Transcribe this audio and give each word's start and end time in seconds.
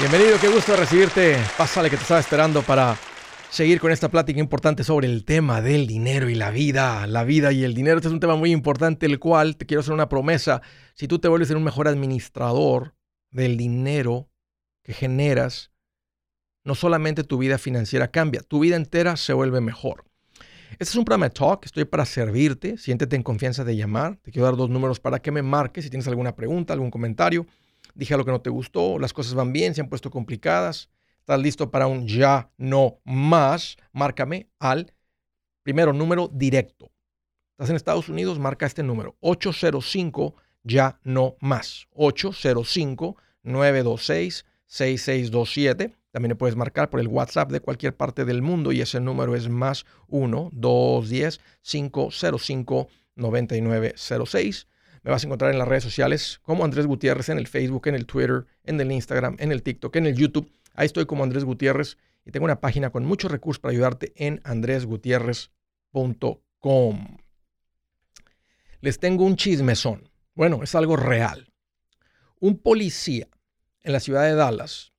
Bienvenido, 0.00 0.38
qué 0.40 0.48
gusto 0.48 0.74
recibirte. 0.76 1.36
Pásale 1.58 1.90
que 1.90 1.96
te 1.96 2.02
estaba 2.02 2.20
esperando 2.20 2.62
para 2.62 2.96
seguir 3.50 3.78
con 3.80 3.92
esta 3.92 4.08
plática 4.08 4.40
importante 4.40 4.82
sobre 4.82 5.06
el 5.06 5.26
tema 5.26 5.60
del 5.60 5.86
dinero 5.86 6.30
y 6.30 6.34
la 6.34 6.50
vida. 6.50 7.06
La 7.06 7.22
vida 7.22 7.52
y 7.52 7.64
el 7.64 7.74
dinero. 7.74 7.98
Este 7.98 8.08
es 8.08 8.14
un 8.14 8.18
tema 8.18 8.34
muy 8.34 8.50
importante, 8.50 9.04
el 9.04 9.18
cual 9.18 9.58
te 9.58 9.66
quiero 9.66 9.82
hacer 9.82 9.92
una 9.92 10.08
promesa. 10.08 10.62
Si 10.94 11.06
tú 11.06 11.18
te 11.18 11.28
vuelves 11.28 11.50
un 11.50 11.64
mejor 11.64 11.86
administrador 11.86 12.94
del 13.30 13.58
dinero 13.58 14.30
que 14.82 14.94
generas, 14.94 15.70
no 16.64 16.74
solamente 16.74 17.22
tu 17.22 17.36
vida 17.36 17.58
financiera 17.58 18.10
cambia, 18.10 18.40
tu 18.40 18.60
vida 18.60 18.76
entera 18.76 19.18
se 19.18 19.34
vuelve 19.34 19.60
mejor. 19.60 20.06
Este 20.72 20.84
es 20.84 20.96
un 20.96 21.04
programa 21.04 21.26
de 21.26 21.34
talk, 21.34 21.66
estoy 21.66 21.84
para 21.84 22.06
servirte, 22.06 22.78
siéntete 22.78 23.16
en 23.16 23.22
confianza 23.22 23.64
de 23.64 23.76
llamar. 23.76 24.16
Te 24.22 24.32
quiero 24.32 24.46
dar 24.46 24.56
dos 24.56 24.70
números 24.70 24.98
para 24.98 25.20
que 25.20 25.30
me 25.30 25.42
marques 25.42 25.84
si 25.84 25.90
tienes 25.90 26.08
alguna 26.08 26.34
pregunta, 26.34 26.72
algún 26.72 26.90
comentario 26.90 27.46
dije 27.94 28.16
lo 28.16 28.24
que 28.24 28.30
no 28.30 28.40
te 28.40 28.50
gustó, 28.50 28.98
las 28.98 29.12
cosas 29.12 29.34
van 29.34 29.52
bien, 29.52 29.74
se 29.74 29.80
han 29.80 29.88
puesto 29.88 30.10
complicadas, 30.10 30.90
estás 31.18 31.40
listo 31.40 31.70
para 31.70 31.86
un 31.86 32.06
ya 32.06 32.50
no 32.56 33.00
más, 33.04 33.76
márcame 33.92 34.48
al 34.58 34.92
primero 35.62 35.92
número 35.92 36.28
directo. 36.32 36.90
Estás 37.52 37.70
en 37.70 37.76
Estados 37.76 38.08
Unidos, 38.08 38.38
marca 38.38 38.66
este 38.66 38.82
número, 38.82 39.16
805 39.20 40.34
ya 40.62 40.98
no 41.04 41.36
más, 41.40 41.86
805 41.94 43.16
926 43.42 44.44
6627. 44.66 45.96
También 46.12 46.30
le 46.30 46.36
puedes 46.36 46.56
marcar 46.56 46.90
por 46.90 47.00
el 47.00 47.08
WhatsApp 47.08 47.50
de 47.50 47.60
cualquier 47.60 47.96
parte 47.96 48.24
del 48.24 48.42
mundo 48.42 48.72
y 48.72 48.80
ese 48.80 49.00
número 49.00 49.36
es 49.36 49.48
más 49.48 49.84
1 50.08 50.50
210 50.52 51.40
505 51.62 52.88
9906. 53.14 54.66
Me 55.02 55.10
vas 55.10 55.24
a 55.24 55.26
encontrar 55.26 55.50
en 55.50 55.58
las 55.58 55.68
redes 55.68 55.84
sociales 55.84 56.40
como 56.42 56.64
Andrés 56.64 56.86
Gutiérrez, 56.86 57.28
en 57.30 57.38
el 57.38 57.46
Facebook, 57.46 57.86
en 57.86 57.94
el 57.94 58.06
Twitter, 58.06 58.46
en 58.64 58.80
el 58.80 58.92
Instagram, 58.92 59.36
en 59.38 59.52
el 59.52 59.62
TikTok, 59.62 59.96
en 59.96 60.06
el 60.06 60.14
YouTube. 60.14 60.50
Ahí 60.74 60.86
estoy 60.86 61.06
como 61.06 61.24
Andrés 61.24 61.44
Gutiérrez 61.44 61.96
y 62.24 62.30
tengo 62.30 62.44
una 62.44 62.60
página 62.60 62.90
con 62.90 63.04
muchos 63.04 63.30
recursos 63.30 63.60
para 63.60 63.72
ayudarte 63.72 64.12
en 64.16 64.40
andresgutierrez.com. 64.44 67.16
Les 68.80 68.98
tengo 68.98 69.24
un 69.24 69.36
chismezón. 69.36 70.10
Bueno, 70.34 70.62
es 70.62 70.74
algo 70.74 70.96
real. 70.96 71.52
Un 72.38 72.58
policía 72.58 73.28
en 73.82 73.92
la 73.92 74.00
ciudad 74.00 74.24
de 74.24 74.34
Dallas 74.34 74.92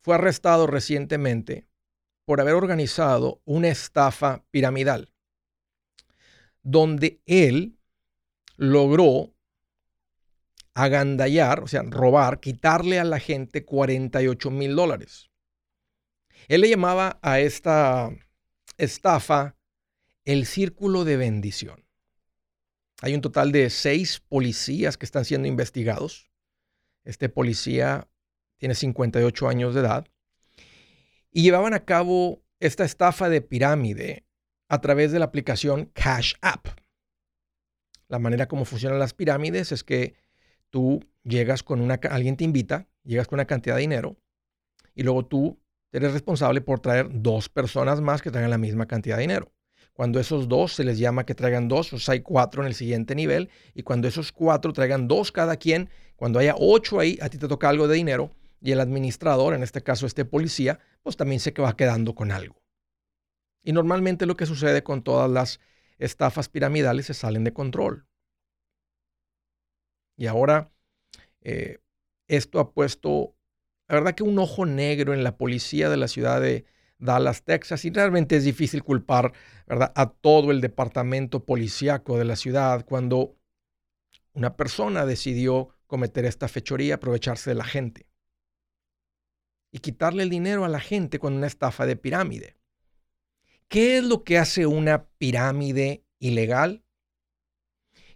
fue 0.00 0.14
arrestado 0.14 0.66
recientemente 0.66 1.66
por 2.24 2.40
haber 2.40 2.54
organizado 2.54 3.40
una 3.44 3.68
estafa 3.68 4.44
piramidal, 4.50 5.12
donde 6.62 7.20
él 7.26 7.77
logró 8.58 9.34
agandallar, 10.74 11.60
o 11.62 11.66
sea, 11.66 11.82
robar, 11.82 12.40
quitarle 12.40 12.98
a 12.98 13.04
la 13.04 13.18
gente 13.18 13.64
48 13.64 14.50
mil 14.50 14.76
dólares. 14.76 15.30
Él 16.48 16.60
le 16.60 16.68
llamaba 16.68 17.18
a 17.22 17.40
esta 17.40 18.10
estafa 18.76 19.56
el 20.24 20.44
círculo 20.44 21.04
de 21.04 21.16
bendición. 21.16 21.86
Hay 23.00 23.14
un 23.14 23.20
total 23.20 23.52
de 23.52 23.70
seis 23.70 24.20
policías 24.20 24.96
que 24.96 25.06
están 25.06 25.24
siendo 25.24 25.48
investigados. 25.48 26.30
Este 27.04 27.28
policía 27.28 28.08
tiene 28.58 28.74
58 28.74 29.48
años 29.48 29.74
de 29.74 29.80
edad 29.80 30.06
y 31.30 31.42
llevaban 31.42 31.74
a 31.74 31.84
cabo 31.84 32.42
esta 32.60 32.84
estafa 32.84 33.28
de 33.28 33.40
pirámide 33.40 34.26
a 34.68 34.80
través 34.80 35.12
de 35.12 35.20
la 35.20 35.26
aplicación 35.26 35.86
Cash 35.94 36.34
App. 36.40 36.77
La 38.08 38.18
manera 38.18 38.48
como 38.48 38.64
funcionan 38.64 38.98
las 38.98 39.14
pirámides 39.14 39.72
es 39.72 39.84
que 39.84 40.14
tú 40.70 41.00
llegas 41.22 41.62
con 41.62 41.80
una, 41.80 42.00
alguien 42.10 42.36
te 42.36 42.44
invita, 42.44 42.88
llegas 43.04 43.28
con 43.28 43.36
una 43.36 43.46
cantidad 43.46 43.76
de 43.76 43.82
dinero 43.82 44.16
y 44.94 45.02
luego 45.02 45.26
tú 45.26 45.60
eres 45.92 46.12
responsable 46.12 46.60
por 46.60 46.80
traer 46.80 47.08
dos 47.10 47.48
personas 47.48 48.00
más 48.00 48.22
que 48.22 48.30
traigan 48.30 48.50
la 48.50 48.58
misma 48.58 48.86
cantidad 48.86 49.16
de 49.16 49.22
dinero. 49.22 49.52
Cuando 49.92 50.20
esos 50.20 50.48
dos 50.48 50.74
se 50.74 50.84
les 50.84 50.98
llama 50.98 51.26
que 51.26 51.34
traigan 51.34 51.66
dos, 51.68 51.92
o 51.92 51.98
sea, 51.98 52.12
hay 52.12 52.20
cuatro 52.20 52.62
en 52.62 52.68
el 52.68 52.74
siguiente 52.74 53.14
nivel. 53.14 53.50
Y 53.74 53.82
cuando 53.82 54.06
esos 54.06 54.30
cuatro 54.30 54.72
traigan 54.72 55.08
dos 55.08 55.32
cada 55.32 55.56
quien, 55.56 55.90
cuando 56.14 56.38
haya 56.38 56.54
ocho 56.56 57.00
ahí, 57.00 57.18
a 57.20 57.28
ti 57.28 57.38
te 57.38 57.48
toca 57.48 57.68
algo 57.68 57.88
de 57.88 57.96
dinero. 57.96 58.30
Y 58.60 58.70
el 58.72 58.80
administrador, 58.80 59.54
en 59.54 59.62
este 59.62 59.82
caso 59.82 60.06
este 60.06 60.24
policía, 60.24 60.78
pues 61.02 61.16
también 61.16 61.40
se 61.40 61.50
va 61.50 61.76
quedando 61.76 62.14
con 62.14 62.30
algo. 62.30 62.62
Y 63.62 63.72
normalmente 63.72 64.26
lo 64.26 64.36
que 64.36 64.46
sucede 64.46 64.82
con 64.82 65.02
todas 65.02 65.30
las 65.30 65.60
estafas 65.98 66.48
piramidales 66.48 67.06
se 67.06 67.14
salen 67.14 67.44
de 67.44 67.52
control. 67.52 68.07
Y 70.18 70.26
ahora 70.26 70.70
eh, 71.40 71.78
esto 72.26 72.60
ha 72.60 72.72
puesto, 72.72 73.34
la 73.86 73.94
verdad 73.94 74.14
que 74.14 74.24
un 74.24 74.38
ojo 74.38 74.66
negro 74.66 75.14
en 75.14 75.24
la 75.24 75.38
policía 75.38 75.88
de 75.88 75.96
la 75.96 76.08
ciudad 76.08 76.40
de 76.42 76.66
Dallas, 76.98 77.44
Texas, 77.44 77.84
y 77.84 77.90
realmente 77.90 78.36
es 78.36 78.44
difícil 78.44 78.82
culpar 78.82 79.32
¿verdad? 79.66 79.92
a 79.94 80.10
todo 80.10 80.50
el 80.50 80.60
departamento 80.60 81.46
policíaco 81.46 82.18
de 82.18 82.24
la 82.24 82.34
ciudad 82.34 82.84
cuando 82.84 83.36
una 84.34 84.56
persona 84.56 85.06
decidió 85.06 85.68
cometer 85.86 86.24
esta 86.24 86.48
fechoría, 86.48 86.96
aprovecharse 86.96 87.50
de 87.50 87.56
la 87.56 87.64
gente 87.64 88.08
y 89.70 89.78
quitarle 89.78 90.24
el 90.24 90.30
dinero 90.30 90.64
a 90.64 90.68
la 90.68 90.80
gente 90.80 91.20
con 91.20 91.34
una 91.34 91.46
estafa 91.46 91.86
de 91.86 91.96
pirámide. 91.96 92.56
¿Qué 93.68 93.98
es 93.98 94.04
lo 94.04 94.24
que 94.24 94.38
hace 94.38 94.66
una 94.66 95.06
pirámide 95.18 96.04
ilegal? 96.18 96.84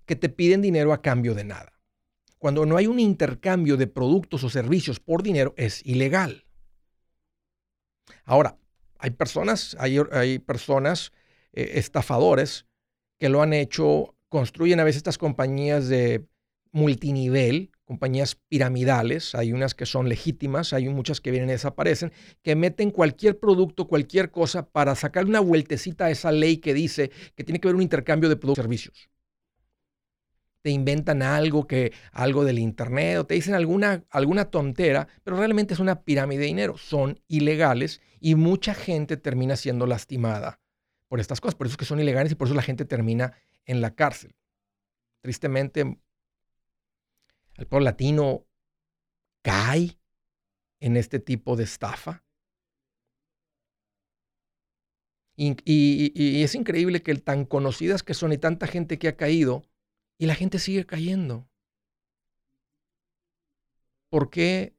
Que 0.04 0.16
te 0.16 0.28
piden 0.28 0.62
dinero 0.62 0.92
a 0.92 1.02
cambio 1.02 1.34
de 1.34 1.44
nada. 1.44 1.72
Cuando 2.42 2.66
no 2.66 2.76
hay 2.76 2.88
un 2.88 2.98
intercambio 2.98 3.76
de 3.76 3.86
productos 3.86 4.42
o 4.42 4.50
servicios 4.50 4.98
por 4.98 5.22
dinero, 5.22 5.54
es 5.56 5.80
ilegal. 5.86 6.44
Ahora, 8.24 8.58
hay 8.98 9.10
personas, 9.10 9.76
hay, 9.78 10.40
personas, 10.40 11.12
eh, 11.52 11.74
estafadores, 11.74 12.66
que 13.20 13.28
lo 13.28 13.42
han 13.42 13.52
hecho, 13.52 14.16
construyen 14.28 14.80
a 14.80 14.84
veces 14.84 14.96
estas 14.96 15.18
compañías 15.18 15.86
de 15.86 16.26
multinivel, 16.72 17.70
compañías 17.84 18.34
piramidales, 18.48 19.36
hay 19.36 19.52
unas 19.52 19.76
que 19.76 19.86
son 19.86 20.08
legítimas, 20.08 20.72
hay 20.72 20.88
muchas 20.88 21.20
que 21.20 21.30
vienen 21.30 21.50
y 21.50 21.52
desaparecen, 21.52 22.10
que 22.42 22.56
meten 22.56 22.90
cualquier 22.90 23.38
producto, 23.38 23.86
cualquier 23.86 24.32
cosa 24.32 24.68
para 24.68 24.96
sacar 24.96 25.26
una 25.26 25.38
vueltecita 25.38 26.06
a 26.06 26.10
esa 26.10 26.32
ley 26.32 26.56
que 26.56 26.74
dice 26.74 27.12
que 27.36 27.44
tiene 27.44 27.60
que 27.60 27.68
haber 27.68 27.76
un 27.76 27.82
intercambio 27.82 28.28
de 28.28 28.34
productos 28.34 28.64
y 28.64 28.66
servicios. 28.66 29.11
Te 30.62 30.70
inventan 30.70 31.22
algo 31.22 31.66
que 31.66 31.92
algo 32.12 32.44
del 32.44 32.58
internet 32.58 33.18
o 33.18 33.26
te 33.26 33.34
dicen 33.34 33.54
alguna 33.54 34.04
alguna 34.10 34.46
tontera, 34.46 35.08
pero 35.24 35.36
realmente 35.36 35.74
es 35.74 35.80
una 35.80 36.02
pirámide 36.02 36.40
de 36.40 36.46
dinero, 36.46 36.78
son 36.78 37.20
ilegales 37.28 38.00
y 38.20 38.36
mucha 38.36 38.74
gente 38.74 39.16
termina 39.16 39.56
siendo 39.56 39.86
lastimada 39.86 40.60
por 41.08 41.20
estas 41.20 41.40
cosas, 41.40 41.56
por 41.56 41.66
eso 41.66 41.74
es 41.74 41.78
que 41.78 41.84
son 41.84 42.00
ilegales 42.00 42.32
y 42.32 42.34
por 42.36 42.46
eso 42.46 42.54
la 42.54 42.62
gente 42.62 42.84
termina 42.84 43.34
en 43.66 43.80
la 43.80 43.94
cárcel. 43.94 44.34
Tristemente 45.20 45.98
el 47.56 47.66
pueblo 47.66 47.84
latino 47.84 48.46
cae 49.42 49.98
en 50.80 50.96
este 50.96 51.18
tipo 51.18 51.56
de 51.56 51.64
estafa. 51.64 52.24
Y, 55.36 56.42
es 56.42 56.54
increíble 56.54 57.02
que 57.02 57.14
tan 57.16 57.44
conocidas 57.44 58.02
que 58.02 58.14
son 58.14 58.32
y 58.32 58.38
tanta 58.38 58.66
gente 58.66 58.98
que 58.98 59.08
ha 59.08 59.16
caído 59.16 59.64
y 60.22 60.26
la 60.26 60.36
gente 60.36 60.60
sigue 60.60 60.86
cayendo. 60.86 61.48
¿Por 64.08 64.30
qué 64.30 64.76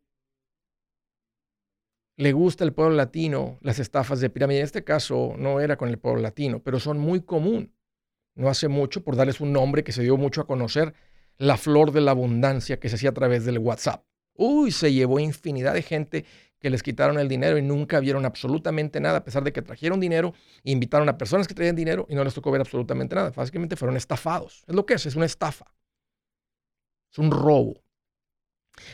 le 2.16 2.32
gusta 2.32 2.64
al 2.64 2.72
pueblo 2.72 2.96
latino 2.96 3.58
las 3.60 3.78
estafas 3.80 4.22
de 4.22 4.30
pirámide? 4.30 4.60
En 4.60 4.64
este 4.64 4.86
caso 4.86 5.34
no 5.38 5.60
era 5.60 5.76
con 5.76 5.90
el 5.90 6.00
pueblo 6.00 6.22
latino, 6.22 6.64
pero 6.64 6.80
son 6.80 6.98
muy 6.98 7.24
común. 7.24 7.76
No 8.36 8.48
hace 8.48 8.70
mucho, 8.70 9.04
por 9.04 9.18
darles 9.18 9.42
un 9.42 9.52
nombre 9.52 9.84
que 9.84 9.92
se 9.92 10.04
dio 10.04 10.16
mucho 10.16 10.40
a 10.40 10.48
conocer, 10.48 10.94
la 11.38 11.58
flor 11.58 11.92
de 11.92 12.00
la 12.00 12.12
abundancia 12.12 12.80
que 12.80 12.88
se 12.88 12.96
hacía 12.96 13.10
a 13.10 13.14
través 13.14 13.44
del 13.44 13.60
WhatsApp. 13.60 14.06
Uy, 14.36 14.72
se 14.72 14.94
llevó 14.94 15.20
infinidad 15.20 15.74
de 15.74 15.82
gente 15.82 16.24
que 16.64 16.70
les 16.70 16.82
quitaron 16.82 17.20
el 17.20 17.28
dinero 17.28 17.58
y 17.58 17.62
nunca 17.62 18.00
vieron 18.00 18.26
absolutamente 18.26 19.02
nada, 19.02 19.18
a 19.18 19.24
pesar 19.26 19.44
de 19.44 19.52
que 19.52 19.62
trajeron 19.62 20.00
dinero, 20.00 20.34
invitaron 20.64 21.10
a 21.10 21.18
personas 21.18 21.46
que 21.46 21.54
traían 21.54 21.76
dinero 21.76 22.06
y 22.10 22.16
no 22.16 22.24
les 22.24 22.34
tocó 22.34 22.52
ver 22.52 22.62
absolutamente 22.62 23.14
nada. 23.16 23.32
Básicamente 23.32 23.76
fueron 23.76 23.98
estafados. 23.98 24.64
Es 24.66 24.74
lo 24.74 24.86
que 24.86 24.94
es, 24.94 25.06
es 25.06 25.18
una 25.18 25.26
estafa. 25.26 25.76
Es 27.12 27.18
un 27.18 27.32
robo. 27.32 27.84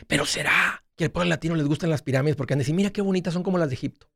Pero 0.08 0.26
será 0.26 0.84
que 0.96 1.04
al 1.04 1.12
pueblo 1.12 1.28
latino 1.28 1.54
les 1.54 1.68
gustan 1.68 1.90
las 1.90 2.02
pirámides 2.02 2.34
porque 2.34 2.54
han 2.54 2.58
de 2.58 2.64
decir, 2.64 2.74
mira 2.74 2.90
qué 2.90 3.02
bonitas 3.02 3.32
son 3.32 3.44
como 3.44 3.56
las 3.56 3.68
de 3.68 3.76
Egipto. 3.76 4.10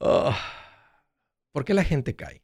Oh, 0.00 0.34
¿Por 1.52 1.64
qué 1.64 1.74
la 1.74 1.84
gente 1.84 2.16
cae? 2.16 2.42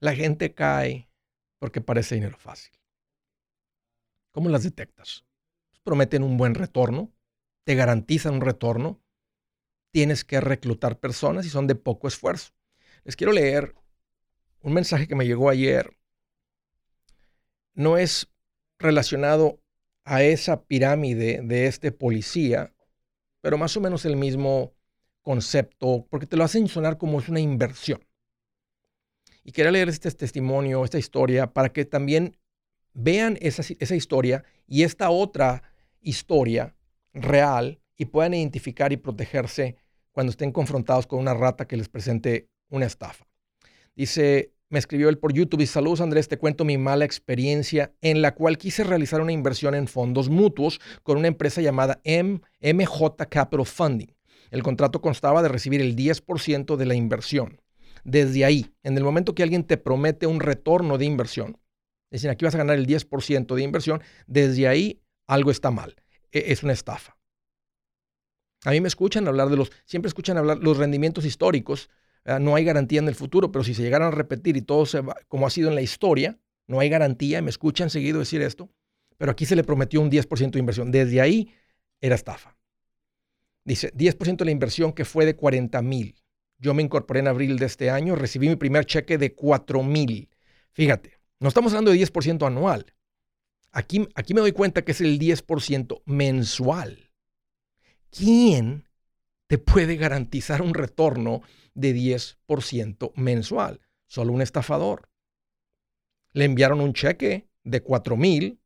La 0.00 0.14
gente 0.14 0.54
cae 0.54 1.10
porque 1.58 1.82
parece 1.82 2.14
dinero 2.14 2.38
fácil. 2.38 2.72
¿Cómo 4.32 4.48
las 4.48 4.62
detectas? 4.62 5.27
Pues, 5.78 5.84
prometen 5.84 6.22
un 6.22 6.36
buen 6.36 6.54
retorno, 6.54 7.12
te 7.64 7.74
garantizan 7.74 8.34
un 8.34 8.40
retorno, 8.40 9.00
tienes 9.90 10.24
que 10.24 10.40
reclutar 10.40 10.98
personas 10.98 11.46
y 11.46 11.50
son 11.50 11.66
de 11.66 11.74
poco 11.74 12.08
esfuerzo. 12.08 12.52
Les 13.04 13.16
quiero 13.16 13.32
leer 13.32 13.74
un 14.60 14.72
mensaje 14.72 15.06
que 15.06 15.14
me 15.14 15.26
llegó 15.26 15.48
ayer. 15.48 15.96
No 17.74 17.96
es 17.96 18.28
relacionado 18.78 19.62
a 20.04 20.22
esa 20.22 20.64
pirámide 20.64 21.40
de 21.42 21.66
este 21.66 21.92
policía, 21.92 22.74
pero 23.40 23.56
más 23.56 23.76
o 23.76 23.80
menos 23.80 24.04
el 24.04 24.16
mismo 24.16 24.74
concepto, 25.22 26.06
porque 26.10 26.26
te 26.26 26.36
lo 26.36 26.44
hacen 26.44 26.68
sonar 26.68 26.98
como 26.98 27.20
es 27.20 27.28
una 27.28 27.40
inversión. 27.40 28.04
Y 29.44 29.52
quería 29.52 29.70
leer 29.70 29.88
este 29.88 30.10
testimonio, 30.10 30.84
esta 30.84 30.98
historia, 30.98 31.52
para 31.52 31.72
que 31.72 31.84
también 31.84 32.36
vean 32.94 33.38
esa, 33.40 33.62
esa 33.78 33.96
historia 33.96 34.44
y 34.66 34.82
esta 34.82 35.10
otra 35.10 35.62
historia 36.00 36.74
real 37.12 37.80
y 37.96 38.06
puedan 38.06 38.34
identificar 38.34 38.92
y 38.92 38.96
protegerse 38.96 39.76
cuando 40.12 40.30
estén 40.30 40.52
confrontados 40.52 41.06
con 41.06 41.18
una 41.18 41.34
rata 41.34 41.66
que 41.66 41.76
les 41.76 41.88
presente 41.88 42.48
una 42.70 42.86
estafa. 42.86 43.26
Dice, 43.94 44.52
me 44.70 44.78
escribió 44.78 45.08
él 45.08 45.18
por 45.18 45.32
YouTube 45.32 45.62
y 45.62 45.66
saludos 45.66 46.00
Andrés, 46.00 46.28
te 46.28 46.38
cuento 46.38 46.64
mi 46.64 46.76
mala 46.76 47.04
experiencia 47.04 47.94
en 48.02 48.20
la 48.20 48.34
cual 48.34 48.58
quise 48.58 48.84
realizar 48.84 49.20
una 49.20 49.32
inversión 49.32 49.74
en 49.74 49.88
fondos 49.88 50.28
mutuos 50.28 50.80
con 51.02 51.18
una 51.18 51.28
empresa 51.28 51.60
llamada 51.60 52.00
MJ 52.04 53.16
Capital 53.28 53.66
Funding. 53.66 54.14
El 54.50 54.62
contrato 54.62 55.00
constaba 55.00 55.42
de 55.42 55.48
recibir 55.48 55.80
el 55.80 55.96
10% 55.96 56.76
de 56.76 56.86
la 56.86 56.94
inversión. 56.94 57.60
Desde 58.04 58.44
ahí, 58.44 58.70
en 58.82 58.96
el 58.96 59.04
momento 59.04 59.34
que 59.34 59.42
alguien 59.42 59.64
te 59.64 59.76
promete 59.76 60.26
un 60.26 60.40
retorno 60.40 60.98
de 60.98 61.04
inversión, 61.04 61.58
decir, 62.10 62.30
aquí 62.30 62.44
vas 62.44 62.54
a 62.54 62.58
ganar 62.58 62.76
el 62.76 62.86
10% 62.86 63.54
de 63.54 63.62
inversión, 63.62 64.02
desde 64.26 64.68
ahí 64.68 65.02
algo 65.26 65.50
está 65.50 65.70
mal. 65.70 65.96
E, 66.32 66.52
es 66.52 66.62
una 66.62 66.72
estafa. 66.72 67.16
A 68.64 68.70
mí 68.70 68.80
me 68.80 68.88
escuchan 68.88 69.28
hablar 69.28 69.50
de 69.50 69.56
los, 69.56 69.70
siempre 69.84 70.08
escuchan 70.08 70.36
hablar 70.36 70.58
los 70.58 70.76
rendimientos 70.76 71.24
históricos 71.24 71.90
Ah, 72.28 72.38
no 72.38 72.54
hay 72.54 72.64
garantía 72.64 72.98
en 73.00 73.08
el 73.08 73.14
futuro, 73.14 73.50
pero 73.50 73.64
si 73.64 73.72
se 73.72 73.82
llegaran 73.82 74.08
a 74.08 74.10
repetir 74.10 74.56
y 74.58 74.62
todo 74.62 74.84
se 74.84 75.00
va, 75.00 75.16
como 75.28 75.46
ha 75.46 75.50
sido 75.50 75.70
en 75.70 75.74
la 75.74 75.80
historia, 75.80 76.38
no 76.66 76.78
hay 76.78 76.90
garantía, 76.90 77.40
me 77.40 77.48
escuchan 77.48 77.88
seguido 77.88 78.18
decir 78.18 78.42
esto, 78.42 78.70
pero 79.16 79.32
aquí 79.32 79.46
se 79.46 79.56
le 79.56 79.64
prometió 79.64 80.02
un 80.02 80.10
10% 80.10 80.50
de 80.50 80.58
inversión. 80.58 80.90
Desde 80.90 81.22
ahí 81.22 81.54
era 82.02 82.14
estafa. 82.14 82.58
Dice, 83.64 83.92
10% 83.94 84.36
de 84.36 84.44
la 84.44 84.50
inversión 84.50 84.92
que 84.92 85.06
fue 85.06 85.24
de 85.24 85.36
40 85.36 85.80
mil. 85.80 86.16
Yo 86.58 86.74
me 86.74 86.82
incorporé 86.82 87.20
en 87.20 87.28
abril 87.28 87.58
de 87.58 87.64
este 87.64 87.88
año, 87.88 88.14
recibí 88.14 88.46
mi 88.48 88.56
primer 88.56 88.84
cheque 88.84 89.16
de 89.16 89.34
4 89.34 89.82
mil. 89.82 90.28
Fíjate, 90.72 91.17
no 91.40 91.48
estamos 91.48 91.72
hablando 91.72 91.90
de 91.90 91.98
10% 91.98 92.46
anual. 92.46 92.94
Aquí, 93.70 94.08
aquí 94.14 94.34
me 94.34 94.40
doy 94.40 94.52
cuenta 94.52 94.82
que 94.82 94.92
es 94.92 95.00
el 95.00 95.18
10% 95.18 96.02
mensual. 96.06 97.10
¿Quién 98.10 98.88
te 99.48 99.58
puede 99.58 99.96
garantizar 99.96 100.62
un 100.62 100.74
retorno 100.74 101.42
de 101.74 101.94
10% 101.94 103.12
mensual. 103.16 103.80
Solo 104.06 104.32
un 104.32 104.42
estafador. 104.42 105.08
Le 106.32 106.44
enviaron 106.44 106.80
un 106.80 106.92
cheque 106.92 107.48
de 107.64 107.82
4 107.82 108.16
mil. 108.16 108.60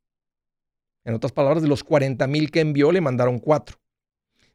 En 1.05 1.13
otras 1.13 1.31
palabras, 1.31 1.63
de 1.63 1.69
los 1.69 1.83
40 1.83 2.27
mil 2.27 2.51
que 2.51 2.59
envió, 2.59 2.91
le 2.91 3.01
mandaron 3.01 3.39
4. 3.39 3.77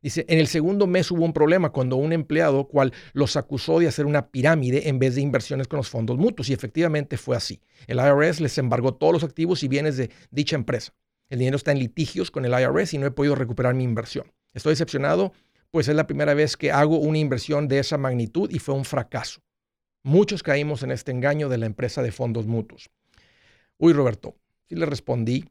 Dice, 0.00 0.24
en 0.28 0.38
el 0.38 0.46
segundo 0.46 0.86
mes 0.86 1.10
hubo 1.10 1.24
un 1.24 1.32
problema 1.32 1.70
cuando 1.70 1.96
un 1.96 2.12
empleado 2.12 2.68
cual 2.68 2.92
los 3.14 3.36
acusó 3.36 3.80
de 3.80 3.88
hacer 3.88 4.06
una 4.06 4.28
pirámide 4.30 4.88
en 4.88 4.98
vez 4.98 5.16
de 5.16 5.22
inversiones 5.22 5.66
con 5.66 5.78
los 5.78 5.88
fondos 5.88 6.16
mutuos 6.16 6.48
y 6.50 6.52
efectivamente 6.52 7.16
fue 7.16 7.36
así. 7.36 7.60
El 7.86 7.98
IRS 7.98 8.40
les 8.40 8.56
embargó 8.58 8.94
todos 8.94 9.12
los 9.12 9.24
activos 9.24 9.62
y 9.64 9.68
bienes 9.68 9.96
de 9.96 10.10
dicha 10.30 10.54
empresa. 10.54 10.94
El 11.28 11.40
dinero 11.40 11.56
está 11.56 11.72
en 11.72 11.80
litigios 11.80 12.30
con 12.30 12.44
el 12.44 12.52
IRS 12.52 12.94
y 12.94 12.98
no 12.98 13.06
he 13.06 13.10
podido 13.10 13.34
recuperar 13.34 13.74
mi 13.74 13.84
inversión. 13.84 14.32
Estoy 14.54 14.72
decepcionado 14.72 15.32
pues 15.70 15.88
es 15.88 15.94
la 15.94 16.06
primera 16.06 16.34
vez 16.34 16.56
que 16.56 16.72
hago 16.72 16.98
una 16.98 17.18
inversión 17.18 17.68
de 17.68 17.78
esa 17.78 17.98
magnitud 17.98 18.50
y 18.50 18.58
fue 18.58 18.74
un 18.74 18.84
fracaso. 18.84 19.42
Muchos 20.02 20.42
caímos 20.42 20.82
en 20.82 20.90
este 20.90 21.12
engaño 21.12 21.48
de 21.48 21.58
la 21.58 21.66
empresa 21.66 22.02
de 22.02 22.12
fondos 22.12 22.46
mutuos. 22.46 22.88
Uy, 23.76 23.92
Roberto, 23.92 24.36
sí 24.68 24.76
le 24.76 24.86
respondí, 24.86 25.44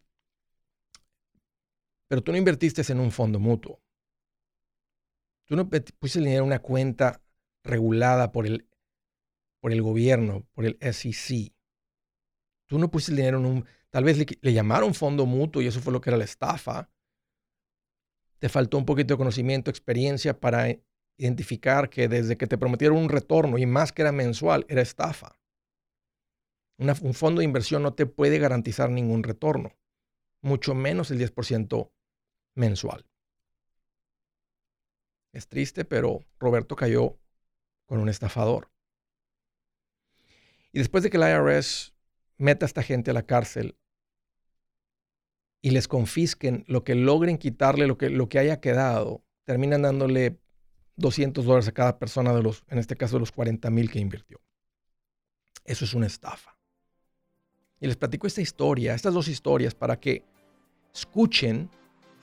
pero 2.07 2.23
tú 2.23 2.31
no 2.31 2.37
invertiste 2.37 2.81
en 2.91 2.99
un 2.99 3.11
fondo 3.11 3.39
mutuo. 3.39 3.79
Tú 5.47 5.55
no 5.55 5.67
pusiste 5.69 6.19
el 6.19 6.25
dinero 6.25 6.43
en 6.43 6.47
una 6.47 6.59
cuenta 6.59 7.21
regulada 7.63 8.31
por 8.31 8.45
el, 8.45 8.67
por 9.59 9.71
el 9.71 9.81
gobierno, 9.81 10.45
por 10.53 10.65
el 10.65 10.77
SEC. 10.79 11.53
Tú 12.67 12.77
no 12.77 12.91
pusiste 12.91 13.13
el 13.13 13.17
dinero 13.17 13.39
en 13.39 13.45
un... 13.45 13.65
Tal 13.89 14.03
vez 14.03 14.17
le, 14.17 14.25
le 14.41 14.53
llamaron 14.53 14.93
fondo 14.93 15.25
mutuo 15.25 15.61
y 15.61 15.67
eso 15.67 15.79
fue 15.79 15.93
lo 15.93 16.01
que 16.01 16.09
era 16.09 16.17
la 16.17 16.25
estafa 16.25 16.89
te 18.39 18.49
faltó 18.49 18.77
un 18.77 18.85
poquito 18.85 19.13
de 19.13 19.17
conocimiento, 19.17 19.71
experiencia 19.71 20.39
para 20.39 20.67
identificar 21.17 21.89
que 21.89 22.07
desde 22.07 22.37
que 22.37 22.47
te 22.47 22.57
prometieron 22.57 22.97
un 22.97 23.09
retorno 23.09 23.57
y 23.57 23.65
más 23.65 23.91
que 23.91 24.03
era 24.03 24.11
mensual, 24.11 24.65
era 24.69 24.81
estafa. 24.81 25.39
un 26.77 27.13
fondo 27.13 27.39
de 27.39 27.45
inversión 27.45 27.81
no 27.81 27.93
te 27.93 28.05
puede 28.05 28.37
garantizar 28.37 28.89
ningún 28.91 29.23
retorno, 29.23 29.75
mucho 30.41 30.75
menos 30.75 31.09
el 31.09 31.19
10% 31.19 31.91
mensual. 32.55 33.05
Es 35.37 35.47
triste, 35.47 35.85
pero 35.85 36.25
Roberto 36.39 36.75
cayó 36.75 37.15
con 37.85 37.99
un 37.99 38.09
estafador. 38.09 38.71
Y 40.71 40.79
después 40.79 41.03
de 41.03 41.11
que 41.11 41.17
el 41.17 41.29
IRS 41.29 41.93
meta 42.39 42.65
a 42.65 42.69
esta 42.69 42.81
gente 42.81 43.11
a 43.11 43.13
la 43.13 43.21
cárcel, 43.21 43.77
y 45.61 45.69
les 45.69 45.87
confisquen 45.87 46.65
lo 46.67 46.83
que 46.83 46.95
logren 46.95 47.37
quitarle, 47.37 47.85
lo 47.85 47.99
que, 47.99 48.09
lo 48.09 48.29
que 48.29 48.39
haya 48.39 48.59
quedado, 48.59 49.23
terminan 49.43 49.83
dándole 49.83 50.39
200 50.95 51.45
dólares 51.45 51.67
a 51.67 51.71
cada 51.71 51.99
persona 51.99 52.33
de 52.33 52.41
los, 52.41 52.63
en 52.69 52.79
este 52.79 52.95
caso, 52.95 53.17
de 53.17 53.19
los 53.19 53.31
40 53.31 53.69
mil 53.69 53.91
que 53.91 53.99
invirtió. 53.99 54.41
Eso 55.65 55.85
es 55.85 55.93
una 55.93 56.07
estafa. 56.07 56.57
Y 57.79 57.85
les 57.85 57.95
platico 57.95 58.25
esta 58.25 58.41
historia, 58.41 58.95
estas 58.95 59.13
dos 59.13 59.27
historias, 59.27 59.75
para 59.75 59.99
que 59.99 60.23
escuchen, 60.91 61.69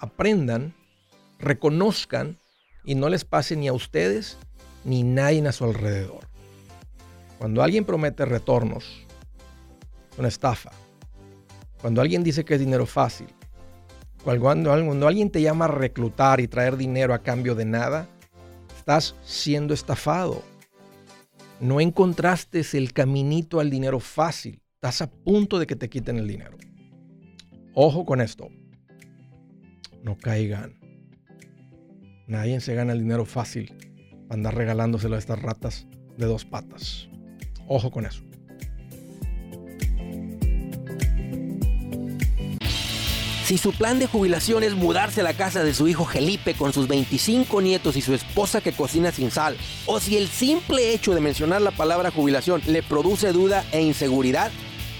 aprendan, 0.00 0.74
reconozcan 1.38 2.40
y 2.84 2.94
no 2.94 3.08
les 3.08 3.24
pase 3.24 3.56
ni 3.56 3.68
a 3.68 3.72
ustedes 3.72 4.36
ni 4.84 5.02
nadie 5.02 5.46
a 5.46 5.52
su 5.52 5.64
alrededor. 5.64 6.28
Cuando 7.38 7.62
alguien 7.62 7.84
promete 7.84 8.24
retornos, 8.24 8.84
una 10.18 10.28
estafa. 10.28 10.70
Cuando 11.80 12.00
alguien 12.00 12.22
dice 12.22 12.44
que 12.44 12.54
es 12.54 12.60
dinero 12.60 12.86
fácil, 12.86 13.26
cuando, 14.24 14.72
alguien 14.72 15.30
te 15.30 15.42
llama 15.42 15.66
a 15.66 15.68
reclutar 15.68 16.40
y 16.40 16.48
traer 16.48 16.78
dinero 16.78 17.12
a 17.12 17.18
cambio 17.18 17.54
de 17.54 17.66
nada, 17.66 18.08
estás 18.76 19.14
siendo 19.22 19.74
estafado. 19.74 20.42
No 21.60 21.80
encontraste 21.80 22.62
el 22.72 22.92
caminito 22.92 23.60
al 23.60 23.70
dinero 23.70 24.00
fácil. 24.00 24.60
Estás 24.76 25.02
a 25.02 25.10
punto 25.10 25.58
de 25.58 25.66
que 25.66 25.76
te 25.76 25.90
quiten 25.90 26.16
el 26.16 26.26
dinero. 26.26 26.56
Ojo 27.74 28.04
con 28.04 28.20
esto. 28.20 28.48
No 30.02 30.16
caigan. 30.16 30.83
Nadie 32.26 32.60
se 32.60 32.74
gana 32.74 32.92
el 32.92 33.00
dinero 33.00 33.26
fácil 33.26 33.74
para 34.28 34.34
andar 34.34 34.54
regalándoselo 34.54 35.16
a 35.16 35.18
estas 35.18 35.40
ratas 35.40 35.86
de 36.16 36.26
dos 36.26 36.44
patas. 36.44 37.08
Ojo 37.66 37.90
con 37.90 38.06
eso. 38.06 38.22
Si 43.44 43.58
su 43.58 43.72
plan 43.72 43.98
de 43.98 44.06
jubilación 44.06 44.62
es 44.62 44.74
mudarse 44.74 45.20
a 45.20 45.24
la 45.24 45.34
casa 45.34 45.62
de 45.62 45.74
su 45.74 45.86
hijo 45.86 46.06
Felipe 46.06 46.54
con 46.54 46.72
sus 46.72 46.88
25 46.88 47.60
nietos 47.60 47.94
y 47.94 48.00
su 48.00 48.14
esposa 48.14 48.62
que 48.62 48.72
cocina 48.72 49.12
sin 49.12 49.30
sal, 49.30 49.58
o 49.84 50.00
si 50.00 50.16
el 50.16 50.28
simple 50.28 50.94
hecho 50.94 51.14
de 51.14 51.20
mencionar 51.20 51.60
la 51.60 51.72
palabra 51.72 52.10
jubilación 52.10 52.62
le 52.66 52.82
produce 52.82 53.32
duda 53.32 53.62
e 53.70 53.82
inseguridad, 53.82 54.50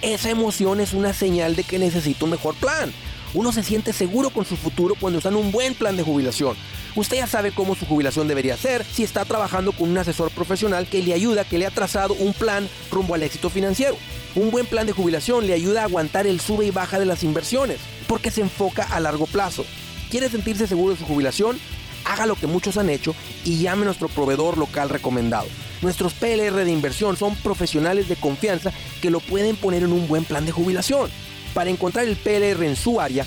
esa 0.02 0.28
emoción 0.28 0.80
es 0.80 0.92
una 0.92 1.14
señal 1.14 1.56
de 1.56 1.64
que 1.64 1.78
necesita 1.78 2.26
un 2.26 2.32
mejor 2.32 2.54
plan. 2.56 2.92
Uno 3.32 3.50
se 3.50 3.62
siente 3.62 3.94
seguro 3.94 4.28
con 4.28 4.44
su 4.44 4.56
futuro 4.56 4.94
cuando 5.00 5.20
está 5.20 5.30
en 5.30 5.36
un 5.36 5.50
buen 5.50 5.74
plan 5.74 5.96
de 5.96 6.02
jubilación. 6.02 6.54
Usted 6.96 7.16
ya 7.16 7.26
sabe 7.26 7.50
cómo 7.50 7.74
su 7.74 7.86
jubilación 7.86 8.28
debería 8.28 8.56
ser 8.56 8.84
si 8.84 9.02
está 9.02 9.24
trabajando 9.24 9.72
con 9.72 9.90
un 9.90 9.98
asesor 9.98 10.30
profesional 10.30 10.86
que 10.86 11.02
le 11.02 11.12
ayuda, 11.12 11.44
que 11.44 11.58
le 11.58 11.66
ha 11.66 11.70
trazado 11.70 12.14
un 12.14 12.32
plan 12.32 12.68
rumbo 12.92 13.14
al 13.14 13.24
éxito 13.24 13.50
financiero. 13.50 13.96
Un 14.36 14.52
buen 14.52 14.66
plan 14.66 14.86
de 14.86 14.92
jubilación 14.92 15.46
le 15.46 15.54
ayuda 15.54 15.82
a 15.82 15.84
aguantar 15.84 16.28
el 16.28 16.40
sube 16.40 16.66
y 16.66 16.70
baja 16.70 17.00
de 17.00 17.06
las 17.06 17.24
inversiones 17.24 17.78
porque 18.06 18.30
se 18.30 18.42
enfoca 18.42 18.84
a 18.84 19.00
largo 19.00 19.26
plazo. 19.26 19.64
¿Quiere 20.08 20.28
sentirse 20.28 20.68
seguro 20.68 20.92
de 20.94 21.00
su 21.00 21.04
jubilación? 21.04 21.58
Haga 22.04 22.26
lo 22.26 22.36
que 22.36 22.46
muchos 22.46 22.76
han 22.76 22.90
hecho 22.90 23.14
y 23.44 23.58
llame 23.58 23.82
a 23.82 23.86
nuestro 23.86 24.08
proveedor 24.08 24.56
local 24.56 24.88
recomendado. 24.88 25.48
Nuestros 25.82 26.14
PLR 26.14 26.64
de 26.64 26.70
inversión 26.70 27.16
son 27.16 27.34
profesionales 27.36 28.08
de 28.08 28.16
confianza 28.16 28.72
que 29.02 29.10
lo 29.10 29.18
pueden 29.18 29.56
poner 29.56 29.82
en 29.82 29.92
un 29.92 30.06
buen 30.06 30.24
plan 30.24 30.46
de 30.46 30.52
jubilación. 30.52 31.10
Para 31.54 31.70
encontrar 31.70 32.06
el 32.06 32.16
PLR 32.16 32.64
en 32.64 32.76
su 32.76 33.00
área, 33.00 33.26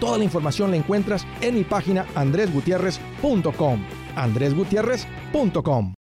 Toda 0.00 0.18
la 0.18 0.24
información 0.24 0.70
la 0.70 0.76
encuentras 0.76 1.26
en 1.40 1.54
mi 1.54 1.64
página 1.64 2.06
andresgutierrez.com. 2.14 3.84
andresgutierrez.com. 4.16 5.94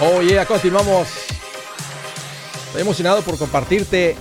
Oye, 0.00 0.46
continuamos. 0.46 1.08
Estoy 2.66 2.82
emocionado 2.82 3.22
por 3.22 3.36
compartirte 3.36 4.14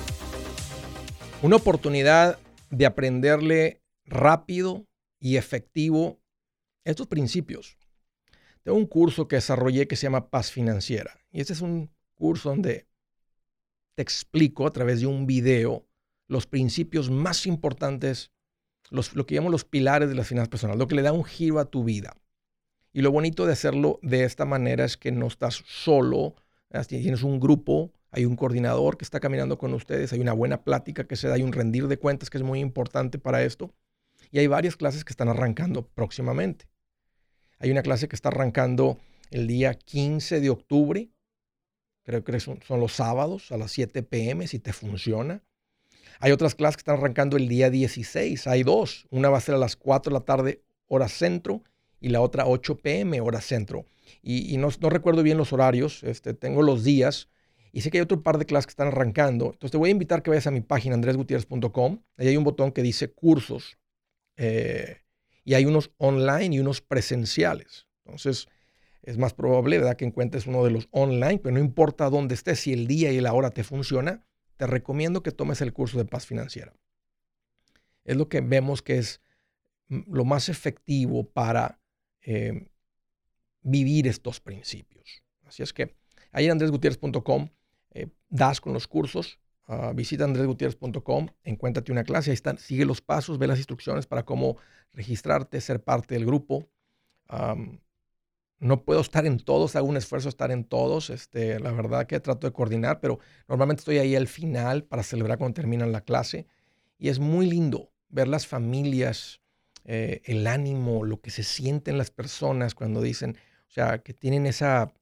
una 1.43 1.57
oportunidad 1.57 2.39
de 2.71 2.85
aprenderle 2.87 3.81
rápido 4.07 4.87
y 5.19 5.37
efectivo 5.37 6.19
estos 6.83 7.07
principios. 7.07 7.77
Tengo 8.63 8.77
un 8.77 8.87
curso 8.87 9.27
que 9.27 9.35
desarrollé 9.37 9.87
que 9.87 9.95
se 9.95 10.03
llama 10.03 10.29
Paz 10.29 10.51
Financiera. 10.51 11.19
Y 11.31 11.41
este 11.41 11.53
es 11.53 11.61
un 11.61 11.91
curso 12.15 12.49
donde 12.49 12.87
te 13.95 14.01
explico 14.01 14.65
a 14.65 14.73
través 14.73 15.01
de 15.01 15.07
un 15.07 15.25
video 15.25 15.85
los 16.27 16.47
principios 16.47 17.09
más 17.09 17.45
importantes, 17.45 18.31
los, 18.89 19.15
lo 19.15 19.25
que 19.25 19.35
llamo 19.35 19.49
los 19.49 19.63
pilares 19.63 20.09
de 20.09 20.15
las 20.15 20.27
finanzas 20.27 20.49
personales, 20.49 20.79
lo 20.79 20.87
que 20.87 20.95
le 20.95 21.01
da 21.01 21.13
un 21.13 21.23
giro 21.23 21.59
a 21.59 21.65
tu 21.65 21.83
vida. 21.83 22.15
Y 22.93 23.01
lo 23.01 23.11
bonito 23.11 23.45
de 23.45 23.53
hacerlo 23.53 23.99
de 24.01 24.23
esta 24.23 24.45
manera 24.45 24.83
es 24.83 24.97
que 24.97 25.11
no 25.11 25.27
estás 25.27 25.63
solo, 25.65 26.35
tienes 26.87 27.23
un 27.23 27.39
grupo, 27.39 27.93
hay 28.11 28.25
un 28.25 28.35
coordinador 28.35 28.97
que 28.97 29.05
está 29.05 29.19
caminando 29.19 29.57
con 29.57 29.73
ustedes, 29.73 30.13
hay 30.13 30.19
una 30.19 30.33
buena 30.33 30.63
plática 30.63 31.05
que 31.05 31.15
se 31.15 31.27
da, 31.27 31.35
hay 31.35 31.43
un 31.43 31.53
rendir 31.53 31.87
de 31.87 31.97
cuentas 31.97 32.29
que 32.29 32.37
es 32.37 32.43
muy 32.43 32.59
importante 32.59 33.19
para 33.19 33.43
esto. 33.43 33.73
Y 34.31 34.39
hay 34.39 34.47
varias 34.47 34.75
clases 34.75 35.03
que 35.03 35.13
están 35.13 35.29
arrancando 35.29 35.87
próximamente. 35.87 36.67
Hay 37.59 37.71
una 37.71 37.81
clase 37.81 38.07
que 38.07 38.15
está 38.15 38.29
arrancando 38.29 38.99
el 39.31 39.47
día 39.47 39.73
15 39.73 40.39
de 40.39 40.49
octubre. 40.49 41.09
Creo 42.03 42.23
que 42.23 42.39
son, 42.39 42.59
los 42.69 42.93
sábados 42.93 43.51
a 43.51 43.57
las 43.57 43.71
7 43.71 44.03
pm 44.03 44.47
si 44.47 44.59
te 44.59 44.73
funciona. 44.73 45.43
Hay 46.19 46.31
otras 46.31 46.55
clases 46.55 46.77
que 46.77 46.81
están 46.81 46.97
arrancando 46.97 47.37
el 47.37 47.47
día 47.47 47.69
16. 47.69 48.47
Hay 48.47 48.63
dos. 48.63 49.07
Una 49.09 49.29
va 49.29 49.37
a 49.37 49.41
ser 49.41 49.55
a 49.55 49.59
las 49.59 49.75
4 49.75 50.11
de 50.11 50.19
la 50.19 50.25
tarde, 50.25 50.63
hora 50.87 51.09
centro, 51.09 51.63
y 51.99 52.09
la 52.09 52.21
otra 52.21 52.47
8 52.47 52.77
pm, 52.77 53.19
hora 53.21 53.41
centro. 53.41 53.85
Y, 54.21 54.57
no, 54.57 54.69
recuerdo 54.89 55.23
bien 55.23 55.37
los 55.37 55.51
horarios. 55.53 56.03
Este, 56.03 56.33
tengo 56.33 56.61
los 56.61 56.83
días. 56.83 57.29
Y 57.73 57.81
sé 57.81 57.91
que 57.91 57.97
hay 57.97 58.03
otro 58.03 58.23
par 58.23 58.37
de 58.37 58.45
clases 58.45 58.67
que 58.67 58.71
están 58.71 58.87
arrancando. 58.87 59.47
Entonces 59.47 59.71
te 59.71 59.77
voy 59.77 59.89
a 59.89 59.91
invitar 59.91 60.23
que 60.23 60.29
vayas 60.29 60.47
a 60.47 60.51
mi 60.51 60.61
página 60.61 60.95
andresgutierrez.com. 60.95 62.01
Ahí 62.17 62.27
hay 62.27 62.37
un 62.37 62.43
botón 62.43 62.71
que 62.71 62.81
dice 62.81 63.11
cursos. 63.11 63.77
Eh, 64.37 65.01
y 65.43 65.53
hay 65.53 65.65
unos 65.65 65.91
online 65.97 66.55
y 66.55 66.59
unos 66.59 66.81
presenciales. 66.81 67.87
Entonces, 68.05 68.47
es 69.03 69.17
más 69.17 69.33
probable 69.33 69.77
¿verdad? 69.77 69.95
que 69.95 70.05
encuentres 70.05 70.47
uno 70.47 70.63
de 70.63 70.71
los 70.71 70.87
online, 70.91 71.39
pero 71.39 71.53
no 71.53 71.59
importa 71.59 72.09
dónde 72.09 72.35
estés, 72.35 72.59
si 72.59 72.73
el 72.73 72.87
día 72.87 73.11
y 73.11 73.21
la 73.21 73.33
hora 73.33 73.51
te 73.51 73.63
funciona, 73.63 74.25
te 74.57 74.67
recomiendo 74.67 75.23
que 75.23 75.31
tomes 75.31 75.61
el 75.61 75.73
curso 75.73 75.97
de 75.97 76.05
paz 76.05 76.25
financiera. 76.25 76.73
Es 78.03 78.15
lo 78.15 78.29
que 78.29 78.41
vemos 78.41 78.81
que 78.81 78.97
es 78.97 79.21
lo 79.87 80.25
más 80.25 80.49
efectivo 80.49 81.29
para 81.29 81.79
eh, 82.21 82.67
vivir 83.61 84.07
estos 84.07 84.39
principios. 84.39 85.23
Así 85.45 85.63
es 85.63 85.73
que 85.73 85.95
ahí 86.31 86.45
en 86.45 86.51
andresgutierrez.com 86.51 87.49
eh, 87.91 88.07
das 88.29 88.59
con 88.59 88.73
los 88.73 88.87
cursos 88.87 89.39
Uh, 89.67 89.93
visita 89.93 90.23
andresgutierrez.com, 90.23 91.27
encuéntrate 91.43 91.91
una 91.91 92.05
clase, 92.05 92.31
ahí 92.31 92.35
están, 92.35 92.57
sigue 92.57 92.85
los 92.85 93.01
pasos, 93.01 93.37
ve 93.37 93.47
las 93.47 93.57
instrucciones 93.57 94.07
para 94.07 94.23
cómo 94.23 94.55
registrarte, 94.93 95.59
ser 95.59 95.83
parte 95.83 96.15
del 96.15 96.25
grupo. 96.25 96.69
no 98.59 98.83
puedo 98.85 99.01
estar 99.01 99.25
en 99.25 99.39
todos, 99.39 99.75
hago 99.75 99.87
un 99.87 99.97
esfuerzo 99.97 100.29
estar 100.29 100.51
en 100.51 100.63
todos, 100.63 101.09
este, 101.09 101.59
la 101.59 101.71
verdad 101.71 102.07
que 102.07 102.19
trato 102.21 102.47
de 102.47 102.53
coordinar, 102.53 103.01
pero 103.01 103.19
normalmente 103.47 103.81
estoy 103.81 103.97
ahí 103.97 104.15
al 104.15 104.27
final 104.27 104.85
para 104.85 105.03
celebrar 105.03 105.37
cuando 105.37 105.55
terminan 105.55 105.91
la 105.91 106.01
clase 106.01 106.47
y 106.97 107.09
es 107.09 107.19
muy 107.19 107.45
lindo 107.45 107.91
ver 108.09 108.27
las 108.27 108.47
familias, 108.47 109.41
eh, 109.83 110.21
el 110.25 110.47
ánimo, 110.47 111.03
lo 111.03 111.21
que 111.21 111.29
se 111.29 111.43
sienten 111.43 111.97
las 111.97 112.09
personas 112.09 112.73
cuando 112.73 113.01
dicen, 113.01 113.37
o 113.67 113.71
sea, 113.71 113.99
que 113.99 114.13
tienen 114.13 114.45
esa 114.45 114.93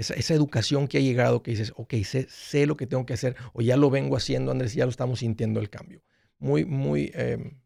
esa, 0.00 0.34
educación 0.34 0.88
que 0.88 0.98
ha 0.98 1.00
llegado, 1.00 1.42
que 1.42 1.50
dices, 1.50 1.72
ok, 1.76 1.94
sé, 2.04 2.26
sé, 2.28 2.66
lo 2.66 2.76
que 2.76 2.86
tengo 2.86 3.04
que 3.04 3.12
hacer, 3.12 3.36
o 3.52 3.60
ya 3.60 3.76
lo 3.76 3.90
vengo 3.90 4.16
haciendo, 4.16 4.50
Andrés, 4.50 4.74
ya 4.74 4.84
lo 4.84 4.90
estamos 4.90 5.20
sintiendo 5.20 5.60
el 5.60 5.68
cambio. 5.68 6.02
Muy, 6.38 6.64
muy, 6.64 7.10
em, 7.14 7.58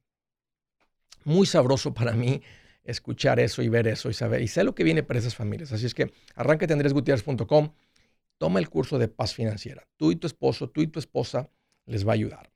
muy 1.25 1.47
sabroso 1.47 1.95
para 1.95 2.13
mí 2.13 2.43
escuchar 2.83 3.41
eso 3.41 3.63
y 3.63 3.69
ver 3.69 3.87
eso 3.87 4.11
y 4.11 4.15
saber, 4.15 4.43
y 4.43 4.49
sé 4.49 4.65
lo 4.65 4.75
que 4.75 4.85
viene 4.85 5.03
para 5.03 5.19
esas 5.19 5.37
familias. 5.37 5.73
Así 5.73 5.87
es 5.87 5.95
que 5.95 6.13
arráncate 6.35 6.73
andresgutierrez.com, 6.73 7.73
toma 8.39 8.59
el 8.59 8.69
curso 8.69 8.99
de 8.99 9.09
paz 9.09 9.33
financiera. 9.33 9.87
Tú 9.97 10.11
y 10.11 10.17
tu 10.17 10.27
esposo, 10.27 10.69
tú 10.69 10.83
y 10.83 10.89
tu 10.89 10.99
esposa 10.99 11.49
les 11.87 12.07
va 12.07 12.13
a 12.13 12.15
ayudar. 12.15 12.51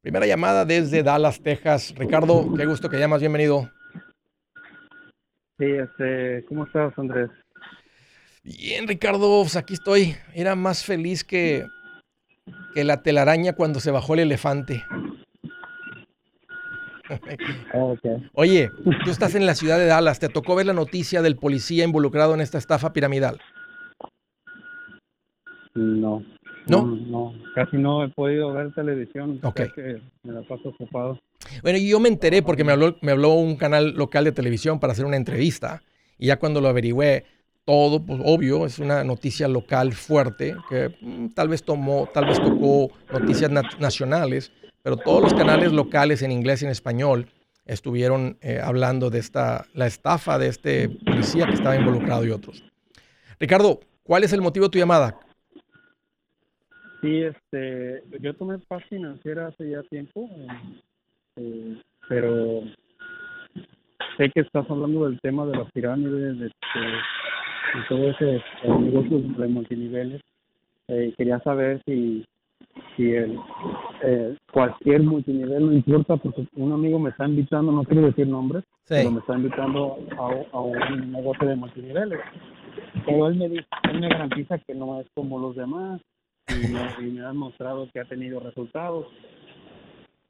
Primera 0.00 0.26
llamada 0.26 0.64
desde 0.64 1.02
Dallas, 1.02 1.40
Texas. 1.40 1.94
Ricardo, 1.96 2.52
qué 2.56 2.66
gusto 2.66 2.88
que 2.88 2.98
llamas, 2.98 3.20
bienvenido. 3.20 3.70
Sí, 5.58 5.66
este, 5.66 6.44
¿cómo 6.46 6.64
estás, 6.64 6.92
Andrés? 6.98 7.30
Bien, 8.44 8.86
Ricardo, 8.86 9.40
pues 9.42 9.56
aquí 9.56 9.72
estoy. 9.74 10.14
Era 10.34 10.54
más 10.54 10.84
feliz 10.84 11.24
que, 11.24 11.66
que 12.74 12.84
la 12.84 13.02
telaraña 13.02 13.54
cuando 13.54 13.80
se 13.80 13.90
bajó 13.90 14.14
el 14.14 14.20
elefante. 14.20 14.84
Oye, 18.34 18.70
tú 19.04 19.10
estás 19.10 19.34
en 19.34 19.46
la 19.46 19.54
ciudad 19.54 19.78
de 19.78 19.86
Dallas. 19.86 20.20
¿Te 20.20 20.28
tocó 20.28 20.54
ver 20.54 20.66
la 20.66 20.74
noticia 20.74 21.22
del 21.22 21.36
policía 21.36 21.84
involucrado 21.84 22.34
en 22.34 22.42
esta 22.42 22.58
estafa 22.58 22.92
piramidal? 22.92 23.40
No. 25.74 26.22
¿No? 26.66 26.86
No, 26.86 27.34
casi 27.54 27.76
no 27.76 28.04
he 28.04 28.08
podido 28.08 28.52
ver 28.52 28.72
televisión. 28.72 29.38
Ok. 29.42 29.60
Que 29.74 30.00
me 30.22 30.32
la 30.32 30.42
paso 30.42 30.68
ocupado. 30.68 31.18
Bueno, 31.62 31.78
yo 31.78 32.00
me 32.00 32.08
enteré 32.08 32.42
porque 32.42 32.64
me 32.64 32.72
habló, 32.72 32.96
me 33.02 33.12
habló 33.12 33.34
un 33.34 33.56
canal 33.56 33.92
local 33.94 34.24
de 34.24 34.32
televisión 34.32 34.80
para 34.80 34.92
hacer 34.92 35.04
una 35.04 35.16
entrevista. 35.16 35.82
Y 36.18 36.28
ya 36.28 36.38
cuando 36.38 36.62
lo 36.62 36.68
averigüé, 36.68 37.24
todo, 37.64 38.04
pues 38.04 38.20
obvio, 38.24 38.66
es 38.66 38.78
una 38.78 39.04
noticia 39.04 39.48
local 39.48 39.92
fuerte 39.92 40.54
que 40.68 40.96
mm, 41.00 41.28
tal 41.28 41.48
vez 41.48 41.62
tomó, 41.62 42.08
tal 42.12 42.26
vez 42.26 42.40
tocó 42.40 42.90
noticias 43.12 43.50
nacionales, 43.78 44.52
pero 44.82 44.96
todos 44.96 45.22
los 45.22 45.34
canales 45.34 45.72
locales 45.72 46.22
en 46.22 46.30
inglés 46.30 46.62
y 46.62 46.66
en 46.66 46.70
español 46.70 47.26
estuvieron 47.64 48.36
eh, 48.42 48.60
hablando 48.62 49.08
de 49.08 49.18
esta, 49.18 49.66
la 49.72 49.86
estafa 49.86 50.38
de 50.38 50.48
este 50.48 50.88
policía 50.90 51.46
que 51.46 51.54
estaba 51.54 51.76
involucrado 51.76 52.24
y 52.24 52.30
otros. 52.30 52.62
Ricardo, 53.40 53.80
¿cuál 54.02 54.24
es 54.24 54.32
el 54.32 54.42
motivo 54.42 54.66
de 54.66 54.70
tu 54.70 54.78
llamada? 54.78 55.18
Sí, 57.00 57.22
este, 57.22 58.02
yo 58.20 58.34
tomé 58.34 58.58
paz 58.58 58.82
financiera 58.88 59.48
hace 59.48 59.70
ya 59.70 59.82
tiempo, 59.84 60.28
eh, 61.36 61.82
pero 62.08 62.62
sé 64.16 64.30
que 64.30 64.40
estás 64.40 64.68
hablando 64.70 65.08
del 65.08 65.20
tema 65.20 65.46
de 65.46 65.56
la 65.56 65.64
pirámide, 65.66 66.34
de, 66.34 66.50
y 67.74 67.88
todo 67.88 68.10
ese 68.10 68.42
negocio 68.80 69.18
de 69.18 69.48
multiniveles. 69.48 70.20
Eh, 70.88 71.14
quería 71.16 71.40
saber 71.40 71.82
si, 71.86 72.24
si 72.96 73.12
el, 73.12 73.38
eh, 74.02 74.36
cualquier 74.52 75.02
multinivel 75.02 75.66
no 75.66 75.72
importa, 75.72 76.16
porque 76.16 76.46
un 76.56 76.72
amigo 76.72 76.98
me 76.98 77.10
está 77.10 77.26
invitando, 77.26 77.72
no 77.72 77.84
quiero 77.84 78.06
decir 78.06 78.26
nombres, 78.26 78.64
pero 78.86 79.10
me 79.10 79.20
está 79.20 79.34
invitando 79.34 79.98
a, 80.18 80.56
a, 80.56 80.60
un 80.60 81.12
negocio 81.12 81.48
de 81.48 81.56
multiniveles. 81.56 82.20
Pero 83.06 83.28
él 83.28 83.36
me, 83.36 83.48
dice, 83.48 83.66
él 83.90 84.00
me 84.00 84.08
garantiza 84.08 84.58
que 84.58 84.74
no 84.74 85.00
es 85.00 85.06
como 85.14 85.38
los 85.38 85.56
demás 85.56 86.00
y 86.48 86.68
me, 86.68 87.08
y 87.08 87.12
me 87.12 87.24
ha 87.24 87.32
mostrado 87.32 87.88
que 87.92 88.00
ha 88.00 88.04
tenido 88.04 88.40
resultados, 88.40 89.06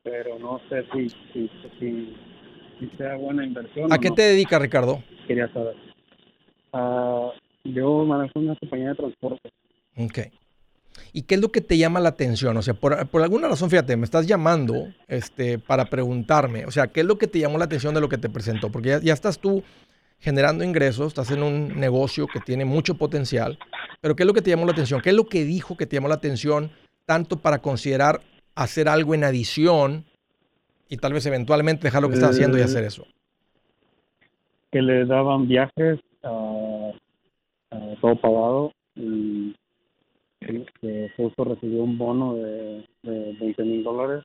pero 0.04 0.38
no 0.38 0.60
sé 0.68 0.84
si, 0.92 1.08
si, 1.32 1.50
si, 1.80 2.16
si 2.78 2.96
sea 2.96 3.16
buena 3.16 3.44
inversión. 3.44 3.92
¿A 3.92 3.98
qué 3.98 4.10
te 4.10 4.22
dedicas, 4.22 4.62
Ricardo? 4.62 5.02
Quería 5.26 5.52
saber. 5.52 5.93
Uh, 6.74 7.30
Yo 7.64 8.04
manejo 8.04 8.40
una 8.40 8.56
compañía 8.56 8.90
de 8.90 8.94
transporte. 8.96 9.50
Ok. 9.96 10.18
¿Y 11.12 11.22
qué 11.22 11.36
es 11.36 11.40
lo 11.40 11.50
que 11.50 11.60
te 11.60 11.78
llama 11.78 12.00
la 12.00 12.10
atención? 12.10 12.56
O 12.56 12.62
sea, 12.62 12.74
por, 12.74 12.94
alguna 12.94 13.48
razón, 13.48 13.70
fíjate, 13.70 13.96
me 13.96 14.04
estás 14.04 14.26
llamando 14.26 14.88
este, 15.08 15.58
para 15.58 15.86
preguntarme, 15.86 16.66
o 16.66 16.70
sea, 16.70 16.88
¿qué 16.88 17.00
es 17.00 17.06
lo 17.06 17.18
que 17.18 17.26
te 17.26 17.38
llamó 17.38 17.58
la 17.58 17.64
atención 17.64 17.94
de 17.94 18.00
lo 18.00 18.08
que 18.08 18.18
te 18.18 18.28
presentó? 18.28 18.70
Porque 18.70 19.00
ya, 19.02 19.12
estás 19.12 19.38
tú 19.38 19.62
generando 20.18 20.64
ingresos, 20.64 21.08
estás 21.08 21.30
en 21.30 21.42
un 21.42 21.78
negocio 21.78 22.26
que 22.26 22.40
tiene 22.40 22.64
mucho 22.64 22.96
potencial, 22.96 23.58
pero 24.00 24.16
¿qué 24.16 24.22
es 24.22 24.26
lo 24.26 24.34
que 24.34 24.42
te 24.42 24.50
llamó 24.50 24.66
la 24.66 24.72
atención? 24.72 25.00
¿Qué 25.00 25.10
es 25.10 25.16
lo 25.16 25.26
que 25.26 25.44
dijo 25.44 25.76
que 25.76 25.86
te 25.86 25.96
llamó 25.96 26.08
la 26.08 26.14
atención 26.14 26.70
tanto 27.06 27.38
para 27.38 27.58
considerar 27.58 28.20
hacer 28.54 28.88
algo 28.88 29.14
en 29.14 29.24
adición 29.24 30.04
y 30.88 30.96
tal 30.96 31.12
vez 31.12 31.26
eventualmente 31.26 31.86
dejar 31.88 32.02
lo 32.02 32.08
que 32.08 32.14
estás 32.14 32.30
haciendo 32.30 32.56
y 32.56 32.60
eh, 32.60 32.64
hacer 32.64 32.84
eso? 32.84 33.06
Que 34.70 34.80
le 34.80 35.04
daban 35.04 35.46
viajes 35.46 36.00
a, 36.22 36.63
todo 38.00 38.16
pagado 38.16 38.72
y 38.96 39.54
que 40.80 41.10
justo 41.16 41.44
recibió 41.44 41.82
un 41.82 41.98
bono 41.98 42.34
de, 42.34 42.86
de 43.02 43.32
20 43.40 43.64
mil 43.64 43.84
dólares, 43.84 44.24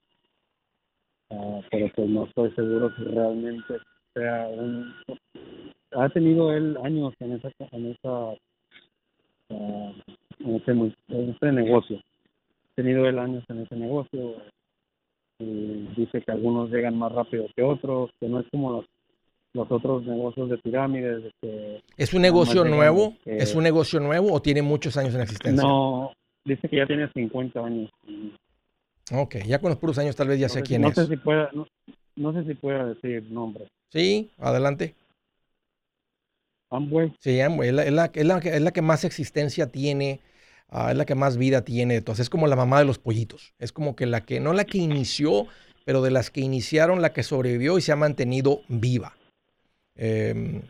ah, 1.32 1.62
pero 1.72 1.90
pues 1.96 2.10
no 2.10 2.26
estoy 2.26 2.52
seguro 2.52 2.94
si 2.96 3.04
realmente 3.04 3.76
sea 4.14 4.48
un... 4.48 4.94
Ha 5.92 6.10
tenido 6.10 6.52
él 6.54 6.78
años 6.84 7.14
en 7.20 7.34
esa 7.34 7.50
en 7.72 7.88
esa 7.88 8.32
ah, 9.50 9.94
en, 10.40 10.56
ese, 10.56 10.72
en 10.72 11.30
ese 11.30 11.52
negocio. 11.52 11.98
Ha 11.98 12.76
tenido 12.76 13.08
él 13.08 13.18
años 13.18 13.44
en 13.50 13.60
ese 13.62 13.76
negocio. 13.76 14.36
Y 15.40 15.88
dice 15.96 16.22
que 16.22 16.32
algunos 16.32 16.70
llegan 16.70 16.98
más 16.98 17.14
rápido 17.14 17.48
que 17.56 17.64
otros, 17.64 18.12
que 18.20 18.28
no 18.28 18.42
es 18.42 18.48
como 18.52 18.74
los 18.74 18.86
los 19.54 19.72
otros 19.72 20.06
negocios 20.06 20.50
de 20.50 20.58
pirámides. 20.58 21.32
¿Es 21.98 22.14
un 22.14 22.22
negocio 22.22 22.64
nuevo? 22.64 23.16
¿Es 23.26 23.56
un 23.56 23.64
negocio 23.64 24.00
nuevo 24.00 24.32
o 24.32 24.42
tiene 24.42 24.62
muchos 24.62 24.96
años 24.98 25.16
en 25.16 25.22
existencia? 25.22 25.64
No, 25.64 26.12
dice 26.46 26.68
que 26.68 26.78
ya 26.78 26.86
tiene 26.86 27.12
50 27.12 27.60
años. 27.60 27.90
Ok, 29.12 29.38
ya 29.46 29.60
con 29.60 29.70
los 29.70 29.80
puros 29.80 29.98
años 29.98 30.16
tal 30.16 30.28
vez 30.28 30.40
ya 30.40 30.50
sé, 30.50 30.62
quién 30.62 30.82
no 30.82 30.90
es. 30.90 30.96
Sé 30.96 31.08
si 31.08 31.18
pueda, 31.18 31.50
no, 32.16 32.34
sé 32.34 32.44
si 32.46 32.54
pueda 32.54 32.86
decir 32.86 33.24
nombre. 33.32 33.68
Sí, 33.92 34.32
adelante. 34.38 34.96
Amway. 36.70 37.16
Sí, 37.20 37.42
Amway. 37.42 37.70
Es 37.70 37.76
la, 37.76 37.84
es 37.84 38.26
la, 38.26 38.38
es 38.38 38.62
la, 38.62 38.72
que 38.72 38.82
más 38.84 39.04
existencia 39.04 39.72
tiene, 39.72 40.20
ah, 40.70 40.92
es 40.92 40.98
la 40.98 41.06
que 41.06 41.16
más 41.16 41.38
vida 41.38 41.64
tiene. 41.64 41.96
Entonces 41.96 42.24
es 42.24 42.30
como 42.30 42.46
la 42.46 42.56
mamá 42.56 42.78
de 42.78 42.86
los 42.86 43.00
pollitos. 43.00 43.56
Es 43.58 43.72
como 43.72 43.96
que 43.96 44.06
la 44.06 44.22
que, 44.22 44.40
no 44.40 44.54
la 44.54 44.66
que 44.66 44.78
inició, 44.78 45.48
pero 45.86 46.04
de 46.04 46.12
las 46.12 46.30
que 46.30 46.42
iniciaron, 46.42 47.02
la 47.02 47.12
que 47.12 47.24
sobrevivió 47.24 47.80
y 47.80 47.82
se 47.82 47.92
ha 47.92 47.96
mantenido 47.96 48.62
viva. 48.68 49.16
Em, 50.02 50.62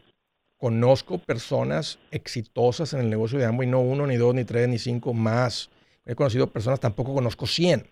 conozco 0.57 1.19
personas 1.19 1.99
exitosas 2.09 2.93
en 2.93 3.01
el 3.01 3.11
negocio 3.11 3.37
de 3.37 3.45
Amway, 3.45 3.67
no 3.67 3.79
uno, 3.79 4.07
ni 4.07 4.17
dos, 4.17 4.33
ni 4.33 4.43
tres, 4.43 4.67
ni 4.67 4.79
cinco, 4.79 5.13
más. 5.13 5.69
He 6.03 6.15
conocido 6.15 6.51
personas, 6.51 6.79
tampoco 6.79 7.13
conozco 7.13 7.45
100. 7.45 7.85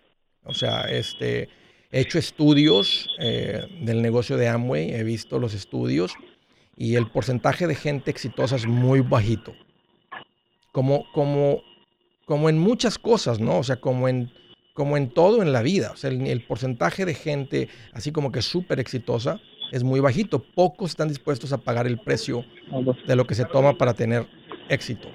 O 0.46 0.56
sea, 0.56 0.90
este, 0.90 1.48
he 1.92 2.00
hecho 2.00 2.18
estudios 2.18 3.08
eh, 3.20 3.68
del 3.82 4.02
negocio 4.02 4.36
de 4.36 4.48
Amway, 4.48 4.96
he 4.96 5.04
visto 5.04 5.38
los 5.38 5.54
estudios 5.54 6.16
y 6.76 6.96
el 6.96 7.08
porcentaje 7.12 7.68
de 7.68 7.76
gente 7.76 8.10
exitosa 8.10 8.56
es 8.56 8.66
muy 8.66 9.02
bajito. 9.02 9.54
Como, 10.72 11.06
como, 11.14 11.62
como 12.26 12.50
en 12.50 12.58
muchas 12.58 12.98
cosas, 12.98 13.40
¿no? 13.40 13.60
O 13.60 13.64
sea, 13.64 13.76
como 13.76 14.10
en, 14.10 14.32
como 14.74 14.98
en 14.98 15.12
todo 15.12 15.44
en 15.44 15.54
la 15.54 15.62
vida. 15.62 15.92
O 15.92 15.98
sea, 15.98 16.10
el, 16.10 16.26
el 16.26 16.44
porcentaje 16.44 17.06
de 17.06 17.14
gente 17.14 17.70
así 17.94 18.12
como 18.12 18.32
que 18.32 18.42
súper 18.42 18.80
exitosa 18.80 19.40
es 19.72 19.84
muy 19.84 20.00
bajito. 20.00 20.40
Pocos 20.40 20.92
están 20.92 21.08
dispuestos 21.08 21.54
a 21.54 21.58
pagar 21.58 21.88
el 21.88 22.00
precio 22.00 22.44
de 23.08 23.16
lo 23.16 23.26
que 23.26 23.36
se 23.36 23.46
toma 23.46 23.78
para 23.78 23.94
tener 23.94 24.26
éxito. 24.70 25.08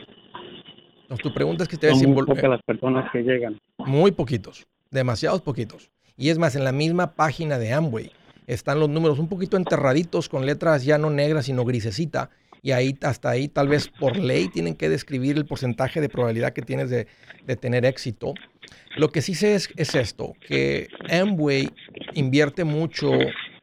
Entonces, 1.02 1.22
tu 1.22 1.34
pregunta 1.34 1.64
es 1.64 1.68
que 1.68 1.76
te 1.76 1.88
ves 1.88 2.06
Muy 2.06 2.24
pocas 2.24 2.44
las 2.44 2.62
personas 2.62 3.10
que 3.12 3.22
llegan. 3.22 3.58
Muy 3.78 4.12
poquitos, 4.12 4.66
demasiados 4.90 5.42
poquitos. 5.42 5.90
Y 6.16 6.30
es 6.30 6.38
más, 6.38 6.56
en 6.56 6.64
la 6.64 6.72
misma 6.72 7.14
página 7.14 7.58
de 7.58 7.72
Amway 7.72 8.10
están 8.46 8.80
los 8.80 8.88
números 8.88 9.18
un 9.18 9.28
poquito 9.28 9.56
enterraditos 9.56 10.28
con 10.28 10.46
letras 10.46 10.84
ya 10.84 10.98
no 10.98 11.10
negras, 11.10 11.46
sino 11.46 11.64
grisecita. 11.64 12.30
Y 12.64 12.70
ahí, 12.70 12.96
hasta 13.02 13.30
ahí, 13.30 13.48
tal 13.48 13.68
vez 13.68 13.88
por 13.88 14.16
ley, 14.16 14.48
tienen 14.48 14.76
que 14.76 14.88
describir 14.88 15.36
el 15.36 15.46
porcentaje 15.46 16.00
de 16.00 16.08
probabilidad 16.08 16.52
que 16.52 16.62
tienes 16.62 16.90
de, 16.90 17.06
tener 17.56 17.84
éxito. 17.84 18.34
Lo 18.96 19.08
que 19.10 19.20
sí 19.20 19.34
sé 19.34 19.54
es, 19.54 19.68
es 19.76 19.94
esto, 19.96 20.34
que 20.46 20.88
Amway 21.10 21.70
invierte 22.14 22.62
mucho 22.62 23.10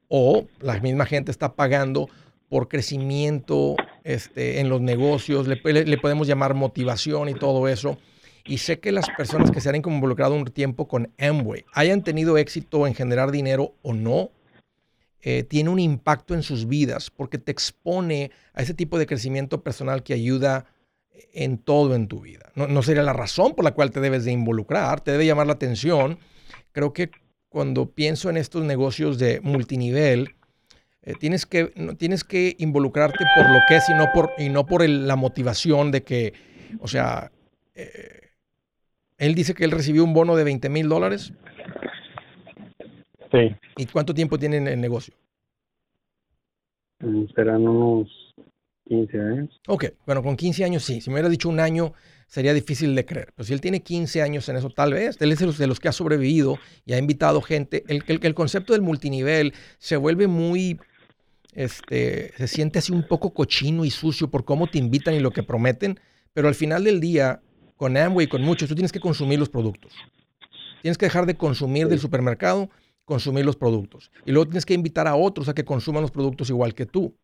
o 0.10 0.48
la 0.60 0.80
misma 0.80 1.06
gente 1.06 1.32
está 1.32 1.56
pagando 1.56 2.10
por 2.50 2.68
crecimiento 2.68 3.76
este, 4.04 4.60
en 4.60 4.70
los 4.70 4.82
negocios, 4.82 5.48
le, 5.48 5.56
podemos 5.98 6.28
llamar 6.28 6.56
motivación 6.56 7.30
y 7.30 7.36
todo 7.36 7.68
eso. 7.68 7.98
Y 8.44 8.58
sé 8.58 8.80
que 8.80 8.92
las 8.92 9.08
personas 9.16 9.52
que 9.52 9.62
se 9.62 9.70
han 9.70 9.76
involucrado 9.76 10.34
un 10.34 10.46
tiempo 10.46 10.88
con 10.88 11.14
Amway, 11.20 11.66
hayan 11.74 12.04
tenido 12.04 12.38
éxito 12.38 12.88
en 12.88 12.96
generar 12.96 13.30
dinero 13.32 13.76
o 13.84 13.94
no, 13.94 14.32
eh, 15.22 15.44
tiene 15.44 15.70
un 15.70 15.80
impacto 15.80 16.34
en 16.34 16.42
sus 16.42 16.68
vidas 16.68 17.12
porque 17.12 17.38
te 17.38 17.52
expone 17.52 18.32
a 18.54 18.64
ese 18.64 18.74
tipo 18.74 18.98
de 18.98 19.06
crecimiento 19.06 19.62
personal 19.62 20.02
que 20.02 20.14
ayuda 20.14 20.66
en 21.34 21.60
todo 21.60 21.94
en 21.94 22.08
tu 22.08 22.22
vida. 22.22 22.52
No, 22.56 22.68
no 22.68 22.82
sería 22.82 23.04
la 23.04 23.14
razón 23.14 23.54
por 23.54 23.66
la 23.66 23.74
cual 23.74 23.92
te 23.92 24.00
debes 24.00 24.26
de 24.26 24.32
involucrar, 24.32 25.02
te 25.02 25.12
debe 25.12 25.28
llamar 25.28 25.46
la 25.46 25.54
atención. 25.54 26.18
Creo 26.72 26.94
que 26.94 27.12
cuando 27.50 27.92
pienso 27.92 28.30
en 28.30 28.38
estos 28.38 28.64
negocios 28.64 29.18
de 29.18 29.42
multinivel, 29.42 30.36
eh, 31.02 31.14
tienes, 31.20 31.46
que, 31.46 31.72
no, 31.76 31.96
tienes 31.96 32.24
que 32.24 32.56
involucrarte 32.60 33.26
por 33.36 33.50
lo 33.50 33.60
que 33.68 33.78
es 33.78 33.90
y 33.90 33.94
no 33.94 34.08
por, 34.14 34.32
y 34.38 34.50
no 34.50 34.66
por 34.66 34.88
la 34.88 35.16
motivación 35.16 35.92
de 35.92 36.04
que, 36.04 36.34
o 36.80 36.88
sea, 36.88 37.32
eh, 37.74 38.30
él 39.18 39.36
dice 39.36 39.54
que 39.54 39.66
él 39.66 39.72
recibió 39.72 40.04
un 40.04 40.14
bono 40.14 40.36
de 40.36 40.44
20 40.44 40.70
mil 40.70 40.88
dólares. 40.88 41.34
Sí. 43.32 43.56
¿Y 43.78 43.86
cuánto 43.88 44.14
tiempo 44.14 44.38
tiene 44.38 44.58
en 44.58 44.68
el 44.68 44.82
negocio? 44.82 45.14
Mm, 47.00 47.26
serán 47.36 47.68
unos 47.68 48.10
15 48.88 49.20
años. 49.20 49.62
Ok, 49.68 49.86
bueno, 50.06 50.22
con 50.22 50.36
15 50.36 50.64
años 50.66 50.84
sí. 50.84 51.02
Si 51.02 51.10
me 51.10 51.16
hubieras 51.16 51.32
dicho 51.32 51.50
un 51.50 51.60
año, 51.60 51.94
sería 52.30 52.54
difícil 52.54 52.96
de 52.96 53.06
creer. 53.06 53.34
Pero 53.36 53.46
si 53.46 53.54
él 53.54 53.60
tiene 53.60 53.82
15 53.82 54.22
años 54.22 54.48
en 54.48 54.56
eso, 54.56 54.70
tal 54.70 54.94
vez, 54.94 55.18
él 55.20 55.32
es 55.32 55.40
de 55.40 55.48
los, 55.48 55.58
de 55.58 55.68
los 55.68 55.80
que 55.80 55.90
ha 55.90 55.92
sobrevivido 55.92 56.58
y 56.86 56.94
ha 56.94 56.98
invitado 56.98 57.42
gente. 57.42 57.84
El, 57.88 58.04
el, 58.08 58.20
el, 58.24 58.34
concepto 58.34 58.74
del 58.74 58.82
multinivel 58.82 59.54
se 59.80 59.98
vuelve 59.98 60.28
muy, 60.28 60.80
este, 61.54 62.32
se 62.38 62.48
siente 62.48 62.80
así 62.80 62.94
un 62.94 63.06
poco 63.08 63.34
cochino 63.34 63.84
y 63.84 63.90
sucio 63.90 64.30
por 64.30 64.46
cómo 64.46 64.68
te 64.68 64.78
invitan 64.78 65.16
y 65.16 65.20
lo 65.20 65.32
que 65.32 65.44
prometen, 65.44 66.00
pero 66.32 66.48
al 66.48 66.56
final 66.56 66.84
del 66.84 67.02
día, 67.02 67.42
con 67.76 67.98
Amway 67.98 68.26
y 68.26 68.30
con 68.30 68.44
muchos, 68.44 68.70
tú 68.70 68.76
tienes 68.76 68.92
que 68.92 69.00
consumir 69.00 69.40
los 69.40 69.50
productos. 69.50 69.94
Tienes 70.82 70.98
que 70.98 71.08
dejar 71.08 71.26
de 71.26 71.36
consumir 71.36 71.88
del 71.88 72.00
supermercado, 72.00 72.70
consumir 73.06 73.44
los 73.44 73.56
productos. 73.56 74.12
Y 74.26 74.32
luego 74.32 74.46
tienes 74.46 74.66
que 74.66 74.76
invitar 74.76 75.08
a 75.08 75.16
otros 75.16 75.50
a 75.50 75.54
que 75.54 75.66
consuman 75.66 76.04
los 76.04 76.12
productos 76.12 76.50
igual 76.50 76.76
que 76.76 76.86
tú. 76.86 77.18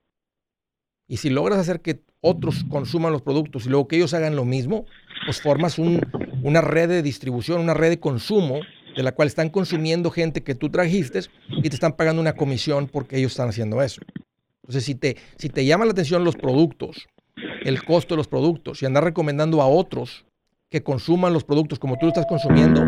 Y 1.08 1.18
si 1.18 1.30
logras 1.30 1.60
hacer 1.60 1.82
que 1.82 2.02
otros 2.22 2.64
consuman 2.70 3.12
los 3.12 3.22
productos 3.22 3.66
y 3.66 3.70
luego 3.70 3.88
que 3.88 3.98
ellos 3.98 4.14
hagan 4.14 4.36
lo 4.36 4.46
mismo, 4.46 4.86
pues 5.26 5.42
formas 5.42 5.78
una 5.78 6.62
red 6.62 6.90
de 6.90 7.04
distribución, 7.04 7.62
una 7.62 7.74
red 7.76 7.90
de 7.90 8.00
consumo 8.00 8.62
de 8.96 9.04
la 9.04 9.12
cual 9.12 9.28
están 9.28 9.50
consumiendo 9.50 10.10
gente 10.10 10.42
que 10.42 10.56
tú 10.56 10.70
trajiste 10.70 11.20
y 11.50 11.70
te 11.70 11.76
están 11.76 11.94
pagando 11.94 12.22
una 12.22 12.34
comisión 12.34 12.88
porque 12.88 13.18
ellos 13.18 13.34
están 13.34 13.50
haciendo 13.50 13.82
eso. 13.82 14.02
Entonces, 14.64 14.84
si 14.84 14.96
te, 14.96 15.18
si 15.38 15.50
te 15.50 15.66
llama 15.66 15.86
la 15.86 15.92
atención 15.92 16.24
los 16.24 16.36
productos, 16.36 17.08
el 17.64 17.84
costo 17.84 18.16
de 18.16 18.18
los 18.18 18.28
productos 18.28 18.82
y 18.82 18.86
andar 18.86 19.04
recomendando 19.04 19.62
a 19.62 19.68
otros 19.68 20.26
que 20.70 20.82
consuman 20.82 21.34
los 21.34 21.44
productos 21.44 21.78
como 21.78 21.98
tú 21.98 22.06
lo 22.06 22.10
estás 22.10 22.26
consumiendo, 22.26 22.84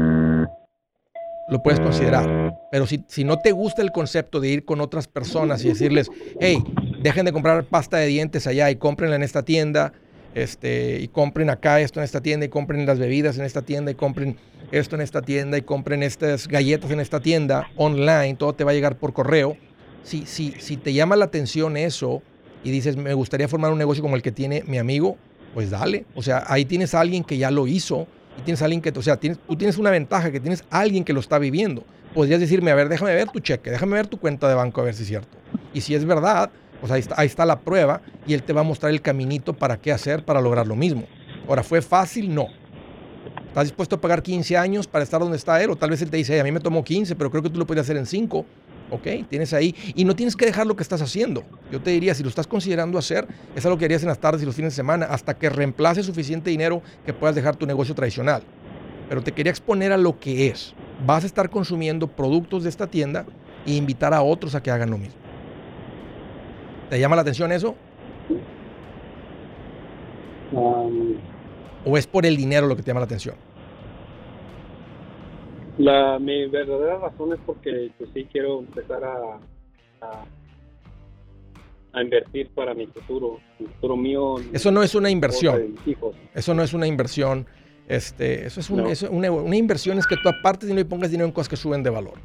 lo 1.49 1.61
puedes 1.61 1.79
considerar. 1.79 2.57
Pero 2.71 2.87
si, 2.87 3.03
si 3.07 3.23
no 3.23 3.37
te 3.39 3.51
gusta 3.51 3.81
el 3.81 3.91
concepto 3.91 4.39
de 4.39 4.49
ir 4.49 4.65
con 4.65 4.81
otras 4.81 5.07
personas 5.07 5.63
y 5.63 5.69
decirles, 5.69 6.09
hey, 6.39 6.63
dejen 7.01 7.25
de 7.25 7.31
comprar 7.31 7.63
pasta 7.65 7.97
de 7.97 8.07
dientes 8.07 8.47
allá 8.47 8.69
y 8.69 8.75
cómprenla 8.75 9.15
en 9.15 9.23
esta 9.23 9.43
tienda, 9.43 9.93
este, 10.35 10.99
y 10.99 11.07
compren 11.07 11.49
acá 11.49 11.81
esto 11.81 11.99
en 11.99 12.03
esta 12.03 12.21
tienda, 12.21 12.45
y 12.45 12.49
compren 12.49 12.85
las 12.85 12.99
bebidas 12.99 13.37
en 13.37 13.45
esta 13.45 13.61
tienda, 13.63 13.91
y 13.91 13.95
compren 13.95 14.37
esto 14.71 14.95
en 14.95 15.01
esta 15.01 15.21
tienda, 15.21 15.57
y 15.57 15.61
compren 15.61 16.03
estas 16.03 16.47
galletas 16.47 16.91
en 16.91 16.99
esta 16.99 17.19
tienda, 17.19 17.69
online, 17.75 18.35
todo 18.35 18.53
te 18.53 18.63
va 18.63 18.71
a 18.71 18.73
llegar 18.73 18.97
por 18.97 19.13
correo. 19.13 19.57
Si, 20.03 20.25
si, 20.25 20.51
si 20.59 20.77
te 20.77 20.93
llama 20.93 21.15
la 21.15 21.25
atención 21.25 21.75
eso 21.75 22.21
y 22.63 22.71
dices, 22.71 22.97
me 22.97 23.13
gustaría 23.13 23.47
formar 23.47 23.71
un 23.71 23.77
negocio 23.77 24.01
como 24.01 24.15
el 24.15 24.21
que 24.21 24.31
tiene 24.31 24.63
mi 24.67 24.77
amigo, 24.77 25.17
pues 25.53 25.69
dale. 25.69 26.05
O 26.15 26.21
sea, 26.21 26.43
ahí 26.47 26.65
tienes 26.65 26.93
a 26.93 27.01
alguien 27.01 27.23
que 27.23 27.37
ya 27.37 27.51
lo 27.51 27.67
hizo, 27.67 28.07
y 28.37 28.41
tienes 28.41 28.61
a 28.61 28.65
alguien 28.65 28.81
que, 28.81 28.91
o 28.95 29.01
sea, 29.01 29.17
tienes, 29.17 29.39
tú 29.39 29.55
tienes 29.55 29.77
una 29.77 29.89
ventaja, 29.89 30.31
que 30.31 30.39
tienes 30.39 30.63
alguien 30.69 31.03
que 31.03 31.13
lo 31.13 31.19
está 31.19 31.39
viviendo. 31.39 31.83
Podrías 32.13 32.39
decirme, 32.39 32.71
a 32.71 32.75
ver, 32.75 32.89
déjame 32.89 33.13
ver 33.13 33.29
tu 33.29 33.39
cheque, 33.39 33.71
déjame 33.71 33.93
ver 33.93 34.07
tu 34.07 34.19
cuenta 34.19 34.47
de 34.47 34.55
banco, 34.55 34.81
a 34.81 34.85
ver 34.85 34.93
si 34.93 35.03
es 35.03 35.07
cierto. 35.07 35.37
Y 35.73 35.81
si 35.81 35.95
es 35.95 36.05
verdad, 36.05 36.51
ahí 36.89 36.99
está, 36.99 37.15
ahí 37.17 37.27
está 37.27 37.45
la 37.45 37.59
prueba 37.59 38.01
y 38.25 38.33
él 38.33 38.43
te 38.43 38.53
va 38.53 38.61
a 38.61 38.63
mostrar 38.63 38.91
el 38.91 39.01
caminito 39.01 39.53
para 39.53 39.77
qué 39.77 39.91
hacer 39.91 40.23
para 40.23 40.41
lograr 40.41 40.67
lo 40.67 40.75
mismo. 40.75 41.03
Ahora, 41.47 41.63
¿fue 41.63 41.81
fácil? 41.81 42.33
No. 42.33 42.47
¿Estás 43.47 43.65
dispuesto 43.65 43.95
a 43.95 44.01
pagar 44.01 44.21
15 44.21 44.57
años 44.57 44.87
para 44.87 45.03
estar 45.03 45.19
donde 45.19 45.37
está 45.37 45.61
él? 45.61 45.71
O 45.71 45.75
tal 45.75 45.89
vez 45.89 46.01
él 46.01 46.09
te 46.09 46.17
dice, 46.17 46.39
a 46.39 46.43
mí 46.43 46.51
me 46.51 46.59
tomó 46.59 46.83
15, 46.83 47.15
pero 47.15 47.31
creo 47.31 47.41
que 47.41 47.49
tú 47.49 47.57
lo 47.57 47.65
puedes 47.65 47.81
hacer 47.81 47.97
en 47.97 48.05
5. 48.05 48.45
¿ok? 48.91 49.07
Tienes 49.29 49.53
ahí 49.53 49.75
y 49.95 50.05
no 50.05 50.15
tienes 50.15 50.35
que 50.35 50.45
dejar 50.45 50.67
lo 50.67 50.75
que 50.75 50.83
estás 50.83 51.01
haciendo. 51.01 51.43
Yo 51.71 51.81
te 51.81 51.91
diría, 51.91 52.13
si 52.13 52.23
lo 52.23 52.29
estás 52.29 52.47
considerando 52.47 52.97
hacer, 52.97 53.27
es 53.55 53.65
algo 53.65 53.77
que 53.77 53.85
harías 53.85 54.01
en 54.01 54.09
las 54.09 54.19
tardes 54.19 54.41
y 54.41 54.45
los 54.45 54.55
fines 54.55 54.73
de 54.73 54.75
semana 54.75 55.07
hasta 55.07 55.33
que 55.33 55.49
reemplace 55.49 56.03
suficiente 56.03 56.49
dinero 56.49 56.81
que 57.05 57.13
puedas 57.13 57.35
dejar 57.35 57.55
tu 57.55 57.65
negocio 57.65 57.95
tradicional. 57.95 58.43
Pero 59.09 59.23
te 59.23 59.31
quería 59.31 59.51
exponer 59.51 59.91
a 59.91 59.97
lo 59.97 60.19
que 60.19 60.47
es. 60.47 60.73
Vas 61.05 61.23
a 61.23 61.27
estar 61.27 61.49
consumiendo 61.49 62.07
productos 62.07 62.63
de 62.63 62.69
esta 62.69 62.87
tienda 62.87 63.25
e 63.65 63.73
invitar 63.73 64.13
a 64.13 64.21
otros 64.21 64.55
a 64.55 64.61
que 64.61 64.71
hagan 64.71 64.89
lo 64.89 64.97
mismo. 64.97 65.26
¿Te 66.89 66.99
llama 66.99 67.15
la 67.15 67.21
atención 67.23 67.51
eso? 67.51 67.75
Um, 70.51 71.15
¿O 71.85 71.97
es 71.97 72.07
por 72.07 72.25
el 72.25 72.37
dinero 72.37 72.67
lo 72.67 72.75
que 72.75 72.81
te 72.81 72.87
llama 72.87 73.01
la 73.01 73.05
atención? 73.05 73.35
la, 75.77 76.17
mi 76.17 76.47
verdadera 76.47 76.97
razón 76.97 77.33
es 77.33 77.39
porque 77.45 77.91
pues, 77.99 78.09
sí 78.11 78.27
quiero 78.31 78.59
empezar 78.61 79.03
a, 79.03 79.39
a, 80.01 80.23
a 81.93 82.01
invertir 82.01 82.49
para 82.49 82.73
mi 82.73 82.87
futuro, 82.87 83.39
el 83.59 83.67
futuro 83.67 83.95
mío. 83.95 84.35
Eso 84.53 84.71
no 84.71 84.81
es 84.81 84.95
una 84.95 85.11
inversión. 85.11 85.75
hijos. 85.85 86.15
Eso 86.33 86.55
no 86.55 86.63
es 86.63 86.73
una 86.73 86.87
inversión. 86.87 87.45
Este, 87.87 88.47
eso 88.47 88.59
es 88.59 88.69
un- 88.71 88.77
No. 88.77 88.87
eso- 88.87 89.11
una, 89.11 89.29
una 89.29 89.55
inversión 89.55 89.99
es 89.99 90.07
que 90.07 90.15
tú 90.17 90.29
apartes 90.29 90.67
dinero 90.67 90.87
y 90.87 90.89
pongas 90.89 91.11
dinero 91.11 91.27
en 91.27 91.31
cosas 91.31 91.47
que 91.49 91.55
suben 91.57 91.83
de 91.83 91.91
valor. 91.91 92.15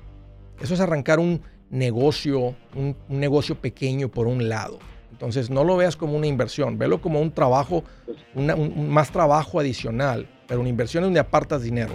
Eso 0.61 0.72
es 0.72 0.81
arrancar 0.81 1.18
un 1.18 1.42
negocio, 1.72 2.54
un, 2.76 2.94
negocio 3.08 3.56
pequeño 3.56 4.08
por 4.08 4.28
un 4.28 4.48
lado. 4.48 4.78
Entonces 5.11 5.50
no 5.50 5.64
lo 5.64 5.76
veas 5.76 5.96
como 5.96 6.16
una 6.16 6.26
inversión, 6.26 6.78
velo 6.78 7.00
como 7.00 7.20
un 7.20 7.32
trabajo, 7.32 7.82
un 8.35 8.90
más 8.90 9.11
trabajo 9.11 9.58
adicional, 9.58 10.28
pero 10.46 10.61
una 10.61 10.68
inversión 10.68 11.02
es 11.02 11.06
donde 11.06 11.20
apartas 11.20 11.62
dinero. 11.62 11.94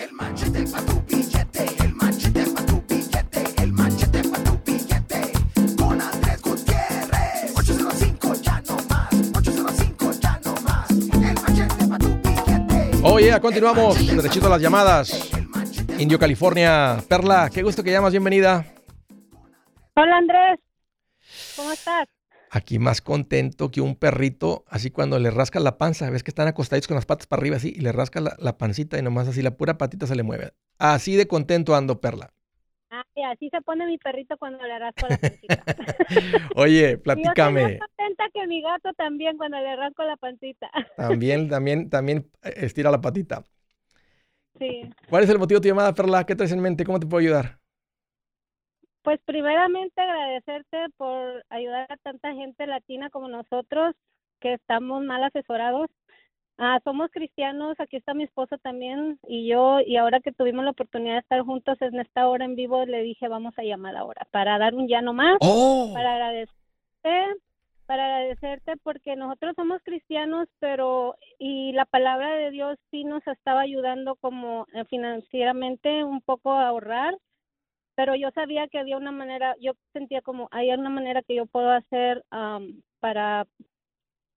El 0.00 0.12
machete 0.12 0.64
pa' 0.70 0.80
tu 0.82 1.02
billete, 1.08 1.66
el 1.82 1.94
machete 1.94 2.44
pa' 2.54 2.66
tu 2.66 2.80
billete, 2.88 3.62
el 3.62 3.72
machete 3.72 4.22
pa' 4.28 4.38
tu 4.44 4.58
billete. 4.64 5.32
Con 5.76 6.00
Andrés 6.00 6.40
Gutiérrez. 6.40 7.56
805 7.56 8.34
ya 8.34 8.62
no 8.68 8.76
más, 8.88 9.12
805 9.36 10.10
ya 10.20 10.40
no 10.44 10.54
más. 10.62 10.90
El 10.90 11.34
machete 11.42 11.88
pa' 11.88 11.98
tu 11.98 12.08
billete. 12.22 12.98
Oye, 13.02 13.40
continuamos, 13.40 14.06
derechito 14.06 14.46
a 14.46 14.50
las 14.50 14.62
llamadas. 14.62 15.30
Indio, 15.98 16.16
California. 16.16 17.02
Perla, 17.08 17.50
qué 17.52 17.64
gusto 17.64 17.82
que 17.82 17.90
llamas, 17.90 18.12
bienvenida. 18.12 18.64
Hola 19.96 20.16
Andrés, 20.16 20.60
¿cómo 21.56 21.72
estás? 21.72 22.06
Aquí 22.50 22.78
más 22.78 23.02
contento 23.02 23.70
que 23.70 23.80
un 23.82 23.94
perrito, 23.96 24.64
así 24.68 24.90
cuando 24.90 25.18
le 25.18 25.30
rascas 25.30 25.62
la 25.62 25.76
panza, 25.78 26.08
ves 26.10 26.22
que 26.22 26.30
están 26.30 26.48
acostaditos 26.48 26.88
con 26.88 26.94
las 26.94 27.04
patas 27.06 27.26
para 27.26 27.40
arriba 27.40 27.56
así, 27.56 27.72
y 27.76 27.80
le 27.80 27.92
rascas 27.92 28.22
la, 28.22 28.36
la 28.38 28.56
pancita 28.58 28.98
y 28.98 29.02
nomás 29.02 29.28
así 29.28 29.42
la 29.42 29.56
pura 29.56 29.76
patita 29.78 30.06
se 30.06 30.16
le 30.16 30.22
mueve. 30.22 30.54
Así 30.78 31.16
de 31.16 31.26
contento 31.28 31.74
ando, 31.76 32.00
Perla. 32.00 32.32
Ay, 32.90 33.22
así 33.24 33.48
se 33.50 33.60
pone 33.62 33.86
mi 33.86 33.98
perrito 33.98 34.36
cuando 34.38 34.64
le 34.64 34.78
rasco 34.78 35.08
la 35.08 35.18
pancita. 35.18 35.64
Oye, 36.56 36.98
Y 37.12 37.24
Yo 37.24 37.32
estoy 37.32 37.52
platícame. 37.54 37.62
más 37.78 37.88
contenta 37.88 38.24
que 38.32 38.46
mi 38.46 38.62
gato 38.62 38.92
también 38.94 39.36
cuando 39.36 39.58
le 39.58 39.76
rasco 39.76 40.04
la 40.04 40.16
pancita. 40.16 40.70
También, 40.96 41.48
también, 41.48 41.88
también 41.90 42.30
eh, 42.42 42.52
estira 42.56 42.90
la 42.90 43.00
patita. 43.00 43.44
Sí, 44.58 44.94
¿Cuál 45.08 45.24
es 45.24 45.30
el 45.30 45.38
motivo 45.38 45.58
de 45.60 45.62
tu 45.62 45.68
llamada, 45.68 45.94
Perla? 45.94 46.24
¿Qué 46.24 46.36
traes 46.36 46.52
en 46.52 46.60
mente? 46.60 46.84
¿Cómo 46.84 47.00
te 47.00 47.06
puedo 47.06 47.20
ayudar? 47.20 47.57
Pues 49.08 49.20
primeramente 49.24 49.98
agradecerte 50.02 50.76
por 50.98 51.42
ayudar 51.48 51.90
a 51.90 51.96
tanta 51.96 52.34
gente 52.34 52.66
latina 52.66 53.08
como 53.08 53.26
nosotros 53.26 53.94
que 54.38 54.52
estamos 54.52 55.02
mal 55.02 55.24
asesorados. 55.24 55.88
Ah, 56.58 56.78
somos 56.84 57.10
cristianos, 57.10 57.80
aquí 57.80 57.96
está 57.96 58.12
mi 58.12 58.24
esposo 58.24 58.58
también 58.58 59.18
y 59.26 59.48
yo, 59.48 59.80
y 59.80 59.96
ahora 59.96 60.20
que 60.20 60.32
tuvimos 60.32 60.62
la 60.62 60.72
oportunidad 60.72 61.14
de 61.14 61.20
estar 61.20 61.40
juntos 61.40 61.80
en 61.80 61.98
esta 61.98 62.28
hora 62.28 62.44
en 62.44 62.54
vivo, 62.54 62.84
le 62.84 63.02
dije 63.02 63.28
vamos 63.28 63.54
a 63.58 63.62
llamar 63.62 63.96
ahora 63.96 64.26
para 64.30 64.58
dar 64.58 64.74
un 64.74 64.88
ya 64.88 65.00
no 65.00 65.14
más. 65.14 65.38
¡Oh! 65.40 65.90
para 65.94 66.12
agradecerte, 66.12 67.40
para 67.86 68.04
agradecerte 68.04 68.76
porque 68.82 69.16
nosotros 69.16 69.54
somos 69.56 69.80
cristianos, 69.84 70.48
pero 70.58 71.16
y 71.38 71.72
la 71.72 71.86
palabra 71.86 72.34
de 72.34 72.50
Dios 72.50 72.78
sí 72.90 73.04
nos 73.04 73.26
estaba 73.26 73.62
ayudando 73.62 74.16
como 74.16 74.66
eh, 74.74 74.84
financieramente 74.84 76.04
un 76.04 76.20
poco 76.20 76.52
a 76.52 76.68
ahorrar, 76.68 77.14
pero 77.98 78.14
yo 78.14 78.30
sabía 78.30 78.68
que 78.68 78.78
había 78.78 78.96
una 78.96 79.10
manera, 79.10 79.56
yo 79.60 79.72
sentía 79.92 80.22
como 80.22 80.46
hay 80.52 80.70
una 80.70 80.88
manera 80.88 81.20
que 81.22 81.34
yo 81.34 81.46
puedo 81.46 81.68
hacer 81.72 82.24
am, 82.30 82.80
para 83.00 83.44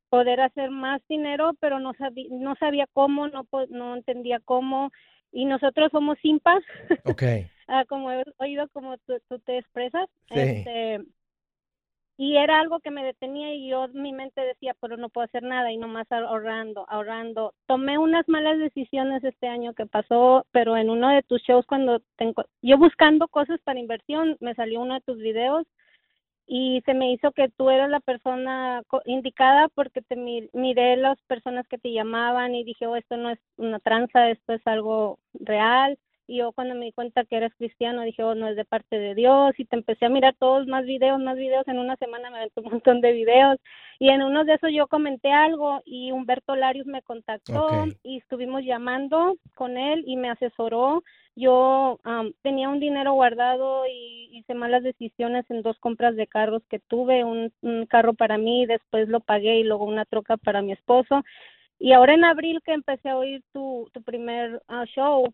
poder 0.10 0.42
hacer 0.42 0.72
más 0.72 1.00
dinero, 1.08 1.52
pero 1.60 1.80
no 1.80 1.94
sabía 1.94 2.26
no 2.32 2.56
sabía 2.56 2.88
cómo, 2.92 3.28
no 3.28 3.46
no 3.70 3.96
entendía 3.96 4.40
cómo 4.44 4.90
y 5.32 5.46
nosotros 5.46 5.92
somos 5.92 6.18
simpas, 6.24 6.64
Ok. 7.06 7.22
ah, 7.68 7.86
como 7.88 8.12
he 8.12 8.24
oído 8.40 8.68
como 8.70 8.98
tú, 9.06 9.20
tú 9.30 9.38
te 9.38 9.60
expresas. 9.60 10.10
Sí. 10.30 10.40
Este, 10.40 11.06
y 12.18 12.38
era 12.38 12.60
algo 12.60 12.80
que 12.80 12.92
me 12.92 13.04
detenía 13.04 13.54
y 13.54 13.68
yo 13.70 13.88
mi 13.90 14.14
mente 14.14 14.42
decía, 14.42 14.76
pero 14.80 14.98
no 14.98 15.10
puedo 15.10 15.26
hacer 15.26 15.44
nada 15.44 15.72
y 15.72 15.78
nomás 15.78 16.12
ahorrando, 16.12 16.86
ahorrando. 16.90 17.54
Tomé 17.68 17.98
unas 17.98 18.28
malas 18.30 18.60
decisiones 18.60 19.24
este 19.24 19.48
año 19.48 19.74
que 19.74 19.88
pasó, 19.88 20.46
pero 20.52 20.78
en 20.78 20.90
uno 20.90 21.10
de 21.10 21.24
tus 21.24 21.42
shows 21.44 21.66
cuando 21.66 22.00
tengo, 22.18 22.46
yo 22.62 22.78
buscando 22.78 23.28
cosas 23.28 23.60
para 23.64 23.80
inversión, 23.80 24.38
me 24.40 24.54
salió 24.56 24.82
uno 24.82 24.96
de 24.96 25.02
tus 25.02 25.18
videos 25.18 25.66
y 26.48 26.82
se 26.86 26.94
me 26.94 27.12
hizo 27.14 27.32
que 27.32 27.50
tú 27.50 27.70
eras 27.70 27.90
la 27.90 28.00
persona 28.02 28.84
indicada 29.06 29.70
porque 29.70 30.02
te 30.02 30.16
mi- 30.16 30.50
miré 30.54 30.98
las 30.98 31.20
personas 31.24 31.68
que 31.68 31.78
te 31.78 31.94
llamaban 31.94 32.56
y 32.56 32.64
dije, 32.64 32.88
oh, 32.88 32.96
esto 32.96 33.16
no 33.18 33.30
es 33.30 33.40
una 33.58 33.80
tranza, 33.80 34.30
esto 34.30 34.54
es 34.54 34.62
algo 34.68 35.20
real. 35.34 35.98
Y 36.28 36.38
yo 36.38 36.52
cuando 36.54 36.76
me 36.76 36.86
di 36.86 36.92
cuenta 36.92 37.26
que 37.26 37.38
eres 37.38 37.54
cristiano 37.56 38.04
dije, 38.04 38.24
oh, 38.24 38.36
no 38.36 38.48
es 38.48 38.56
de 38.56 38.66
parte 38.66 38.98
de 38.98 39.16
Dios. 39.16 39.54
Y 39.58 39.66
te 39.66 39.76
empecé 39.76 40.06
a 40.06 40.10
mirar 40.10 40.36
todos 40.40 40.68
más 40.68 40.86
videos, 40.86 41.20
más 41.20 41.38
videos. 41.38 41.68
En 41.68 41.80
una 41.80 41.96
semana 41.98 42.30
me 42.30 42.38
aventó 42.38 42.62
un 42.62 42.72
montón 42.72 43.02
de 43.02 43.12
videos. 43.12 43.58
Y 44.00 44.10
en 44.10 44.24
uno 44.24 44.44
de 44.46 44.56
esos 44.56 44.72
yo 44.74 44.88
comenté 44.88 45.32
algo 45.32 45.82
y 45.86 46.12
Humberto 46.12 46.56
Larios 46.56 46.88
me 46.88 47.02
contactó 47.04 47.86
y 48.04 48.18
estuvimos 48.18 48.64
llamando 48.64 49.36
con 49.56 49.78
él 49.78 50.04
y 50.08 50.18
me 50.18 50.30
asesoró. 50.30 51.04
Yo 51.36 52.00
am, 52.04 52.34
tenía 52.42 52.70
un 52.70 52.80
dinero 52.80 53.14
guardado 53.14 53.86
y 53.88 54.30
hice 54.32 54.54
malas 54.54 54.84
decisiones 54.84 55.46
en 55.50 55.62
dos 55.62 55.78
compras 55.80 56.16
de 56.16 56.28
carros 56.28 56.64
que 56.70 56.80
tuve, 56.80 57.24
un, 57.24 57.54
un 57.62 57.86
carro 57.86 58.14
para 58.14 58.38
mí, 58.38 58.66
después 58.66 59.08
lo 59.08 59.20
pagué 59.20 59.60
y 59.60 59.64
luego 59.64 59.86
una 59.86 60.06
troca 60.06 60.36
para 60.38 60.62
mi 60.62 60.72
esposo. 60.72 61.24
Y 61.84 61.94
ahora 61.94 62.14
en 62.14 62.26
abril 62.26 62.62
que 62.64 62.74
empecé 62.74 63.10
a 63.10 63.18
oír 63.18 63.42
tu, 63.54 63.90
tu 63.92 64.04
primer 64.04 64.62
ah, 64.68 64.86
show, 64.86 65.26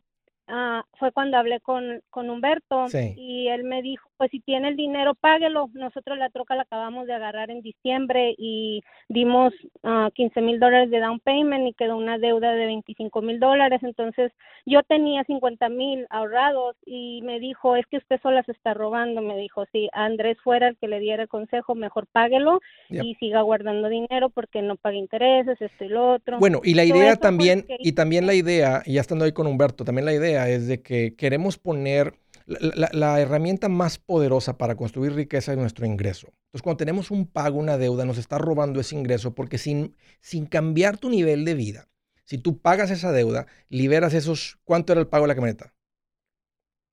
ah, 0.47 0.83
fue 0.99 1.11
cuando 1.11 1.37
hablé 1.37 1.59
con, 1.59 2.01
con 2.09 2.29
Humberto 2.29 2.87
Sí. 2.87 3.13
y 3.17 3.47
él 3.49 3.63
me 3.63 3.81
dijo, 3.81 4.09
pues 4.17 4.31
si 4.31 4.39
tiene 4.39 4.69
el 4.69 4.75
dinero, 4.75 5.13
páguelo. 5.15 5.69
Nosotros 5.73 6.17
la 6.17 6.29
troca 6.29 6.55
la 6.55 6.63
acabamos 6.63 7.05
de 7.05 7.13
agarrar 7.13 7.51
en 7.51 7.61
diciembre 7.61 8.33
y 8.37 8.81
dimos 9.09 9.53
ah, 9.83 10.09
15 10.15 10.41
mil 10.41 10.59
dólares 10.59 10.89
de 10.89 10.99
down 10.99 11.19
payment 11.19 11.67
y 11.67 11.73
quedó 11.73 11.97
una 11.97 12.17
deuda 12.17 12.53
de 12.53 12.65
25 12.65 13.21
mil 13.21 13.39
dólares. 13.39 13.81
Entonces 13.83 14.31
yo 14.65 14.81
tenía 14.83 15.23
50 15.23 15.69
mil 15.69 16.07
ahorrados 16.09 16.75
y 16.85 17.21
me 17.23 17.39
dijo, 17.39 17.75
es 17.75 17.85
que 17.87 17.97
usted 17.97 18.19
sola 18.21 18.41
se 18.43 18.53
está 18.53 18.73
robando. 18.73 19.21
Me 19.21 19.37
dijo, 19.37 19.65
si 19.71 19.89
Andrés 19.93 20.37
fuera 20.43 20.69
el 20.69 20.77
que 20.77 20.87
le 20.87 20.99
diera 20.99 21.23
el 21.23 21.29
consejo, 21.29 21.75
mejor 21.75 22.07
páguelo 22.11 22.59
Yep. 22.89 23.03
y 23.03 23.15
siga 23.15 23.41
guardando 23.41 23.89
dinero 23.89 24.29
porque 24.29 24.61
no 24.61 24.77
paga 24.77 24.95
intereses, 24.95 25.61
esto 25.61 25.83
y 25.83 25.89
lo 25.89 26.13
otro. 26.13 26.39
Bueno, 26.39 26.61
y 26.63 26.73
la 26.73 26.85
idea 26.85 27.15
también, 27.17 27.63
que 27.63 27.75
y 27.79 27.91
también 27.91 28.25
la 28.25 28.33
idea, 28.33 28.81
y 28.85 28.93
ya 28.93 29.01
estando 29.01 29.25
ahí 29.25 29.31
con 29.33 29.45
Humberto, 29.45 29.83
también 29.83 30.05
la 30.05 30.13
idea 30.13 30.36
es 30.49 30.67
de 30.67 30.81
que 30.81 31.15
queremos 31.15 31.57
poner 31.57 32.19
la, 32.45 32.59
la- 32.75 32.89
la 32.93 33.19
herramienta 33.21 33.69
más 33.69 33.97
poderosa 33.97 34.57
para 34.57 34.75
construir 34.75 35.13
riqueza 35.13 35.51
es 35.53 35.57
nuestro 35.57 35.85
ingreso. 35.85 36.27
Entonces, 36.47 36.61
cuando 36.63 36.77
tenemos 36.77 37.11
un 37.11 37.27
pago, 37.27 37.59
una 37.59 37.77
deuda, 37.77 38.05
nos 38.05 38.17
está 38.17 38.37
robando 38.37 38.79
ese 38.79 38.95
ingreso 38.95 39.35
porque 39.35 39.57
sin, 39.57 39.95
sin 40.21 40.45
cambiar 40.45 40.97
tu 40.97 41.09
nivel 41.09 41.45
de 41.45 41.55
vida, 41.55 41.89
si 42.25 42.37
tú 42.37 42.59
pagas 42.59 42.91
esa 42.91 43.11
deuda, 43.11 43.47
liberas 43.69 44.13
esos, 44.13 44.59
¿cuánto 44.63 44.93
era 44.93 45.01
el 45.01 45.07
pago 45.07 45.23
de 45.25 45.27
la 45.29 45.35
camioneta? 45.35 45.73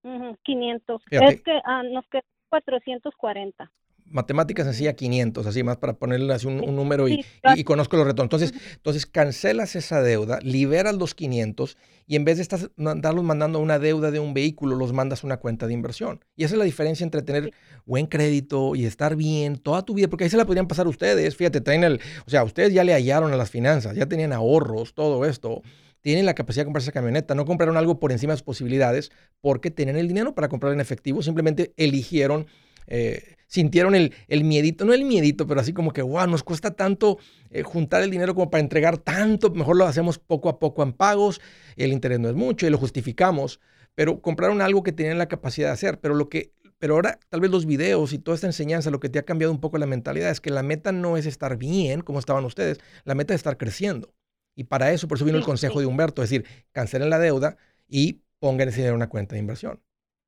Ujú, 0.04 0.36
500. 0.44 1.02
Fíjate. 1.08 1.34
Es 1.34 1.42
que 1.42 1.60
ah, 1.64 1.82
nos 1.82 2.06
quedó 2.08 2.22
440. 2.50 3.72
Matemática 4.06 4.62
sencilla, 4.64 4.92
500, 4.94 5.46
así 5.46 5.62
más 5.62 5.78
para 5.78 5.94
ponerle 5.94 6.32
así 6.34 6.46
un, 6.46 6.60
un 6.60 6.76
número 6.76 7.08
y, 7.08 7.14
y- 7.14 7.60
y 7.60 7.64
conozco 7.64 7.96
los 7.96 8.06
retornos. 8.06 8.26
Entonces, 8.42 8.52
entonces, 8.76 9.06
cancelas 9.06 9.74
esa 9.76 10.02
deuda, 10.02 10.38
liberas 10.42 10.94
los 10.94 11.14
500 11.14 11.76
y 12.06 12.16
en 12.16 12.24
vez 12.24 12.36
de 12.36 12.42
estar, 12.42 12.60
andarlos 12.78 13.24
mandando 13.24 13.58
una 13.60 13.78
deuda 13.78 14.10
de 14.10 14.20
un 14.20 14.34
vehículo, 14.34 14.76
los 14.76 14.92
mandas 14.92 15.24
a 15.24 15.26
una 15.26 15.38
cuenta 15.38 15.66
de 15.66 15.72
inversión. 15.72 16.22
Y 16.36 16.44
esa 16.44 16.54
es 16.54 16.58
la 16.58 16.64
diferencia 16.64 17.02
entre 17.02 17.22
tener 17.22 17.52
buen 17.86 18.06
crédito 18.06 18.74
y 18.76 18.84
estar 18.84 19.16
bien 19.16 19.56
toda 19.56 19.82
tu 19.82 19.94
vida, 19.94 20.08
porque 20.08 20.24
ahí 20.24 20.30
se 20.30 20.36
la 20.36 20.44
podrían 20.44 20.68
pasar 20.68 20.86
ustedes. 20.86 21.34
Fíjate, 21.34 21.60
traen 21.62 21.82
el, 21.82 22.00
o 22.26 22.30
sea, 22.30 22.44
ustedes 22.44 22.72
ya 22.74 22.84
le 22.84 22.92
hallaron 22.92 23.32
a 23.32 23.36
las 23.36 23.50
finanzas, 23.50 23.96
ya 23.96 24.06
tenían 24.06 24.32
ahorros, 24.34 24.94
todo 24.94 25.24
esto. 25.24 25.62
Tienen 26.02 26.26
la 26.26 26.34
capacidad 26.34 26.62
de 26.62 26.66
comprarse 26.66 26.84
esa 26.90 26.92
camioneta, 26.92 27.34
no 27.34 27.46
compraron 27.46 27.78
algo 27.78 27.98
por 27.98 28.12
encima 28.12 28.34
de 28.34 28.36
sus 28.36 28.42
posibilidades 28.44 29.10
porque 29.40 29.70
tenían 29.70 29.96
el 29.96 30.06
dinero 30.06 30.34
para 30.34 30.50
comprar 30.50 30.74
en 30.74 30.80
efectivo, 30.80 31.22
simplemente 31.22 31.72
eligieron 31.78 32.46
eh, 32.86 33.36
sintieron 33.46 33.94
el, 33.94 34.12
el 34.28 34.44
miedito, 34.44 34.84
no 34.84 34.92
el 34.92 35.04
miedito, 35.04 35.46
pero 35.46 35.60
así 35.60 35.72
como 35.72 35.92
que, 35.92 36.02
wow, 36.02 36.26
nos 36.26 36.42
cuesta 36.42 36.72
tanto 36.72 37.18
eh, 37.50 37.62
juntar 37.62 38.02
el 38.02 38.10
dinero 38.10 38.34
como 38.34 38.50
para 38.50 38.60
entregar 38.60 38.98
tanto, 38.98 39.50
mejor 39.50 39.76
lo 39.76 39.86
hacemos 39.86 40.18
poco 40.18 40.48
a 40.48 40.58
poco 40.58 40.82
en 40.82 40.92
pagos, 40.92 41.40
el 41.76 41.92
interés 41.92 42.18
no 42.18 42.28
es 42.28 42.34
mucho 42.34 42.66
y 42.66 42.70
lo 42.70 42.78
justificamos, 42.78 43.60
pero 43.94 44.20
compraron 44.20 44.60
algo 44.60 44.82
que 44.82 44.92
tenían 44.92 45.18
la 45.18 45.28
capacidad 45.28 45.68
de 45.68 45.74
hacer, 45.74 46.00
pero 46.00 46.14
lo 46.14 46.28
que... 46.28 46.52
Pero 46.78 46.96
ahora 46.96 47.20
tal 47.30 47.40
vez 47.40 47.50
los 47.50 47.64
videos 47.64 48.12
y 48.12 48.18
toda 48.18 48.34
esta 48.34 48.48
enseñanza, 48.48 48.90
lo 48.90 49.00
que 49.00 49.08
te 49.08 49.18
ha 49.18 49.22
cambiado 49.22 49.52
un 49.52 49.60
poco 49.60 49.78
la 49.78 49.86
mentalidad 49.86 50.30
es 50.30 50.40
que 50.40 50.50
la 50.50 50.62
meta 50.62 50.92
no 50.92 51.16
es 51.16 51.24
estar 51.24 51.56
bien 51.56 52.02
como 52.02 52.18
estaban 52.18 52.44
ustedes, 52.44 52.78
la 53.04 53.14
meta 53.14 53.32
es 53.32 53.38
estar 53.38 53.56
creciendo. 53.56 54.12
Y 54.56 54.64
para 54.64 54.92
eso, 54.92 55.08
por 55.08 55.16
eso 55.16 55.24
vino 55.24 55.38
el 55.38 55.44
consejo 55.44 55.80
de 55.80 55.86
Humberto, 55.86 56.22
es 56.22 56.30
decir, 56.30 56.46
cancelen 56.72 57.08
la 57.08 57.18
deuda 57.18 57.56
y 57.88 58.20
pongan 58.38 58.68
ese 58.68 58.78
dinero 58.78 58.94
en 58.94 58.96
una 58.96 59.08
cuenta 59.08 59.34
de 59.34 59.40
inversión. 59.40 59.80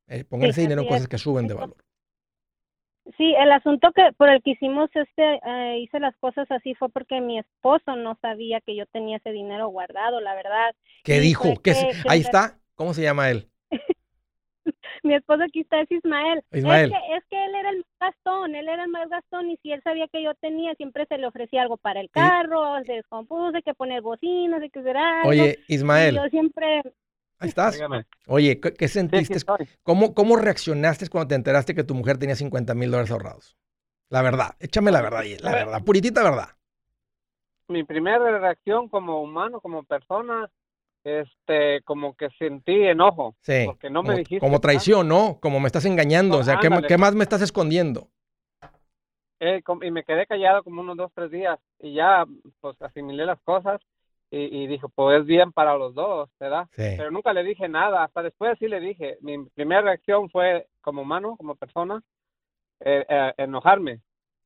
Eh, 0.06 0.24
pongan 0.24 0.46
Sí, 0.46 0.50
ese 0.52 0.60
dinero 0.62 0.82
en 0.82 0.88
cosas 0.88 1.08
que 1.08 1.18
suben 1.18 1.46
de 1.46 1.54
valor. 1.54 1.76
Sí, 3.16 3.34
el 3.38 3.52
asunto 3.52 3.92
que 3.92 4.10
por 4.16 4.28
el 4.28 4.42
que 4.42 4.50
hicimos 4.50 4.90
este, 4.94 5.40
eh, 5.46 5.78
hice 5.78 6.00
las 6.00 6.16
cosas 6.16 6.50
así 6.50 6.74
fue 6.74 6.88
porque 6.88 7.20
mi 7.20 7.38
esposo 7.38 7.94
no 7.94 8.18
sabía 8.20 8.60
que 8.60 8.74
yo 8.74 8.84
tenía 8.86 9.18
ese 9.18 9.30
dinero 9.30 9.68
guardado, 9.68 10.20
la 10.20 10.34
verdad. 10.34 10.74
¿Qué 11.04 11.16
Y 11.16 11.20
dijo? 11.20 11.54
¿Qué 11.62 11.72
que- 11.72 11.92
Ahí 12.08 12.20
está. 12.20 12.58
¿Cómo 12.74 12.94
se 12.94 13.02
llama 13.02 13.30
él? 13.30 13.48
Mi 15.02 15.14
esposo 15.14 15.44
aquí 15.44 15.60
está 15.60 15.80
es 15.80 15.90
Ismael. 15.90 16.42
Ismael. 16.52 16.92
Es 16.92 16.98
que, 16.98 17.16
es 17.16 17.24
que 17.26 17.44
él 17.44 17.54
era 17.54 17.70
el 17.70 17.76
más 17.76 17.86
gastón, 18.00 18.54
él 18.56 18.68
era 18.68 18.82
el 18.84 18.90
más 18.90 19.08
gastón 19.08 19.50
y 19.50 19.56
si 19.58 19.70
él 19.70 19.80
sabía 19.82 20.08
que 20.08 20.22
yo 20.22 20.34
tenía, 20.34 20.74
siempre 20.74 21.06
se 21.06 21.18
le 21.18 21.26
ofrecía 21.28 21.62
algo 21.62 21.76
para 21.76 22.00
el 22.00 22.10
carro, 22.10 22.82
se 22.84 22.94
descompuso, 22.94 23.58
que 23.64 23.74
poner 23.74 24.02
bocinas, 24.02 24.60
que 24.72 24.80
hacer 24.80 24.96
algo. 24.96 25.28
Oye, 25.28 25.60
y 25.68 25.74
Ismael, 25.76 26.16
yo 26.16 26.24
siempre, 26.28 26.82
ahí 27.38 27.48
estás. 27.48 27.74
Dígame. 27.74 28.06
Oye, 28.26 28.60
¿qué, 28.60 28.88
sentiste? 28.88 29.38
¿Cómo, 29.82 30.14
¿Cómo 30.14 30.36
reaccionaste 30.36 31.08
cuando 31.08 31.28
te 31.28 31.34
enteraste 31.34 31.74
que 31.74 31.84
tu 31.84 31.94
mujer 31.94 32.18
tenía 32.18 32.36
50 32.36 32.74
mil 32.74 32.90
dólares 32.90 33.10
ahorrados? 33.10 33.56
La 34.08 34.22
verdad, 34.22 34.56
échame 34.60 34.92
la 34.92 35.02
verdad, 35.02 35.24
la 35.40 35.52
verdad, 35.52 35.84
puritita 35.84 36.22
verdad. 36.22 36.48
mi 37.68 37.82
primera 37.82 38.38
reacción 38.38 38.88
como 38.88 39.20
humano, 39.20 39.60
como 39.60 39.82
persona, 39.82 40.48
este, 41.02 41.82
como 41.82 42.14
que 42.14 42.28
sentí 42.38 42.84
enojo. 42.84 43.36
Sí. 43.42 43.64
Porque 43.66 43.90
no 43.90 44.02
me 44.02 44.16
dijiste 44.16 44.40
como 44.40 44.60
traición, 44.60 45.08
¿no? 45.08 45.38
Como 45.40 45.60
me 45.60 45.66
estás 45.66 45.84
engañando. 45.84 46.38
O 46.38 46.42
sea, 46.42 46.58
¿qué, 46.60 46.68
qué 46.86 46.98
más 46.98 47.14
me 47.14 47.24
estás 47.24 47.42
escondiendo? 47.42 48.08
Eh, 49.40 49.62
y 49.82 49.90
me 49.90 50.02
quedé 50.04 50.26
callado 50.26 50.62
como 50.62 50.80
unos 50.80 50.96
dos, 50.96 51.12
tres 51.14 51.30
días. 51.30 51.58
Y 51.78 51.94
ya, 51.94 52.24
pues, 52.60 52.80
asimilé 52.80 53.26
las 53.26 53.40
cosas. 53.42 53.80
Y, 54.30 54.62
y 54.62 54.66
dije, 54.66 54.86
pues, 54.94 55.20
es 55.20 55.26
bien 55.26 55.52
para 55.52 55.76
los 55.76 55.94
dos, 55.94 56.28
¿verdad? 56.40 56.66
Sí. 56.72 56.82
Pero 56.96 57.10
nunca 57.10 57.32
le 57.32 57.44
dije 57.44 57.68
nada. 57.68 58.04
Hasta 58.04 58.22
después 58.22 58.58
sí 58.58 58.66
le 58.68 58.80
dije. 58.80 59.18
Mi 59.20 59.44
primera 59.50 59.82
reacción 59.82 60.28
fue, 60.30 60.66
como 60.80 61.02
humano, 61.02 61.36
como 61.36 61.54
persona, 61.54 62.02
eh, 62.80 63.04
eh, 63.08 63.32
enojarme. 63.38 64.00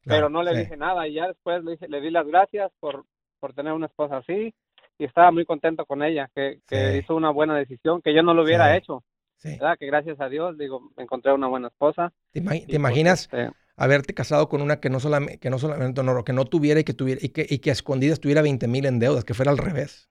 pero 0.05 0.29
no 0.31 0.43
le 0.43 0.53
sí. 0.55 0.61
dije 0.61 0.77
nada 0.79 1.07
y 1.07 1.13
ya 1.15 1.29
después 1.29 1.63
le, 1.63 1.73
dije- 1.73 1.89
le 1.89 2.01
di 2.01 2.11
las 2.11 2.27
gracias 2.27 2.73
por, 2.81 3.05
por 3.39 3.53
tener 3.53 3.73
una 3.75 3.85
esposa 3.87 4.17
así 4.19 4.55
y 4.99 5.05
estaba 5.05 5.31
muy 5.31 5.45
contento 5.45 5.85
con 5.85 6.03
ella, 6.03 6.31
que, 6.35 6.61
que 6.67 6.93
Sí. 6.93 6.99
hizo 6.99 7.15
una 7.15 7.31
buena 7.31 7.55
decisión, 7.57 8.01
que 8.03 8.15
yo 8.15 8.23
no 8.23 8.33
lo 8.35 8.43
hubiera 8.43 8.75
hecho, 8.77 9.03
Sí. 9.37 9.51
¿verdad? 9.59 9.77
Que 9.79 9.87
gracias 9.87 10.19
a 10.21 10.29
Dios, 10.31 10.57
digo, 10.59 10.91
encontré 10.97 11.33
una 11.33 11.49
buena 11.49 11.69
esposa. 11.69 12.13
¿Te, 12.33 12.41
ima- 12.41 12.57
y, 12.57 12.61
te 12.61 12.67
pues, 12.67 12.75
imaginas 12.77 13.21
este, 13.23 13.51
haberte 13.81 14.15
casado 14.15 14.49
con 14.49 14.61
una 14.63 14.79
que 14.79 14.91
no 14.91 15.01
solamente, 15.01 15.39
que 15.39 15.51
no 15.51 15.59
solamente 15.59 16.03
no, 16.03 16.23
que 16.23 16.33
no 16.33 16.45
tuviera 16.45 16.81
y 16.81 16.85
que 16.85 16.95
tuviera 16.95 17.21
y 17.25 17.31
que, 17.31 17.47
y 17.49 17.59
que 17.59 17.71
a 17.71 17.73
escondidas 17.73 18.21
tuviera 18.21 18.43
20 18.43 18.69
mil 18.69 18.85
en 18.87 18.99
deudas, 18.99 19.25
que 19.25 19.35
fuera 19.35 19.51
al 19.51 19.59
revés? 19.59 20.09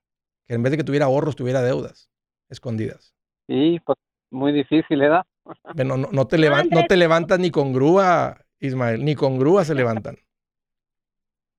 Que 0.48 0.56
en 0.56 0.64
vez 0.64 0.72
de 0.72 0.78
que 0.78 0.84
tuviera 0.84 1.06
ahorros, 1.06 1.36
tuviera 1.36 1.62
deudas 1.62 2.10
escondidas. 2.50 3.14
y 3.48 3.80
pues 3.80 3.98
muy 4.32 4.52
difícil, 4.52 5.00
¿verdad? 5.00 5.24
Ve, 5.76 5.84
No, 5.86 5.98
no, 5.98 6.10
no 6.12 6.28
te 6.28 6.38
levan- 6.38 6.70
no 6.72 6.86
te 6.88 6.98
levantas 6.98 7.40
ni 7.40 7.52
con 7.52 7.72
grúa, 7.74 8.46
Ismael, 8.60 9.06
ni 9.06 9.16
con 9.16 9.38
grúa 9.40 9.64
se 9.66 9.76
levantan. 9.76 10.18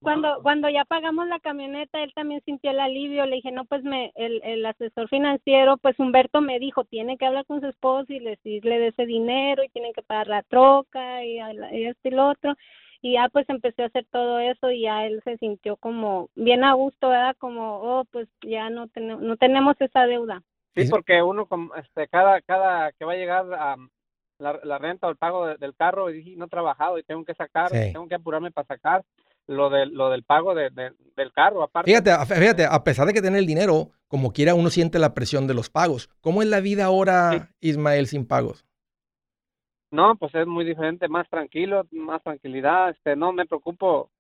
Cuando 0.03 0.41
cuando 0.43 0.69
ya 0.69 0.85
pagamos 0.85 1.29
la 1.29 1.41
camioneta, 1.41 2.03
él 2.03 2.13
también 2.15 2.43
sintió 2.45 2.71
el 2.71 2.81
alivio. 2.81 3.27
Le 3.27 3.37
dije, 3.37 3.53
no, 3.53 3.65
pues 3.67 3.83
me 3.85 4.13
el, 4.17 4.41
el 4.45 4.65
asesor 4.67 5.09
financiero, 5.09 5.77
pues 5.79 5.99
Humberto 5.99 6.41
me 6.41 6.59
dijo, 6.59 6.85
tiene 6.85 7.19
que 7.19 7.27
hablar 7.27 7.47
con 7.47 7.61
su 7.61 7.67
esposo 7.69 8.13
y 8.13 8.21
decirle 8.21 8.79
de 8.79 8.89
ese 8.89 9.07
dinero 9.07 9.63
y 9.65 9.69
tienen 9.69 9.93
que 9.93 10.03
pagar 10.03 10.29
la 10.29 10.43
troca 10.43 11.25
y, 11.25 11.39
y 11.39 11.85
esto 11.87 12.09
y 12.09 12.11
lo 12.13 12.29
otro. 12.29 12.55
Y 13.03 13.15
ya 13.15 13.29
pues 13.31 13.49
empecé 13.49 13.83
a 13.83 13.87
hacer 13.87 14.07
todo 14.11 14.41
eso 14.41 14.71
y 14.71 14.83
ya 14.83 15.07
él 15.07 15.21
se 15.25 15.39
sintió 15.39 15.77
como 15.77 16.29
bien 16.35 16.65
a 16.65 16.75
gusto, 16.75 17.09
¿verdad? 17.09 17.37
Como, 17.39 17.79
oh, 17.81 18.05
pues 18.11 18.29
ya 18.43 18.69
no, 18.71 18.89
tenemos 18.89 19.23
no 19.23 19.37
tenemos 19.37 19.77
esa 19.81 20.07
deuda. 20.07 20.43
Sí, 20.75 20.85
porque 20.91 21.23
uno, 21.23 21.47
como, 21.47 21.75
este, 21.77 22.09
cada, 22.09 22.41
cada 22.43 22.93
que 22.93 23.05
va 23.05 23.13
a 23.13 23.17
llegar 23.17 23.47
a 23.55 23.77
la, 24.39 24.61
la 24.65 24.79
renta 24.79 25.07
o 25.07 25.11
el 25.11 25.17
pago 25.17 25.47
de- 25.47 25.57
del 25.57 25.75
carro, 25.75 26.11
y 26.11 26.15
dije, 26.15 26.37
no 26.37 26.45
he 26.45 26.49
trabajado 26.49 26.99
y 26.99 27.03
tengo 27.03 27.25
que 27.25 27.35
sacar, 27.35 27.71
Sí. 27.71 27.93
tengo 27.93 28.07
que 28.09 28.15
apurarme 28.15 28.51
para 28.51 28.67
sacar 28.67 29.03
lo 29.51 29.69
del, 29.71 29.91
lo 29.93 30.11
del 30.11 30.23
pago 30.23 30.55
de, 30.55 30.71
de- 30.71 30.93
del 31.17 31.33
carro, 31.33 31.63
aparte. 31.63 31.91
Fíjate, 31.91 32.11
fíjate, 32.35 32.65
a 32.67 32.83
pesar 32.85 33.07
de 33.07 33.13
que 33.13 33.21
tiene 33.21 33.39
el 33.39 33.47
dinero, 33.47 33.91
como 34.09 34.33
quiera 34.33 34.55
uno 34.55 34.71
siente 34.71 34.99
la 34.99 35.13
presión 35.13 35.47
de 35.47 35.55
los 35.55 35.69
pagos. 35.71 36.09
¿Cómo 36.21 36.41
es 36.43 36.49
la 36.49 36.61
vida 36.61 36.85
ahora, 36.87 37.51
Ismael, 37.61 38.07
sin 38.07 38.27
pagos? 38.27 38.65
No, 39.91 40.15
pues 40.17 40.35
es 40.37 40.47
muy 40.47 40.65
diferente, 40.65 41.09
más 41.09 41.29
tranquilo, 41.29 41.85
más 41.91 42.23
tranquilidad, 42.23 42.91
este, 42.91 43.17
no 43.17 43.33
me 43.33 43.45
preocupo, 43.45 44.11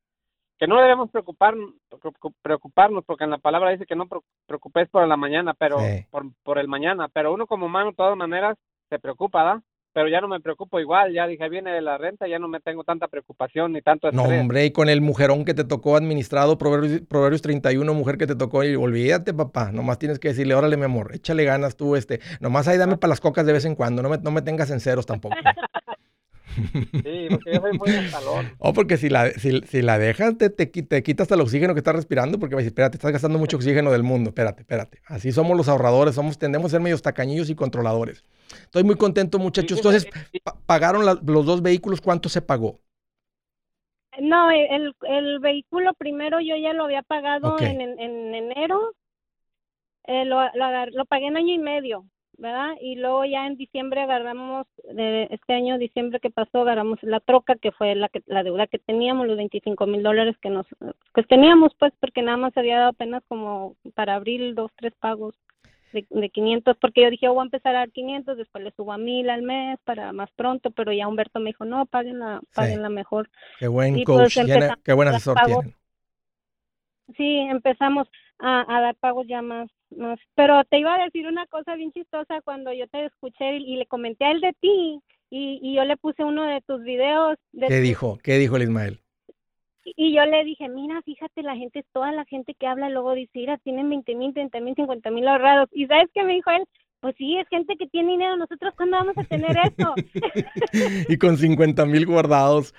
que 0.59 0.67
no 0.67 0.81
debemos 0.81 1.11
preocupar, 1.11 1.55
preocu- 1.89 2.35
preocuparnos, 2.43 3.05
porque 3.05 3.23
en 3.25 3.31
la 3.31 3.39
palabra 3.39 3.71
dice 3.71 3.87
que 3.87 3.95
no 3.95 4.07
pre- 4.09 4.21
preocupéis 4.47 4.89
por 4.89 5.07
la 5.07 5.17
mañana, 5.17 5.55
pero 5.55 5.79
Sí. 5.79 6.07
por, 6.11 6.25
por 6.43 6.59
el 6.59 6.67
mañana, 6.67 7.09
pero 7.13 7.33
uno 7.33 7.47
como 7.47 7.67
humano 7.67 7.91
de 7.91 7.97
todas 7.97 8.17
maneras 8.17 8.59
se 8.89 8.99
preocupa, 8.99 9.45
¿da? 9.45 9.63
Pero 9.93 10.09
ya 10.09 10.21
no 10.21 10.29
me 10.29 10.41
preocupo 10.41 10.79
igual, 10.79 11.13
ya 11.13 11.27
dije, 11.27 11.49
viene 11.49 11.81
la 11.81 11.99
renta, 11.99 12.29
ya 12.29 12.39
no 12.39 12.47
me 12.47 12.61
tengo 12.61 12.85
tanta 12.85 13.09
preocupación 13.09 13.73
ni 13.73 13.83
tanto 13.83 14.11
No, 14.13 14.25
hombre, 14.25 14.65
y 14.67 14.71
con 14.71 14.89
el 14.89 15.01
mujerón 15.01 15.45
que 15.45 15.53
te 15.53 15.65
tocó 15.65 15.97
administrado, 15.97 16.59
Proverbios, 16.59 17.01
Proverbios 17.03 17.43
31, 17.43 17.93
mujer 17.93 18.17
que 18.17 18.27
te 18.27 18.37
tocó, 18.37 18.63
y 18.63 18.77
olvídate, 18.77 19.35
papá, 19.35 19.73
nomás 19.73 19.99
tienes 19.99 20.19
que 20.19 20.29
decirle, 20.29 20.55
órale, 20.55 20.77
mi 20.77 20.85
amor, 20.85 21.15
échale 21.15 21.45
ganas 21.45 21.77
tú, 21.77 21.97
este, 21.97 22.21
nomás 22.41 22.69
ahí 22.69 22.79
dame 22.79 22.99
para 22.99 23.11
las 23.11 23.21
cocas 23.21 23.45
de 23.47 23.53
vez 23.53 23.65
en 23.65 23.75
cuando, 23.75 24.03
no 24.03 24.09
me, 24.09 24.19
no 24.19 24.31
me 24.31 24.43
tengas 24.43 24.71
en 24.71 24.81
ceros 24.81 25.07
tampoco. 25.07 25.35
Sí, 27.03 27.29
porque 27.31 27.53
yo 27.55 27.61
soy 27.61 27.73
muy. 27.73 27.91
Oh, 28.59 28.73
porque 28.75 28.97
si 28.99 29.09
la, 29.09 29.31
si, 29.31 29.61
si 29.63 29.81
la 29.83 29.99
dejas, 29.99 30.37
te, 30.37 30.51
te, 30.51 30.67
te 30.67 31.03
quita 31.03 31.23
hasta 31.23 31.35
el 31.35 31.41
oxígeno 31.41 31.73
que 31.75 31.81
estás 31.81 31.95
respirando, 31.95 32.39
porque 32.39 32.57
me 32.57 32.63
dice, 32.63 32.69
espérate, 32.69 32.97
estás 32.99 33.13
gastando 33.13 33.39
mucho 33.39 33.57
oxígeno 33.57 33.91
del 33.91 34.03
mundo, 34.03 34.31
espérate, 34.31 34.63
espérate. 34.63 35.01
Así 35.07 35.33
somos 35.33 35.57
los 35.57 35.69
ahorradores, 35.69 36.15
somos, 36.15 36.39
tendemos 36.39 36.67
a 36.67 36.71
ser 36.73 36.81
medios 36.81 37.01
tacañillos 37.03 37.49
y 37.49 37.55
controladores. 37.55 38.25
Estoy 38.65 38.85
muy 38.85 38.97
contento, 38.97 39.39
muchachos. 39.39 39.79
Sí, 39.79 39.87
Entonces, 39.87 40.07
pa- 40.45 40.59
pagaron 40.67 41.07
la- 41.07 41.19
los 41.25 41.47
dos 41.47 41.63
vehículos, 41.63 42.01
¿cuánto 42.01 42.29
se 42.29 42.43
pagó? 42.43 42.81
No, 44.21 44.51
el, 44.51 44.95
el 45.09 45.39
vehículo 45.39 45.95
primero 45.95 46.41
yo 46.41 46.57
ya 46.57 46.73
lo 46.75 46.85
había 46.85 47.03
pagado 47.03 47.59
en, 47.61 47.81
en, 47.81 47.99
en 47.99 48.35
enero, 48.35 48.95
eh, 50.05 50.25
lo, 50.25 50.43
lo, 50.55 50.87
lo 50.87 51.05
pagué 51.07 51.27
en 51.29 51.37
año 51.37 51.55
y 51.55 51.59
medio, 51.59 52.05
¿verdad? 52.41 52.71
Y 52.81 52.97
luego 52.97 53.25
ya 53.27 53.47
en 53.47 53.57
diciembre 53.57 54.01
agarramos, 54.01 54.67
de 54.85 55.29
este 55.31 55.53
año, 55.53 55.79
diciembre 55.79 56.21
que 56.21 56.31
pasó, 56.31 56.63
agarramos 56.63 56.99
la 57.03 57.21
troca, 57.21 57.55
que 57.57 57.71
fue 57.71 57.95
la, 57.95 58.09
que, 58.09 58.23
la 58.27 58.43
deuda 58.43 58.67
que 58.67 58.79
teníamos, 58.79 59.27
los 59.27 59.37
25 59.37 59.87
mil 59.87 60.03
dólares 60.03 60.37
que 60.41 60.49
nos 60.51 60.67
que 61.15 61.23
teníamos, 61.25 61.73
pues, 61.79 61.93
porque 62.01 62.23
nada 62.23 62.39
más 62.39 62.57
había 62.57 62.79
dado 62.79 62.91
apenas 62.91 63.23
como 63.29 63.77
para 63.95 64.15
abril 64.15 64.55
dos, 64.55 64.71
tres 64.77 64.95
pagos 65.01 65.35
de, 65.93 66.07
de 66.09 66.31
500, 66.31 66.77
porque 66.79 67.03
yo 67.03 67.11
dije, 67.11 67.29
"Oh, 67.29 67.35
voy 67.35 67.43
a 67.43 67.45
empezar 67.45 67.77
a 67.77 67.81
dar 67.81 67.91
500, 67.91 68.39
después 68.39 68.65
le 68.65 68.71
subo 68.73 68.93
a 68.93 68.99
1000 68.99 69.29
al 69.29 69.43
mes 69.43 69.79
para 69.85 70.13
más 70.13 70.31
pronto, 70.33 70.71
pero 70.71 70.93
ya 70.93 71.09
Humberto 71.09 71.41
me 71.41 71.51
dijo, 71.51 71.65
no, 71.65 71.85
páguenla, 71.87 72.41
páguenla 72.55 72.89
mejor. 72.89 73.29
Qué 73.59 73.69
buen 73.69 73.99
Y 73.99 74.05
coach, 74.05 74.35
pues 74.35 74.37
empezamos 74.39 74.83
qué 74.83 74.93
buen 74.95 75.09
asesor 75.09 75.37
tienen. 75.45 75.75
Sí, 77.17 77.39
empezamos. 77.39 78.09
a, 78.41 78.65
a 78.77 78.81
dar 78.81 78.95
pagos 78.97 79.27
ya 79.27 79.43
más, 79.43 79.69
Pero 80.35 80.65
te 80.65 80.79
iba 80.79 80.95
a 80.95 81.05
decir 81.05 81.27
una 81.27 81.47
cosa 81.47 81.75
bien 81.75 81.93
chistosa 81.93 82.41
cuando 82.43 82.73
yo 82.73 82.87
te 82.89 83.07
escuché 83.07 83.57
y, 83.59 83.75
y 83.75 83.77
le 83.77 83.87
comenté 83.87 84.25
a 84.25 84.31
él 84.33 84.41
de 84.41 84.53
ti 84.61 85.01
y, 85.31 85.59
y 85.63 85.75
yo 85.75 85.85
le 85.85 85.97
puse 85.97 86.25
uno 86.25 86.45
de 86.45 86.61
tus 86.63 86.83
videos. 86.83 87.37
De 87.53 87.69
¿Qué 87.69 87.77
tu- 87.77 87.83
dijo? 87.83 88.19
¿Qué 88.23 88.39
dijo 88.39 88.57
el 88.57 88.63
Ismael? 88.63 89.01
Y 89.85 90.15
yo 90.15 90.25
le 90.27 90.45
dije, 90.45 90.69
mira, 90.69 91.01
fíjate, 91.03 91.43
la 91.43 91.57
gente, 91.57 91.85
toda 91.93 92.13
la 92.13 92.25
gente 92.27 92.55
que 92.55 92.67
habla 92.67 92.91
luego 92.91 93.15
dice, 93.15 93.31
mira, 93.35 93.57
tienen 93.59 93.89
20 93.89 94.15
mil, 94.15 94.33
30 94.35 94.61
mil, 94.61 94.75
50 94.75 95.11
mil 95.11 95.27
ahorrados. 95.27 95.69
¿Y 95.73 95.87
sabes 95.87 96.09
qué 96.15 96.23
me 96.23 96.35
dijo 96.35 96.51
él? 96.51 96.65
Pues 97.01 97.15
sí, 97.17 97.37
es 97.39 97.49
gente 97.49 97.77
que 97.77 97.87
tiene 97.87 98.13
dinero. 98.13 98.37
¿Nosotros 98.37 98.75
cuándo 98.77 98.99
vamos 98.99 99.17
a 99.17 99.25
tener 99.25 99.57
eso? 99.57 99.95
y 101.09 101.17
con 101.19 101.39
50 101.39 101.87
mil 101.87 102.07
guardados. 102.07 102.75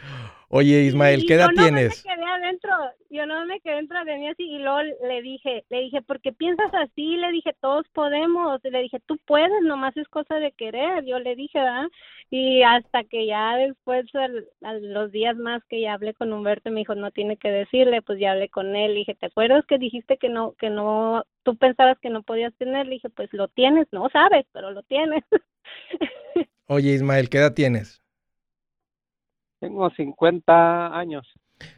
Oye, 0.49 0.83
Ismael, 0.85 1.25
¿qué 1.25 1.33
edad 1.35 1.49
no 1.55 1.63
tienes? 1.63 2.05
me 2.05 2.20
quedé 2.59 2.71
adentro, 2.71 2.97
yo 3.09 3.25
no 3.25 3.45
me 3.45 3.59
quedé 3.61 3.75
dentro 3.75 4.03
de 4.03 4.17
mí 4.17 4.27
así 4.27 4.43
y 4.43 4.59
luego 4.59 4.81
le 5.07 5.21
dije, 5.21 5.65
le 5.69 5.81
dije, 5.81 6.01
¿por 6.01 6.21
qué 6.21 6.31
piensas 6.33 6.73
así? 6.73 7.17
Le 7.17 7.31
dije, 7.31 7.53
todos 7.61 7.85
podemos, 7.93 8.59
le 8.63 8.81
dije, 8.81 8.99
tú 9.05 9.17
puedes, 9.25 9.51
nomás 9.63 9.95
es 9.97 10.07
cosa 10.07 10.35
de 10.35 10.51
querer, 10.53 11.05
yo 11.05 11.19
le 11.19 11.35
dije, 11.35 11.59
¿verdad? 11.59 11.87
Y 12.29 12.63
hasta 12.63 13.03
que 13.03 13.25
ya 13.25 13.55
después, 13.57 14.05
al- 14.15 14.47
a 14.63 14.73
los 14.73 15.11
días 15.11 15.35
más 15.37 15.63
que 15.65 15.81
ya 15.81 15.93
hablé 15.93 16.13
con 16.13 16.31
Humberto, 16.33 16.71
me 16.71 16.79
dijo, 16.79 16.95
no 16.95 17.11
tiene 17.11 17.37
que 17.37 17.49
decirle, 17.49 18.01
pues 18.01 18.19
ya 18.19 18.31
hablé 18.31 18.49
con 18.49 18.75
él, 18.75 18.93
le 18.93 18.99
dije, 18.99 19.15
¿te 19.15 19.27
acuerdas 19.27 19.65
que 19.67 19.77
dijiste 19.77 20.17
que 20.17 20.29
no, 20.29 20.53
que 20.53 20.69
no, 20.69 21.25
tú 21.43 21.57
pensabas 21.57 21.99
que 21.99 22.09
no 22.09 22.23
podías 22.23 22.53
tener? 22.55 22.85
Le 22.85 22.95
dije, 22.95 23.09
pues 23.09 23.29
lo 23.33 23.47
tienes, 23.49 23.87
no 23.91 24.09
sabes, 24.09 24.45
pero 24.51 24.71
lo 24.71 24.83
tienes. 24.83 25.23
Oye, 26.67 26.93
Ismael, 26.93 27.29
¿qué 27.29 27.39
edad 27.39 27.53
tienes? 27.53 28.01
Tengo 29.59 29.89
50 29.91 30.97
años. 30.97 31.27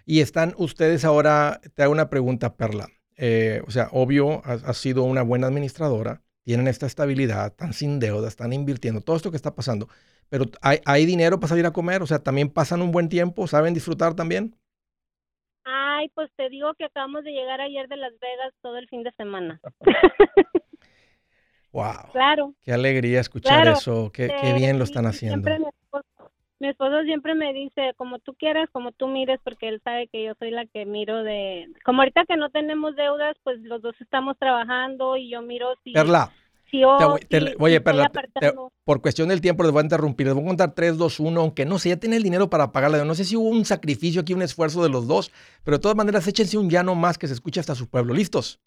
Y 0.06 0.22
están 0.22 0.54
ustedes 0.58 1.06
ahora, 1.06 1.62
te 1.76 1.84
hago 1.84 1.92
una 1.92 2.10
pregunta, 2.10 2.56
Perla. 2.56 2.88
Eh, 3.18 3.62
o 3.68 3.72
sea, 3.72 3.90
obvio, 3.92 4.42
has, 4.46 4.64
has 4.64 4.78
sido 4.78 5.04
una 5.04 5.22
buena 5.22 5.48
administradora, 5.48 6.22
tienen 6.44 6.68
esta 6.68 6.86
estabilidad, 6.86 7.48
están 7.48 7.74
sin 7.74 8.00
deuda, 8.00 8.28
están 8.28 8.54
invirtiendo, 8.54 9.02
todo 9.02 9.16
esto 9.16 9.32
que 9.32 9.38
está 9.38 9.56
pasando. 9.56 9.88
Pero 10.30 10.46
¿hay, 10.62 10.80
hay 10.86 11.06
dinero 11.06 11.40
para 11.40 11.50
salir 11.50 11.66
a 11.66 11.72
comer? 11.72 12.02
O 12.02 12.08
sea, 12.08 12.20
¿también 12.20 12.50
pasan 12.50 12.82
un 12.82 12.92
buen 12.92 13.10
tiempo? 13.10 13.48
¿Saben 13.48 13.74
disfrutar 13.74 14.16
también? 14.16 14.56
Ay, 15.64 16.10
pues 16.16 16.30
te 16.36 16.50
digo 16.50 16.74
que 16.74 16.86
acabamos 16.86 17.24
de 17.24 17.32
llegar 17.32 17.62
ayer 17.62 17.88
de 17.88 17.98
Las 17.98 18.14
Vegas 18.20 18.54
todo 18.62 18.78
el 18.78 18.88
fin 18.90 19.04
de 19.04 19.12
semana. 19.12 19.62
¡Wow! 21.72 22.12
Claro. 22.12 22.54
Qué 22.62 22.74
alegría 22.74 23.20
escuchar 23.20 23.62
Claro, 23.64 23.78
eso. 23.78 24.12
Qué, 24.12 24.32
qué 24.42 24.54
bien 24.54 24.78
lo 24.78 24.84
están 24.84 25.06
haciendo. 25.06 25.48
Siempre 25.48 25.56
esposo, 25.56 25.83
mi 26.64 26.70
esposo 26.70 27.04
siempre 27.04 27.36
me 27.36 27.52
dice, 27.52 27.92
como 27.98 28.20
tú 28.20 28.34
quieras, 28.36 28.70
como 28.72 28.94
tú 28.94 29.08
mires, 29.08 29.38
porque 29.44 29.68
él 29.68 29.82
sabe 29.84 30.08
que 30.08 30.24
yo 30.24 30.34
soy 30.40 30.50
la 30.50 30.66
que 30.66 30.86
miro 30.86 31.22
de... 31.22 31.68
Como 31.84 32.02
ahorita 32.02 32.24
que 32.26 32.38
no 32.38 32.50
tenemos 32.50 32.96
deudas, 32.96 33.36
pues 33.44 33.60
los 33.64 33.82
dos 33.82 33.94
estamos 34.00 34.38
trabajando 34.40 35.18
y 35.18 35.30
yo 35.30 35.42
miro 35.42 35.76
si... 35.84 35.92
Perla, 35.92 36.32
si 36.72 36.80
yo, 36.80 36.96
te 36.98 37.06
voy- 37.06 37.20
te- 37.20 37.40
si- 37.42 37.48
si 37.48 37.56
oye, 37.60 37.82
Perla, 37.82 38.10
te- 38.40 38.54
por 38.86 39.02
cuestión 39.02 39.28
del 39.28 39.42
tiempo 39.42 39.64
les 39.64 39.74
voy 39.74 39.82
a 39.82 39.84
interrumpir. 39.84 40.26
Les 40.28 40.34
voy 40.36 40.44
a 40.44 40.48
contar 40.48 40.74
3, 40.74 40.98
2, 40.98 41.20
1, 41.20 41.42
aunque 41.42 41.66
no 41.66 41.78
sé, 41.80 41.90
ya 41.90 41.98
tiene 41.98 42.16
el 42.16 42.24
dinero 42.24 42.50
para 42.50 42.72
pagarla. 42.72 43.04
No 43.04 43.14
sé 43.14 43.26
si 43.26 43.36
hubo 43.36 43.50
un 43.50 43.66
sacrificio 43.66 44.22
aquí, 44.22 44.34
un 44.34 44.42
esfuerzo 44.42 44.82
de 44.82 44.90
los 44.90 45.06
dos, 45.06 45.32
pero 45.66 45.76
de 45.78 45.82
todas 45.82 45.98
maneras 45.98 46.26
échense 46.30 46.58
un 46.58 46.70
llano 46.70 46.96
más 46.96 47.18
que 47.18 47.28
se 47.28 47.34
escuche 47.34 47.60
hasta 47.60 47.76
su 47.76 47.90
pueblo. 47.90 48.14
¿Listos? 48.14 48.62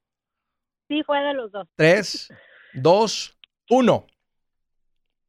Sí, 0.88 1.02
fue 1.02 1.18
de 1.20 1.32
los 1.32 1.50
dos. 1.50 1.66
3, 1.76 2.28
2, 2.74 3.38
1. 3.70 4.06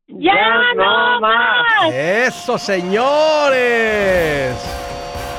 ¡Ya 0.10 0.74
no 0.76 1.20
más! 1.20 1.94
¡Eso, 1.94 2.58
señores! 2.58 4.56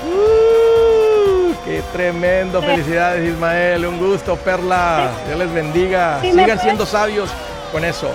¡Uh! 0.06 1.52
¡Qué 1.64 1.82
tremendo! 1.92 2.60
Felicidades, 2.60 3.30
Ismael. 3.32 3.86
Un 3.86 3.98
gusto, 3.98 4.36
Perla. 4.36 5.10
Dios 5.26 5.38
les 5.38 5.52
bendiga. 5.54 6.20
Sí, 6.20 6.30
Sigan 6.30 6.44
puedes- 6.44 6.60
siendo 6.62 6.84
sabios 6.86 7.30
con 7.72 7.84
eso. 7.84 8.10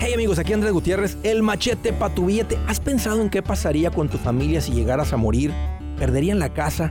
Hey 0.00 0.12
amigos, 0.14 0.38
aquí 0.40 0.52
Andrés 0.52 0.72
Gutiérrez, 0.72 1.16
el 1.22 1.42
machete 1.42 1.92
para 1.92 2.12
tu 2.14 2.26
billete. 2.26 2.58
¿Has 2.66 2.80
pensado 2.80 3.22
en 3.22 3.30
qué 3.30 3.42
pasaría 3.42 3.90
con 3.90 4.08
tu 4.08 4.18
familia 4.18 4.60
si 4.60 4.72
llegaras 4.72 5.12
a 5.12 5.16
morir? 5.16 5.52
¿Perderían 5.96 6.40
la 6.40 6.52
casa? 6.52 6.90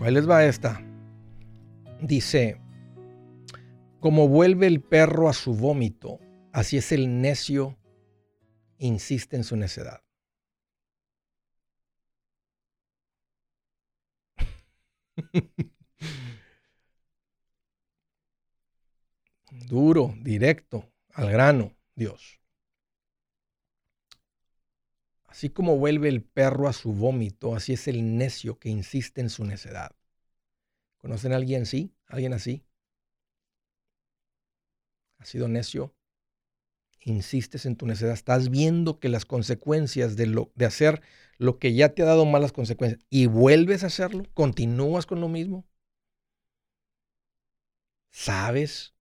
Ahí 0.00 0.12
les 0.12 0.30
va 0.30 0.44
esta. 0.44 0.80
Dice, 2.00 2.60
como 3.98 4.28
vuelve 4.28 4.68
el 4.68 4.80
perro 4.80 5.28
a 5.28 5.32
su 5.32 5.56
vómito, 5.56 6.20
así 6.52 6.76
es 6.76 6.92
el 6.92 7.20
necio, 7.20 7.76
insiste 8.78 9.34
en 9.34 9.42
su 9.42 9.56
necedad. 9.56 10.05
Duro, 19.70 20.14
directo, 20.22 20.92
al 21.14 21.32
grano, 21.32 21.74
Dios. 21.96 22.40
Así 25.28 25.50
como 25.50 25.78
vuelve 25.78 26.08
el 26.08 26.24
perro 26.24 26.66
a 26.66 26.72
su 26.72 26.92
vómito, 26.92 27.54
así 27.54 27.74
es 27.74 27.86
el 27.86 28.16
necio 28.16 28.58
que 28.58 28.70
insiste 28.70 29.20
en 29.20 29.30
su 29.30 29.44
necedad. 29.44 29.92
¿Conocen 30.98 31.32
a 31.32 31.36
alguien 31.36 31.62
así? 31.62 31.94
¿Alguien 32.06 32.34
así? 32.34 32.62
¿Has 35.18 35.28
sido 35.28 35.46
necio? 35.48 35.94
Insistes 37.06 37.66
en 37.66 37.76
tu 37.76 37.86
necedad. 37.86 38.12
Estás 38.12 38.50
viendo 38.50 38.98
que 38.98 39.08
las 39.08 39.24
consecuencias 39.24 40.16
de, 40.16 40.26
lo, 40.26 40.52
de 40.56 40.66
hacer 40.66 41.02
lo 41.38 41.58
que 41.58 41.72
ya 41.74 41.90
te 41.94 42.02
ha 42.02 42.06
dado 42.06 42.26
malas 42.26 42.52
consecuencias 42.52 43.04
y 43.10 43.26
vuelves 43.26 43.84
a 43.84 43.88
hacerlo, 43.88 44.24
continúas 44.34 45.06
con 45.06 45.20
lo 45.20 45.28
mismo. 45.28 45.66
¿Sabes 48.10 48.94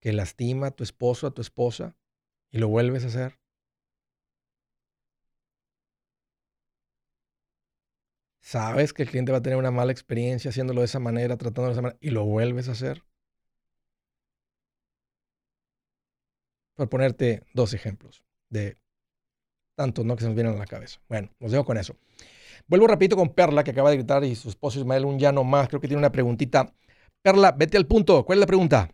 que 0.00 0.12
lastima 0.12 0.68
a 0.68 0.70
tu 0.72 0.82
esposo, 0.84 1.26
a 1.26 1.34
tu 1.34 1.42
esposa 1.42 1.96
y 2.50 2.58
lo 2.58 2.68
vuelves 2.68 3.04
a 3.04 3.08
hacer? 3.08 3.38
sabes 8.42 8.92
que 8.92 9.02
el 9.02 9.08
cliente 9.08 9.32
va 9.32 9.38
a 9.38 9.42
tener 9.42 9.58
una 9.58 9.70
mala 9.70 9.92
experiencia 9.92 10.50
haciéndolo 10.50 10.82
de 10.82 10.86
esa 10.86 10.98
manera, 10.98 11.36
tratándolo 11.38 11.68
de 11.68 11.72
esa 11.72 11.82
manera, 11.82 11.98
y 12.02 12.10
lo 12.10 12.24
vuelves 12.24 12.68
a 12.68 12.72
hacer. 12.72 13.02
Por 16.74 16.88
ponerte 16.88 17.42
dos 17.52 17.74
ejemplos 17.74 18.22
de 18.48 18.76
tantos 19.76 20.04
¿no? 20.04 20.16
que 20.16 20.22
se 20.22 20.26
nos 20.26 20.34
vienen 20.34 20.54
a 20.54 20.58
la 20.58 20.66
cabeza. 20.66 21.00
Bueno, 21.08 21.30
los 21.40 21.52
dejo 21.52 21.64
con 21.64 21.76
eso. 21.76 21.96
Vuelvo 22.66 22.86
rapidito 22.86 23.16
con 23.16 23.34
Perla, 23.34 23.64
que 23.64 23.72
acaba 23.72 23.90
de 23.90 23.96
gritar, 23.96 24.24
y 24.24 24.34
su 24.34 24.48
esposo 24.48 24.78
Ismael 24.78 25.04
un 25.04 25.18
ya 25.18 25.32
no 25.32 25.44
más. 25.44 25.68
Creo 25.68 25.80
que 25.80 25.88
tiene 25.88 25.98
una 25.98 26.12
preguntita. 26.12 26.72
Perla, 27.22 27.52
vete 27.52 27.76
al 27.76 27.86
punto. 27.86 28.24
¿Cuál 28.24 28.38
es 28.38 28.40
la 28.40 28.46
pregunta? 28.46 28.88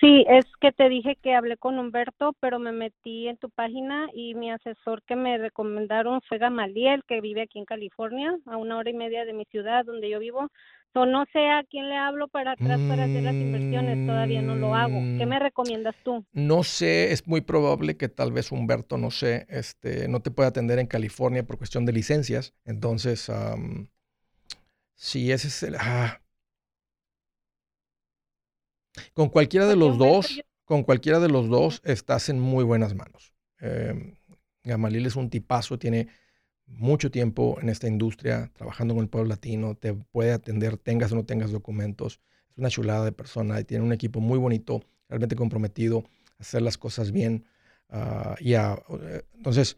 Sí, 0.00 0.24
es 0.28 0.44
que 0.60 0.72
te 0.72 0.88
dije 0.88 1.16
que 1.16 1.34
hablé 1.34 1.56
con 1.56 1.78
Humberto, 1.78 2.34
pero 2.40 2.58
me 2.58 2.72
metí 2.72 3.28
en 3.28 3.36
tu 3.36 3.50
página 3.50 4.08
y 4.12 4.34
mi 4.34 4.50
asesor 4.50 5.02
que 5.02 5.16
me 5.16 5.38
recomendaron 5.38 6.20
fue 6.28 6.38
Gamaliel, 6.38 7.02
que 7.04 7.20
vive 7.20 7.42
aquí 7.42 7.58
en 7.58 7.64
California, 7.64 8.36
a 8.46 8.56
una 8.56 8.76
hora 8.76 8.90
y 8.90 8.94
media 8.94 9.24
de 9.24 9.32
mi 9.32 9.44
ciudad 9.46 9.84
donde 9.84 10.08
yo 10.08 10.18
vivo. 10.18 10.50
O 10.94 11.06
no 11.06 11.24
sé 11.32 11.38
a 11.48 11.62
quién 11.70 11.88
le 11.88 11.96
hablo 11.96 12.26
para 12.28 12.52
atrás 12.52 12.80
para 12.88 13.04
hacer 13.04 13.22
las 13.22 13.34
inversiones, 13.34 14.04
todavía 14.06 14.42
no 14.42 14.56
lo 14.56 14.74
hago. 14.74 14.98
¿Qué 15.16 15.26
Mm. 15.26 15.28
me 15.28 15.38
recomiendas 15.38 15.94
tú? 16.02 16.24
No 16.32 16.64
sé, 16.64 17.12
es 17.12 17.26
muy 17.26 17.40
probable 17.40 17.96
que 17.96 18.08
tal 18.08 18.32
vez 18.32 18.50
Humberto, 18.50 18.98
no 18.98 19.10
sé, 19.10 19.46
este, 19.48 20.08
no 20.08 20.20
te 20.22 20.30
pueda 20.30 20.48
atender 20.48 20.78
en 20.78 20.86
California 20.88 21.46
por 21.46 21.58
cuestión 21.58 21.84
de 21.86 21.92
licencias. 21.92 22.54
Entonces, 22.64 23.28
am, 23.30 23.88
si 24.94 25.30
ese 25.30 25.48
es 25.48 25.62
el... 25.62 25.76
ah. 25.78 26.20
Con 29.14 29.28
cualquiera 29.28 29.66
de 29.66 29.74
Porque 29.76 29.88
los 29.88 29.98
dos, 29.98 30.40
con 30.64 30.82
cualquiera 30.82 31.20
de 31.20 31.28
los 31.28 31.48
dos, 31.48 31.80
estás 31.84 32.28
en 32.28 32.40
muy 32.40 32.64
buenas 32.64 32.94
manos. 32.94 33.32
Eh, 33.60 34.16
Gamaliel 34.64 35.06
es 35.06 35.16
un 35.16 35.30
tipazo, 35.30 35.78
tiene 35.78 36.08
mucho 36.68 37.10
tiempo 37.10 37.58
en 37.60 37.68
esta 37.68 37.88
industria, 37.88 38.50
trabajando 38.54 38.94
con 38.94 39.02
el 39.02 39.10
pueblo 39.10 39.28
latino, 39.28 39.74
te 39.74 39.94
puede 39.94 40.32
atender, 40.32 40.76
tengas 40.76 41.12
o 41.12 41.16
no 41.16 41.24
tengas 41.24 41.50
documentos. 41.50 42.20
Es 42.50 42.58
una 42.58 42.70
chulada 42.70 43.04
de 43.04 43.12
persona 43.12 43.60
y 43.60 43.64
tiene 43.64 43.84
un 43.84 43.92
equipo 43.92 44.20
muy 44.20 44.38
bonito, 44.38 44.82
realmente 45.08 45.36
comprometido 45.36 46.04
a 46.38 46.42
hacer 46.42 46.62
las 46.62 46.78
cosas 46.78 47.12
bien. 47.12 47.44
ah, 47.90 48.36
y 48.40 48.54
eh, 48.54 49.24
entonces, 49.34 49.76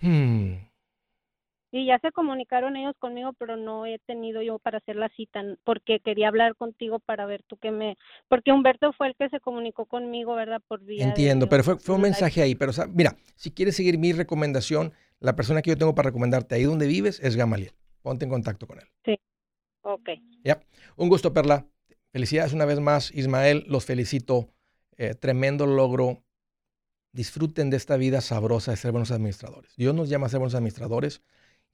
hmm, 0.00 0.54
Y 1.76 1.86
ya 1.86 1.98
se 1.98 2.12
comunicaron 2.12 2.76
ellos 2.76 2.94
conmigo, 3.00 3.32
pero 3.32 3.56
no 3.56 3.84
he 3.84 3.98
tenido 4.06 4.40
yo 4.42 4.60
para 4.60 4.78
hacer 4.78 4.94
la 4.94 5.08
cita, 5.08 5.42
porque 5.64 5.98
quería 5.98 6.28
hablar 6.28 6.54
contigo 6.54 7.00
para 7.00 7.26
ver 7.26 7.42
tú 7.48 7.56
qué 7.56 7.72
me... 7.72 7.96
Porque 8.28 8.52
Humberto 8.52 8.92
fue 8.92 9.08
el 9.08 9.16
que 9.16 9.28
se 9.28 9.40
comunicó 9.40 9.84
conmigo, 9.84 10.36
¿verdad? 10.36 10.62
Por 10.68 10.84
vía 10.84 11.02
de 11.02 11.10
entiendo, 11.10 11.48
pero 11.48 11.64
fue, 11.64 11.76
fue 11.76 11.96
un 11.96 12.02
mensaje 12.02 12.42
ahí. 12.42 12.54
Pero 12.54 12.70
o 12.70 12.72
sea, 12.72 12.86
mira, 12.86 13.16
si 13.34 13.50
quieres 13.50 13.74
seguir 13.74 13.98
mi 13.98 14.12
recomendación, 14.12 14.92
la 15.18 15.34
persona 15.34 15.62
que 15.62 15.70
yo 15.70 15.76
tengo 15.76 15.96
para 15.96 16.10
recomendarte 16.10 16.54
ahí 16.54 16.62
donde 16.62 16.86
vives 16.86 17.18
es 17.18 17.34
Gamaliel. 17.34 17.72
Ponte 18.02 18.24
en 18.24 18.30
contacto 18.30 18.68
con 18.68 18.78
él. 18.78 19.18
Ok. 19.82 20.10
Un 20.94 21.08
gusto, 21.08 21.32
Perla. 21.32 21.66
Felicidades 22.12 22.52
una 22.52 22.66
vez 22.66 22.78
más, 22.78 23.10
Ismael. 23.12 23.64
Los 23.66 23.84
felicito. 23.84 24.48
Eh, 24.96 25.16
tremendo 25.16 25.66
logro. 25.66 26.22
Disfruten 27.10 27.68
de 27.70 27.78
esta 27.78 27.96
vida 27.96 28.20
sabrosa 28.20 28.70
de 28.70 28.76
ser 28.76 28.92
buenos 28.92 29.10
administradores. 29.10 29.74
Dios 29.76 29.92
nos 29.92 30.08
llama 30.08 30.26
a 30.26 30.28
ser 30.28 30.38
buenos 30.38 30.54
administradores 30.54 31.24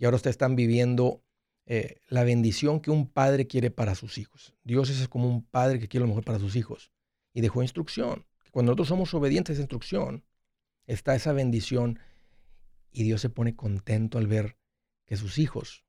y 0.01 0.07
ahora 0.07 0.17
ustedes 0.17 0.35
están 0.35 0.57
viviendo 0.57 1.23
eh, 1.67 2.01
la 2.09 2.25
bendición 2.25 2.81
que 2.81 2.91
un 2.91 3.07
padre 3.07 3.47
quiere 3.47 3.71
para 3.71 3.95
sus 3.95 4.17
hijos. 4.17 4.55
Dios 4.65 4.89
es 4.89 5.07
como 5.09 5.29
un 5.29 5.45
padre 5.45 5.79
que 5.79 5.89
quiere 5.89 6.03
lo 6.03 6.09
mejor 6.09 6.25
para 6.25 6.39
sus 6.39 6.57
hijos 6.57 6.91
y 7.35 7.43
dejó 7.43 7.63
instrucción. 7.63 8.27
Cuando 8.51 8.71
nosotros 8.71 8.89
somos 8.89 9.13
obedientes 9.13 9.51
a 9.51 9.53
esa 9.53 9.63
instrucción, 9.63 10.25
está 10.87 11.15
esa 11.15 11.35
bendición 11.35 12.01
y 12.91 13.05
Dios 13.05 13.21
se 13.21 13.29
pone 13.29 13.55
contento 13.55 14.17
al 14.17 14.27
ver 14.27 14.57
que 15.05 15.17
sus 15.17 15.39
hijos 15.39 15.85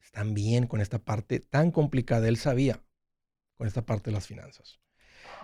están 0.00 0.34
bien 0.34 0.68
con 0.68 0.80
esta 0.80 1.00
parte 1.00 1.40
tan 1.40 1.72
complicada. 1.72 2.28
Él 2.28 2.36
sabía 2.36 2.84
con 3.56 3.66
esta 3.66 3.84
parte 3.84 4.10
de 4.10 4.14
las 4.14 4.28
finanzas. 4.28 4.78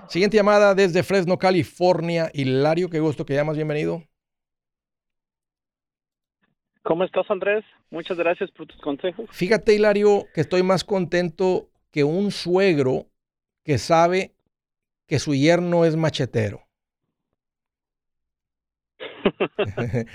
Siguiente 0.09 0.37
llamada 0.37 0.77
desde 0.77 1.03
Fresno, 1.03 1.37
California. 1.37 2.31
Hilario, 2.33 2.89
qué 2.89 3.01
gusto 3.01 3.27
que 3.27 3.35
llamas. 3.35 3.57
Bienvenido. 3.57 4.07
¿Cómo 6.85 7.03
estás, 7.05 7.25
Andrés? 7.31 7.65
Muchas 7.91 8.19
gracias 8.19 8.51
por 8.51 8.67
tus 8.67 8.79
consejos. 8.83 9.27
Fíjate, 9.33 9.75
Hilario, 9.75 10.27
que 10.35 10.43
estoy 10.43 10.63
más 10.63 10.85
contento 10.85 11.71
que 11.91 12.05
un 12.05 12.31
suegro 12.31 13.07
que 13.65 13.79
sabe 13.79 14.35
que 15.07 15.19
su 15.19 15.35
yerno 15.35 15.87
es 15.87 15.97
machetero. 15.97 16.61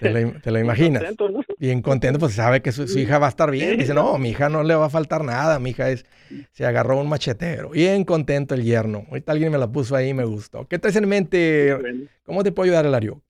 te, 0.00 0.10
lo, 0.10 0.40
te 0.40 0.50
lo 0.50 0.58
imaginas. 0.58 1.02
Contento, 1.02 1.28
¿no? 1.28 1.40
Bien 1.58 1.82
contento, 1.82 2.18
pues 2.18 2.32
sabe 2.32 2.62
que 2.62 2.72
su, 2.72 2.88
su 2.88 2.98
hija 2.98 3.18
va 3.18 3.26
a 3.26 3.30
estar 3.30 3.50
bien. 3.50 3.78
Dice, 3.78 3.92
no, 3.92 4.16
mi 4.16 4.30
hija 4.30 4.48
no 4.48 4.62
le 4.62 4.74
va 4.74 4.86
a 4.86 4.90
faltar 4.90 5.22
nada. 5.22 5.58
Mi 5.58 5.70
hija 5.70 5.90
es, 5.90 6.06
se 6.52 6.64
agarró 6.64 6.98
un 6.98 7.10
machetero. 7.10 7.68
Bien 7.70 8.04
contento 8.04 8.54
el 8.54 8.64
yerno. 8.64 9.04
Ahorita 9.10 9.32
alguien 9.32 9.52
me 9.52 9.58
la 9.58 9.70
puso 9.70 9.94
ahí 9.94 10.08
y 10.08 10.14
me 10.14 10.24
gustó. 10.24 10.66
¿Qué 10.66 10.78
traes 10.78 10.96
en 10.96 11.06
mente? 11.06 12.08
¿Cómo 12.24 12.42
te 12.42 12.52
puedo 12.52 12.64
ayudar, 12.70 12.86
Hilario? 12.86 13.20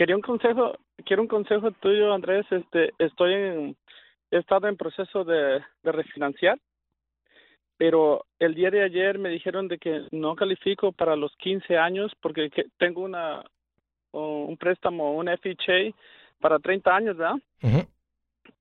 Quería 0.00 0.16
un 0.16 0.22
consejo, 0.22 0.78
quiero 1.04 1.20
un 1.20 1.28
consejo 1.28 1.72
tuyo, 1.72 2.14
Andrés. 2.14 2.46
Este, 2.50 2.94
estoy 2.98 3.34
en, 3.34 3.76
he 4.30 4.38
estado 4.38 4.66
en 4.66 4.78
proceso 4.78 5.24
de, 5.24 5.60
de 5.82 5.92
refinanciar, 5.92 6.58
pero 7.76 8.24
el 8.38 8.54
día 8.54 8.70
de 8.70 8.82
ayer 8.82 9.18
me 9.18 9.28
dijeron 9.28 9.68
de 9.68 9.76
que 9.76 10.06
no 10.10 10.36
califico 10.36 10.92
para 10.92 11.16
los 11.16 11.36
15 11.36 11.76
años 11.76 12.12
porque 12.22 12.48
que 12.48 12.64
tengo 12.78 13.02
una 13.02 13.44
un 14.12 14.56
préstamo, 14.56 15.12
un 15.12 15.28
FHA 15.28 15.94
para 16.40 16.58
30 16.58 16.96
años, 16.96 17.18
¿verdad? 17.18 17.36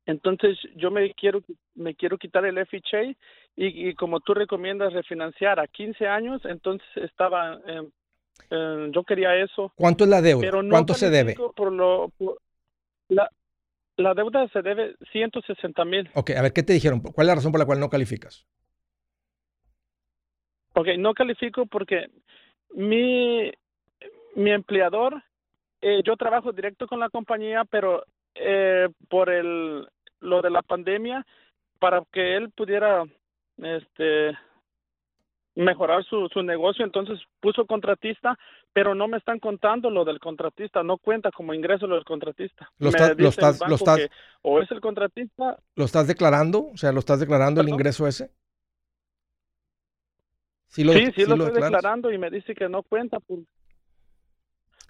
Entonces 0.05 0.57
yo 0.75 0.91
me 0.91 1.13
quiero 1.13 1.41
me 1.73 1.95
quiero 1.95 2.17
quitar 2.17 2.43
el 2.43 2.57
FHA 2.65 3.15
y, 3.55 3.87
y 3.87 3.95
como 3.95 4.19
tú 4.19 4.33
recomiendas 4.33 4.91
refinanciar 4.91 5.61
a 5.61 5.67
15 5.67 6.05
años, 6.05 6.43
entonces 6.43 6.85
estaba 6.97 7.61
em, 7.65 7.89
em, 8.49 8.91
yo 8.91 9.03
quería 9.03 9.35
eso, 9.35 9.71
¿Cuánto 9.75 10.03
es 10.03 10.09
la 10.09 10.21
deuda? 10.21 10.41
pero 10.41 10.63
no 10.63 10.69
¿Cuánto 10.69 10.93
se 10.93 11.09
debe? 11.09 11.33
califico 11.35 11.53
Por 11.53 11.71
lo 11.71 12.09
por- 12.17 12.39
la 13.09 13.29
la 13.97 14.13
deuda 14.13 14.47
se 14.53 14.61
debe 14.61 14.95
160 15.11 15.83
mil. 15.83 16.09
Ok, 16.13 16.29
a 16.31 16.41
ver, 16.41 16.53
¿qué 16.53 16.63
te 16.63 16.71
dijeron? 16.73 17.01
¿Cuál 17.01 17.25
es 17.25 17.27
la 17.27 17.35
razón 17.35 17.51
por 17.51 17.59
la 17.59 17.65
cual 17.65 17.79
no 17.81 17.89
calificas? 17.89 18.47
Ok, 20.73 20.87
no 20.97 21.13
califico 21.13 21.65
porque 21.65 22.09
mi 22.73 23.51
mi 24.35 24.51
empleador 24.51 25.21
eh, 25.81 26.01
yo 26.05 26.15
trabajo 26.15 26.51
directo 26.51 26.87
con 26.87 26.99
la 26.99 27.09
compañía, 27.09 27.63
pero 27.69 28.03
eh, 28.35 28.87
por 29.09 29.29
el 29.29 29.87
lo 30.21 30.41
de 30.41 30.49
la 30.49 30.61
pandemia 30.61 31.25
para 31.79 32.03
que 32.11 32.35
él 32.37 32.51
pudiera 32.51 33.03
este 33.57 34.37
mejorar 35.64 36.03
su, 36.05 36.28
su 36.32 36.41
negocio, 36.41 36.86
entonces 36.86 37.20
puso 37.41 37.66
contratista, 37.66 38.38
pero 38.74 38.95
no 38.95 39.07
me 39.07 39.18
están 39.18 39.39
contando 39.39 39.89
lo 39.89 40.05
del 40.05 40.20
contratista, 40.20 40.84
no 40.84 40.97
cuenta 40.97 41.32
como 41.32 41.53
ingreso 41.53 41.86
lo 41.88 41.95
del 41.95 42.05
contratista. 42.05 42.70
Lo 42.78 42.86
lo 42.91 43.30
estás- 43.30 43.60
lo 43.60 43.66
banco 43.66 43.76
estás- 43.76 43.97
que 43.97 44.10
o 44.41 44.62
es 44.62 44.72
el 44.72 44.80
contratista, 44.82 45.57
¿Lo 45.76 45.86
estás 45.86 46.07
declarando? 46.07 46.68
O 46.74 46.78
sea, 46.78 46.91
¿lo 46.91 46.99
estás 46.99 47.20
declarando 47.20 47.62
el 47.62 47.70
ingreso 47.70 48.07
ese? 48.07 48.32
Sí, 50.68 50.84
lo, 50.84 50.93
sí, 50.93 51.05
sí, 51.16 51.26
lo 51.26 51.34
estoy 51.34 51.45
declaras? 51.47 51.72
declarando 51.72 52.12
y 52.12 52.18
me 52.18 52.30
dice 52.30 52.53
que 52.53 52.70
no 52.70 52.84
cuenta. 52.84 53.20
Pues, 53.20 53.41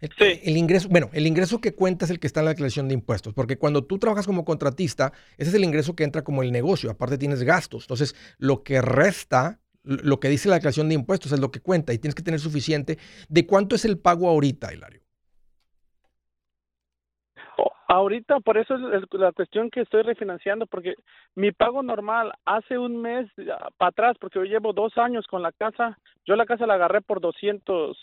El, 0.01 0.09
Sí. 0.17 0.39
el 0.43 0.55
ingreso, 0.57 0.87
bueno, 0.89 1.09
el 1.13 1.27
ingreso 1.27 1.59
que 1.59 1.73
cuenta 1.75 2.05
es 2.05 2.11
el 2.11 2.19
que 2.19 2.27
está 2.27 2.39
en 2.41 2.45
la 2.45 2.51
declaración 2.51 2.87
de 2.87 2.93
impuestos, 2.93 3.33
porque 3.33 3.57
cuando 3.57 3.83
tú 3.85 3.97
trabajas 3.99 4.25
como 4.25 4.45
contratista, 4.45 5.11
ese 5.37 5.49
es 5.49 5.55
el 5.55 5.63
ingreso 5.65 5.93
que 5.95 6.03
entra 6.05 6.23
como 6.23 6.41
el 6.41 6.51
negocio, 6.53 6.89
aparte 6.89 7.17
tienes 7.17 7.43
gastos. 7.43 7.83
Entonces, 7.83 8.15
lo 8.37 8.63
que 8.63 8.81
resta, 8.81 9.58
lo 9.83 10.19
que 10.19 10.29
dice 10.29 10.49
la 10.49 10.55
declaración 10.55 10.89
de 10.89 10.95
impuestos 10.95 11.31
es 11.31 11.39
lo 11.39 11.51
que 11.51 11.61
cuenta 11.61 11.93
y 11.93 11.99
tienes 11.99 12.15
que 12.15 12.23
tener 12.23 12.39
suficiente. 12.39 12.97
¿De 13.27 13.45
cuánto 13.47 13.75
es 13.75 13.85
el 13.85 13.97
pago 13.99 14.29
ahorita, 14.29 14.73
Hilario? 14.73 15.01
Ahorita, 17.91 18.39
por 18.41 18.59
eso 18.59 18.75
es 18.75 19.03
la 19.13 19.31
cuestión 19.31 19.71
que 19.71 19.81
estoy 19.81 20.03
refinanciando, 20.03 20.67
porque 20.67 20.93
mi 21.33 21.51
pago 21.51 21.81
normal 21.81 22.31
hace 22.45 22.77
un 22.77 23.01
mes 23.01 23.27
para 23.77 23.89
atrás, 23.89 24.15
porque 24.21 24.37
yo 24.37 24.45
llevo 24.45 24.73
dos 24.73 24.95
años 24.99 25.25
con 25.25 25.41
la 25.41 25.51
casa, 25.51 25.97
yo 26.23 26.35
la 26.35 26.45
casa 26.45 26.67
la 26.67 26.75
agarré 26.75 27.01
por 27.01 27.19
200, 27.19 27.97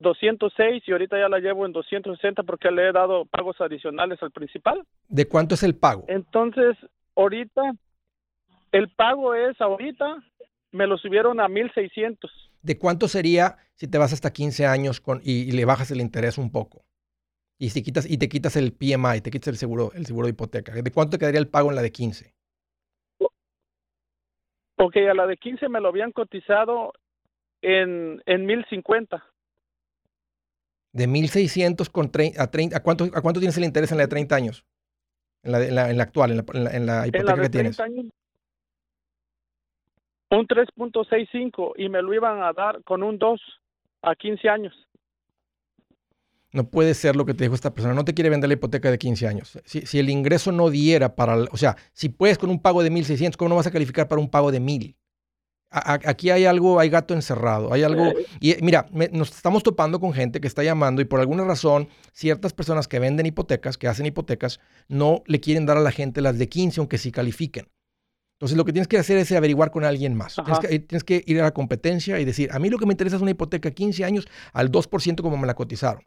206 0.00 0.82
y 0.86 0.92
ahorita 0.92 1.18
ya 1.18 1.30
la 1.30 1.38
llevo 1.38 1.64
en 1.64 1.72
260 1.72 2.42
porque 2.42 2.70
le 2.70 2.90
he 2.90 2.92
dado 2.92 3.24
pagos 3.24 3.58
adicionales 3.62 4.22
al 4.22 4.32
principal. 4.32 4.84
¿De 5.08 5.26
cuánto 5.26 5.54
es 5.54 5.62
el 5.62 5.76
pago? 5.76 6.04
Entonces, 6.08 6.76
ahorita, 7.16 7.62
el 8.72 8.90
pago 8.90 9.34
es 9.34 9.58
ahorita, 9.62 10.22
me 10.72 10.86
lo 10.86 10.96
subieron 10.98 11.40
a 11.40 11.48
1600. 11.48 12.30
¿De 12.62 12.78
cuánto 12.78 13.08
sería 13.08 13.56
si 13.74 13.88
te 13.88 13.98
vas 13.98 14.12
hasta 14.12 14.32
15 14.32 14.66
años 14.66 15.00
con, 15.00 15.20
y, 15.24 15.42
y 15.42 15.52
le 15.52 15.64
bajas 15.64 15.90
el 15.90 16.00
interés 16.00 16.38
un 16.38 16.50
poco? 16.50 16.84
Y 17.58 17.70
si 17.70 17.82
quitas 17.82 18.10
y 18.10 18.18
te 18.18 18.28
quitas 18.28 18.56
el 18.56 18.72
PMI, 18.72 19.20
te 19.22 19.30
quitas 19.30 19.48
el 19.48 19.56
seguro, 19.56 19.92
el 19.94 20.06
seguro 20.06 20.26
de 20.26 20.32
hipoteca. 20.32 20.72
¿De 20.72 20.90
cuánto 20.90 21.12
te 21.12 21.18
quedaría 21.20 21.40
el 21.40 21.48
pago 21.48 21.70
en 21.70 21.76
la 21.76 21.82
de 21.82 21.92
15? 21.92 22.34
Ok, 24.78 24.96
a 24.96 25.14
la 25.14 25.26
de 25.26 25.36
15 25.36 25.68
me 25.68 25.80
lo 25.80 25.88
habían 25.88 26.10
cotizado 26.12 26.92
en, 27.60 28.20
en 28.26 28.46
1050. 28.46 29.22
De 30.92 31.06
1600 31.06 31.88
con 31.88 32.10
trein- 32.10 32.38
a 32.38 32.50
30, 32.50 32.76
¿a 32.76 32.82
cuánto, 32.82 33.04
¿a 33.04 33.20
cuánto 33.22 33.40
tienes 33.40 33.56
el 33.56 33.64
interés 33.64 33.92
en 33.92 33.98
la 33.98 34.04
de 34.04 34.08
30 34.08 34.34
años? 34.34 34.64
En 35.44 35.52
la, 35.52 35.58
de- 35.58 35.68
en 35.68 35.74
la, 35.74 35.90
en 35.90 35.96
la 35.98 36.02
actual, 36.04 36.30
en 36.32 36.36
la, 36.38 36.44
en 36.52 36.86
la- 36.86 36.92
la 37.00 37.02
En 37.02 37.08
hipoteca 37.08 37.36
la 37.36 37.36
de 37.36 37.42
que 37.42 37.50
tienes. 37.50 37.76
30 37.76 37.84
años, 38.00 38.12
un 40.38 40.46
3.65 40.46 41.72
y 41.76 41.88
me 41.88 42.02
lo 42.02 42.12
iban 42.14 42.42
a 42.42 42.52
dar 42.52 42.82
con 42.84 43.02
un 43.02 43.18
2 43.18 43.40
a 44.02 44.14
15 44.14 44.48
años. 44.48 44.74
No 46.52 46.68
puede 46.68 46.92
ser 46.94 47.16
lo 47.16 47.24
que 47.24 47.32
te 47.32 47.44
dijo 47.44 47.54
esta 47.54 47.72
persona. 47.72 47.94
No 47.94 48.04
te 48.04 48.12
quiere 48.12 48.28
vender 48.28 48.48
la 48.48 48.54
hipoteca 48.54 48.90
de 48.90 48.98
15 48.98 49.26
años. 49.26 49.58
Si, 49.64 49.82
si 49.86 49.98
el 49.98 50.10
ingreso 50.10 50.52
no 50.52 50.68
diera 50.68 51.14
para, 51.14 51.36
o 51.50 51.56
sea, 51.56 51.76
si 51.94 52.10
puedes 52.10 52.36
con 52.36 52.50
un 52.50 52.60
pago 52.60 52.82
de 52.82 52.90
1600, 52.90 53.36
¿cómo 53.38 53.48
no 53.50 53.56
vas 53.56 53.66
a 53.66 53.70
calificar 53.70 54.06
para 54.06 54.20
un 54.20 54.28
pago 54.30 54.52
de 54.52 54.60
1000? 54.60 54.94
A- 55.70 55.92
a- 55.94 56.00
aquí 56.10 56.28
hay 56.28 56.44
algo, 56.44 56.78
hay 56.78 56.90
gato 56.90 57.14
encerrado, 57.14 57.72
hay 57.72 57.82
algo. 57.84 58.12
Y 58.40 58.50
eh, 58.50 58.58
mira, 58.60 58.86
me- 58.92 59.08
nos 59.08 59.30
estamos 59.34 59.62
topando 59.62 59.98
con 59.98 60.12
gente 60.12 60.42
que 60.42 60.46
está 60.46 60.62
llamando 60.62 61.00
y 61.00 61.06
por 61.06 61.20
alguna 61.20 61.44
razón, 61.44 61.88
ciertas 62.12 62.52
personas 62.52 62.86
que 62.86 62.98
venden 62.98 63.24
hipotecas, 63.24 63.78
que 63.78 63.88
hacen 63.88 64.04
hipotecas, 64.04 64.60
no 64.88 65.22
le 65.24 65.40
quieren 65.40 65.64
dar 65.64 65.78
a 65.78 65.80
la 65.80 65.90
gente 65.90 66.20
las 66.20 66.38
de 66.38 66.50
15, 66.50 66.80
aunque 66.80 66.98
sí 66.98 67.10
califiquen. 67.10 67.68
Entonces, 68.42 68.56
lo 68.58 68.64
que 68.64 68.72
tienes 68.72 68.88
que 68.88 68.98
hacer 68.98 69.18
es 69.18 69.30
averiguar 69.30 69.70
con 69.70 69.84
alguien 69.84 70.16
más. 70.16 70.34
Tienes 70.42 70.58
que, 70.58 70.78
tienes 70.80 71.04
que 71.04 71.22
ir 71.28 71.40
a 71.40 71.44
la 71.44 71.52
competencia 71.54 72.18
y 72.18 72.24
decir: 72.24 72.50
A 72.50 72.58
mí 72.58 72.70
lo 72.70 72.76
que 72.76 72.86
me 72.86 72.92
interesa 72.92 73.14
es 73.14 73.22
una 73.22 73.30
hipoteca 73.30 73.70
15 73.70 74.04
años 74.04 74.26
al 74.52 74.72
2% 74.72 75.22
como 75.22 75.36
me 75.36 75.46
la 75.46 75.54
cotizaron. 75.54 76.02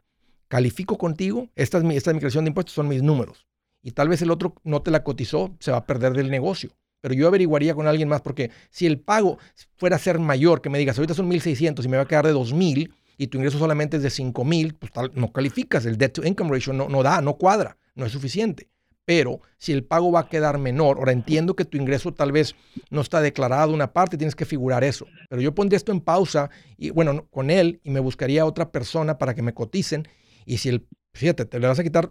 Califico 0.46 0.98
contigo, 0.98 1.48
esta 1.54 1.78
es 1.78 1.84
mi, 1.84 1.96
esta 1.96 2.10
es 2.10 2.14
mi 2.14 2.20
creación 2.20 2.44
de 2.44 2.50
impuestos, 2.50 2.74
son 2.74 2.88
mis 2.88 3.02
números. 3.02 3.46
Y 3.82 3.92
tal 3.92 4.10
vez 4.10 4.20
el 4.20 4.30
otro 4.30 4.54
no 4.64 4.82
te 4.82 4.90
la 4.90 5.02
cotizó, 5.02 5.56
se 5.60 5.70
va 5.70 5.78
a 5.78 5.86
perder 5.86 6.12
del 6.12 6.30
negocio. 6.30 6.72
Pero 7.00 7.14
yo 7.14 7.26
averiguaría 7.26 7.74
con 7.74 7.86
alguien 7.86 8.06
más 8.10 8.20
porque 8.20 8.50
si 8.68 8.84
el 8.84 9.00
pago 9.00 9.38
fuera 9.78 9.96
a 9.96 9.98
ser 9.98 10.18
mayor, 10.18 10.60
que 10.60 10.68
me 10.68 10.78
digas, 10.78 10.98
ahorita 10.98 11.14
son 11.14 11.30
1.600 11.30 11.86
y 11.86 11.88
me 11.88 11.96
va 11.96 12.02
a 12.02 12.06
quedar 12.06 12.26
de 12.26 12.34
2.000 12.34 12.92
y 13.16 13.26
tu 13.28 13.38
ingreso 13.38 13.58
solamente 13.58 13.96
es 13.96 14.02
de 14.02 14.10
5.000, 14.10 14.76
pues 14.78 14.92
tal- 14.92 15.10
no 15.14 15.32
calificas. 15.32 15.86
El 15.86 15.96
debt 15.96 16.12
to 16.12 16.22
income 16.26 16.50
ratio 16.50 16.74
no, 16.74 16.90
no 16.90 17.02
da, 17.02 17.22
no 17.22 17.38
cuadra, 17.38 17.78
no 17.94 18.04
es 18.04 18.12
suficiente. 18.12 18.68
Pero 19.06 19.40
si 19.58 19.72
el 19.72 19.84
pago 19.84 20.12
va 20.12 20.20
a 20.20 20.28
quedar 20.28 20.58
menor, 20.58 20.98
ahora 20.98 21.12
entiendo 21.12 21.56
que 21.56 21.64
tu 21.64 21.78
ingreso 21.78 22.12
tal 22.12 22.32
vez 22.32 22.56
no 22.90 23.00
está 23.00 23.22
declarado 23.22 23.72
una 23.72 23.92
parte, 23.94 24.18
tienes 24.18 24.34
que 24.36 24.44
figurar 24.44 24.84
eso. 24.84 25.06
Pero 25.30 25.40
yo 25.40 25.54
pondría 25.54 25.78
esto 25.78 25.92
en 25.92 26.00
pausa 26.02 26.50
y 26.76 26.90
bueno, 26.90 27.12
no- 27.14 27.26
con 27.28 27.50
él 27.50 27.80
y 27.84 27.90
me 27.90 28.00
buscaría 28.00 28.42
a 28.42 28.46
otra 28.46 28.72
persona 28.72 29.16
para 29.18 29.34
que 29.34 29.42
me 29.42 29.54
coticen. 29.54 30.08
Y 30.44 30.58
si 30.58 30.68
el, 30.70 30.86
fíjate, 31.14 31.44
te 31.46 31.60
le 31.60 31.68
vas 31.68 31.78
a 31.78 31.84
quitar 31.84 32.10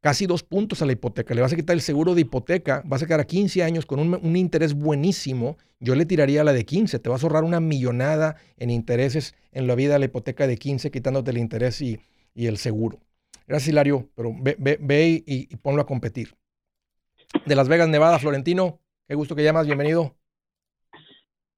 casi 0.00 0.26
dos 0.26 0.42
puntos 0.44 0.82
a 0.82 0.86
la 0.86 0.92
hipoteca, 0.92 1.34
le 1.34 1.42
vas 1.42 1.52
a 1.52 1.56
quitar 1.56 1.74
el 1.74 1.80
seguro 1.82 2.14
de 2.14 2.20
hipoteca, 2.22 2.82
vas 2.86 3.02
a 3.02 3.06
quedar 3.06 3.20
a 3.20 3.24
15 3.26 3.62
años 3.64 3.86
con 3.86 3.98
un, 3.98 4.14
un 4.22 4.36
interés 4.36 4.74
buenísimo, 4.74 5.56
yo 5.80 5.94
le 5.96 6.06
tiraría 6.06 6.44
la 6.44 6.52
de 6.52 6.64
15, 6.64 6.98
te 6.98 7.08
vas 7.08 7.22
a 7.22 7.26
ahorrar 7.26 7.44
una 7.44 7.60
millonada 7.60 8.36
en 8.56 8.70
intereses 8.70 9.34
en 9.52 9.66
la 9.66 9.74
vida 9.74 9.94
de 9.94 9.98
la 10.00 10.04
hipoteca 10.06 10.46
de 10.46 10.58
15, 10.58 10.90
quitándote 10.90 11.32
el 11.32 11.38
interés 11.38 11.80
y, 11.80 11.98
y 12.34 12.46
el 12.46 12.58
seguro. 12.58 13.00
Gracias, 13.46 13.68
Hilario, 13.68 14.08
pero 14.16 14.30
ve, 14.40 14.56
ve- 14.58 14.78
ve 14.80 15.06
y, 15.26 15.48
y 15.52 15.56
ponlo 15.56 15.82
a 15.82 15.86
competir. 15.86 16.34
De 17.44 17.54
Las 17.54 17.68
Vegas, 17.68 17.88
Nevada, 17.88 18.18
Florentino, 18.18 18.80
qué 19.06 19.14
gusto 19.14 19.36
que 19.36 19.44
llamas, 19.44 19.66
bienvenido. 19.66 20.14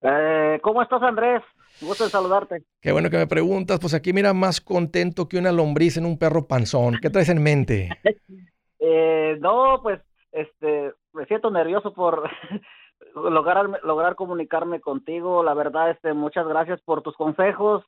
Eh, 0.03 0.59
¿Cómo 0.62 0.82
estás, 0.82 1.03
Andrés? 1.03 1.43
Gusto 1.80 2.05
de 2.05 2.11
saludarte. 2.11 2.64
Qué 2.80 2.93
bueno 2.93 3.09
que 3.11 3.16
me 3.18 3.26
preguntas, 3.26 3.78
pues 3.80 3.95
aquí 3.95 4.12
mira 4.12 4.34
más 4.34 4.61
contento 4.61 5.28
que 5.28 5.39
una 5.39 5.53
lombriz 5.53 5.97
en 5.97 6.07
un 6.07 6.18
perro 6.18 6.47
panzón. 6.47 6.99
¿Qué 7.01 7.11
traes 7.11 7.28
en 7.28 7.43
mente? 7.43 7.89
Eh, 8.80 9.36
no, 9.41 9.80
pues, 9.82 10.01
este, 10.30 10.93
me 11.12 11.26
siento 11.26 11.51
nervioso 11.51 11.93
por 11.93 12.30
lograr, 13.16 13.68
lograr 13.82 14.14
comunicarme 14.14 14.80
contigo. 14.80 15.43
La 15.43 15.53
verdad, 15.53 15.91
este, 15.91 16.12
muchas 16.12 16.47
gracias 16.47 16.80
por 16.82 17.03
tus 17.03 17.16
consejos. 17.16 17.84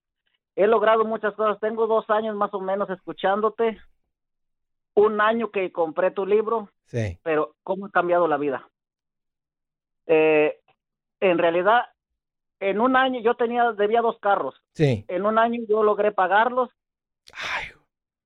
He 0.62 0.66
logrado 0.66 1.04
muchas 1.04 1.34
cosas. 1.34 1.58
Tengo 1.60 1.86
dos 1.86 2.08
años 2.10 2.36
más 2.36 2.52
o 2.52 2.60
menos 2.60 2.90
escuchándote. 2.90 3.80
Un 4.94 5.20
año 5.20 5.50
que 5.50 5.72
compré 5.72 6.10
tu 6.10 6.26
libro, 6.26 6.68
Sí, 6.84 7.18
pero 7.22 7.54
cómo 7.62 7.86
ha 7.86 7.90
cambiado 7.90 8.26
la 8.28 8.36
vida. 8.36 8.68
Eh, 10.06 10.58
en 11.20 11.38
realidad, 11.38 11.84
en 12.58 12.80
un 12.80 12.96
año 12.96 13.20
yo 13.20 13.34
tenía, 13.36 13.72
debía 13.72 14.02
dos 14.02 14.18
carros. 14.20 14.54
sí. 14.74 15.04
En 15.08 15.24
un 15.24 15.38
año 15.38 15.60
yo 15.68 15.82
logré 15.82 16.12
pagarlos 16.12 16.68
Ay, 17.32 17.66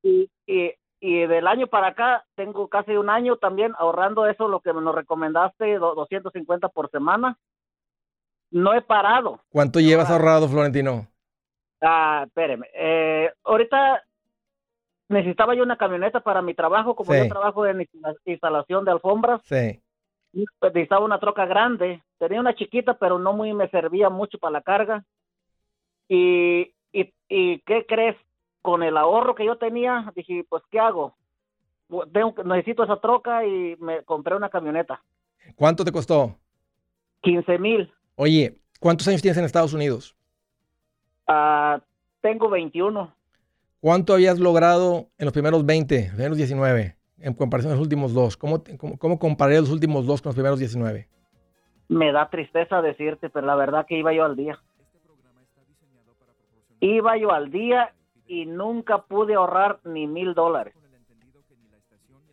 y, 0.02 0.30
y, 0.46 0.72
y 1.00 1.26
del 1.26 1.46
año 1.46 1.66
para 1.66 1.88
acá 1.88 2.24
tengo 2.34 2.68
casi 2.68 2.96
un 2.96 3.10
año 3.10 3.36
también 3.36 3.74
ahorrando 3.78 4.26
eso, 4.26 4.48
lo 4.48 4.60
que 4.60 4.72
nos 4.72 4.94
recomendaste, 4.94 5.78
do- 5.78 5.94
250 5.94 6.68
por 6.70 6.90
semana. 6.90 7.38
No 8.50 8.72
he 8.72 8.80
parado. 8.80 9.40
¿Cuánto 9.50 9.78
llevas 9.80 10.10
ahorrado, 10.10 10.48
Florentino? 10.48 11.06
Ah, 11.84 12.22
espéreme. 12.26 12.66
Eh, 12.74 13.30
ahorita 13.44 14.02
necesitaba 15.08 15.54
yo 15.54 15.62
una 15.62 15.76
camioneta 15.76 16.20
para 16.20 16.40
mi 16.42 16.54
trabajo, 16.54 16.94
como 16.96 17.12
Sí. 17.12 17.18
yo 17.18 17.28
trabajo 17.28 17.66
en 17.66 17.80
instala- 17.82 18.16
instalación 18.24 18.84
de 18.84 18.90
alfombras, 18.92 19.42
Sí. 19.44 19.80
necesitaba 20.62 21.04
una 21.04 21.20
troca 21.20 21.44
grande. 21.46 22.02
Tenía 22.18 22.40
una 22.40 22.54
chiquita, 22.54 22.94
pero 22.94 23.18
no 23.18 23.32
muy 23.34 23.52
me 23.52 23.68
servía 23.68 24.08
mucho 24.08 24.38
para 24.38 24.52
la 24.52 24.62
carga. 24.62 25.04
Y, 26.08 26.72
y, 26.92 27.12
y 27.28 27.58
¿qué 27.60 27.84
crees? 27.86 28.16
Con 28.62 28.82
el 28.82 28.96
ahorro 28.96 29.34
que 29.34 29.44
yo 29.44 29.56
tenía, 29.58 30.10
dije, 30.16 30.44
pues, 30.48 30.62
¿qué 30.70 30.78
hago? 30.80 31.16
Tengo, 32.12 32.34
necesito 32.44 32.82
esa 32.84 32.96
troca 32.98 33.44
y 33.44 33.76
me 33.78 34.02
compré 34.04 34.34
una 34.34 34.48
camioneta. 34.48 35.02
¿Cuánto 35.54 35.84
te 35.84 35.92
costó? 35.92 36.38
15 37.22 37.58
mil. 37.58 37.92
Oye, 38.16 38.56
¿cuántos 38.80 39.06
años 39.06 39.20
tienes 39.20 39.36
en 39.38 39.44
Estados 39.44 39.74
Unidos? 39.74 40.16
Ah, 41.26 41.80
tengo 42.20 42.48
21. 42.50 43.14
¿Cuánto 43.80 44.14
habías 44.14 44.38
logrado 44.38 45.08
en 45.18 45.24
los 45.26 45.32
primeros 45.32 45.64
20, 45.66 45.98
los 46.06 46.10
primeros 46.14 46.36
19, 46.38 46.96
en 47.18 47.34
comparación 47.34 47.72
a 47.72 47.76
los 47.76 47.82
últimos 47.82 48.14
dos? 48.14 48.36
¿Cómo, 48.36 48.60
te- 48.62 48.76
cómo, 48.78 48.98
cómo 48.98 49.18
comparé 49.18 49.60
los 49.60 49.70
últimos 49.70 50.06
dos 50.06 50.22
con 50.22 50.30
los 50.30 50.34
primeros 50.36 50.58
19? 50.58 51.08
Me 51.88 52.12
da 52.12 52.30
tristeza 52.30 52.80
decirte, 52.80 53.28
pero 53.28 53.46
la 53.46 53.54
verdad 53.56 53.84
que 53.86 53.98
iba 53.98 54.12
yo 54.14 54.24
al 54.24 54.36
día. 54.36 54.58
Iba 56.80 57.16
yo 57.16 57.32
al 57.32 57.50
día 57.50 57.92
y 58.26 58.46
nunca 58.46 59.02
pude 59.02 59.34
ahorrar 59.34 59.80
ni 59.84 60.06
mil 60.06 60.34
dólares. 60.34 60.74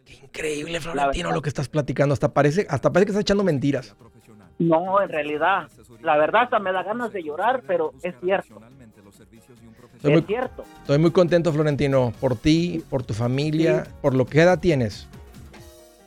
Qué 0.06 0.14
increíble, 0.26 0.80
Florentino, 0.82 1.32
lo 1.32 1.42
que 1.42 1.50
estás 1.50 1.70
platicando. 1.70 2.14
Hasta 2.14 2.34
parece, 2.34 2.66
hasta 2.70 2.92
parece 2.92 3.06
que 3.08 3.12
estás 3.12 3.22
echando 3.22 3.44
mentiras. 3.44 3.96
No, 4.60 5.02
en 5.02 5.10
realidad, 5.10 5.70
la 6.02 6.18
verdad 6.18 6.44
hasta 6.44 6.60
me 6.60 6.72
da 6.72 6.84
ganas 6.84 7.12
de 7.14 7.24
llorar, 7.24 7.64
pero 7.66 7.94
es 8.04 8.14
cierto, 8.22 8.62
Estoy 10.02 10.14
es 10.14 10.18
muy, 10.22 10.28
cierto. 10.28 10.66
estoy 10.82 10.97
muy 10.97 11.12
contento, 11.12 11.54
Florentino, 11.54 12.12
por 12.20 12.36
ti, 12.36 12.84
por 12.89 13.04
tu 13.04 13.14
familia, 13.14 13.86
por 14.02 14.16
lo 14.16 14.26
que 14.26 14.41
edad 14.41 14.60
tienes, 14.60 15.08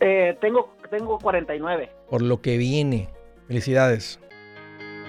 Eh, 0.01 0.37
tengo, 0.41 0.75
tengo 0.91 1.19
49. 1.19 1.91
por 2.11 2.21
lo 2.23 2.41
que 2.43 2.59
viene. 2.59 3.09
Felicidades. 3.47 4.19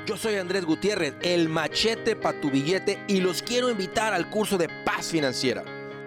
Yo 0.06 0.18
soy 0.18 0.36
Andrés 0.36 0.66
Gutiérrez, 0.66 1.16
el 1.24 1.50
machete 1.50 2.16
para 2.16 2.40
tu 2.40 2.52
billete 2.52 3.00
y 3.08 3.22
los 3.22 3.42
quiero 3.42 3.72
invitar 3.72 4.14
al 4.14 4.30
curso 4.30 4.58
de 4.60 4.70
paz 4.86 5.08
financiera. 5.08 5.64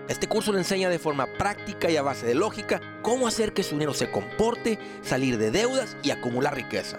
Este 0.09 0.29
curso 0.29 0.53
le 0.53 0.59
enseña 0.59 0.89
de 0.89 0.99
forma 1.01 1.27
práctica 1.37 1.91
y 1.91 1.97
a 1.97 2.03
base 2.03 2.25
de 2.27 2.35
lógica 2.37 2.81
cómo 3.03 3.27
hacer 3.27 3.53
que 3.53 3.63
su 3.65 3.75
dinero 3.75 3.93
se 3.95 4.11
comporte, 4.11 4.79
salir 5.03 5.37
de 5.37 5.51
deudas 5.51 5.97
y 6.05 6.13
acumular 6.13 6.55
riqueza. 6.55 6.99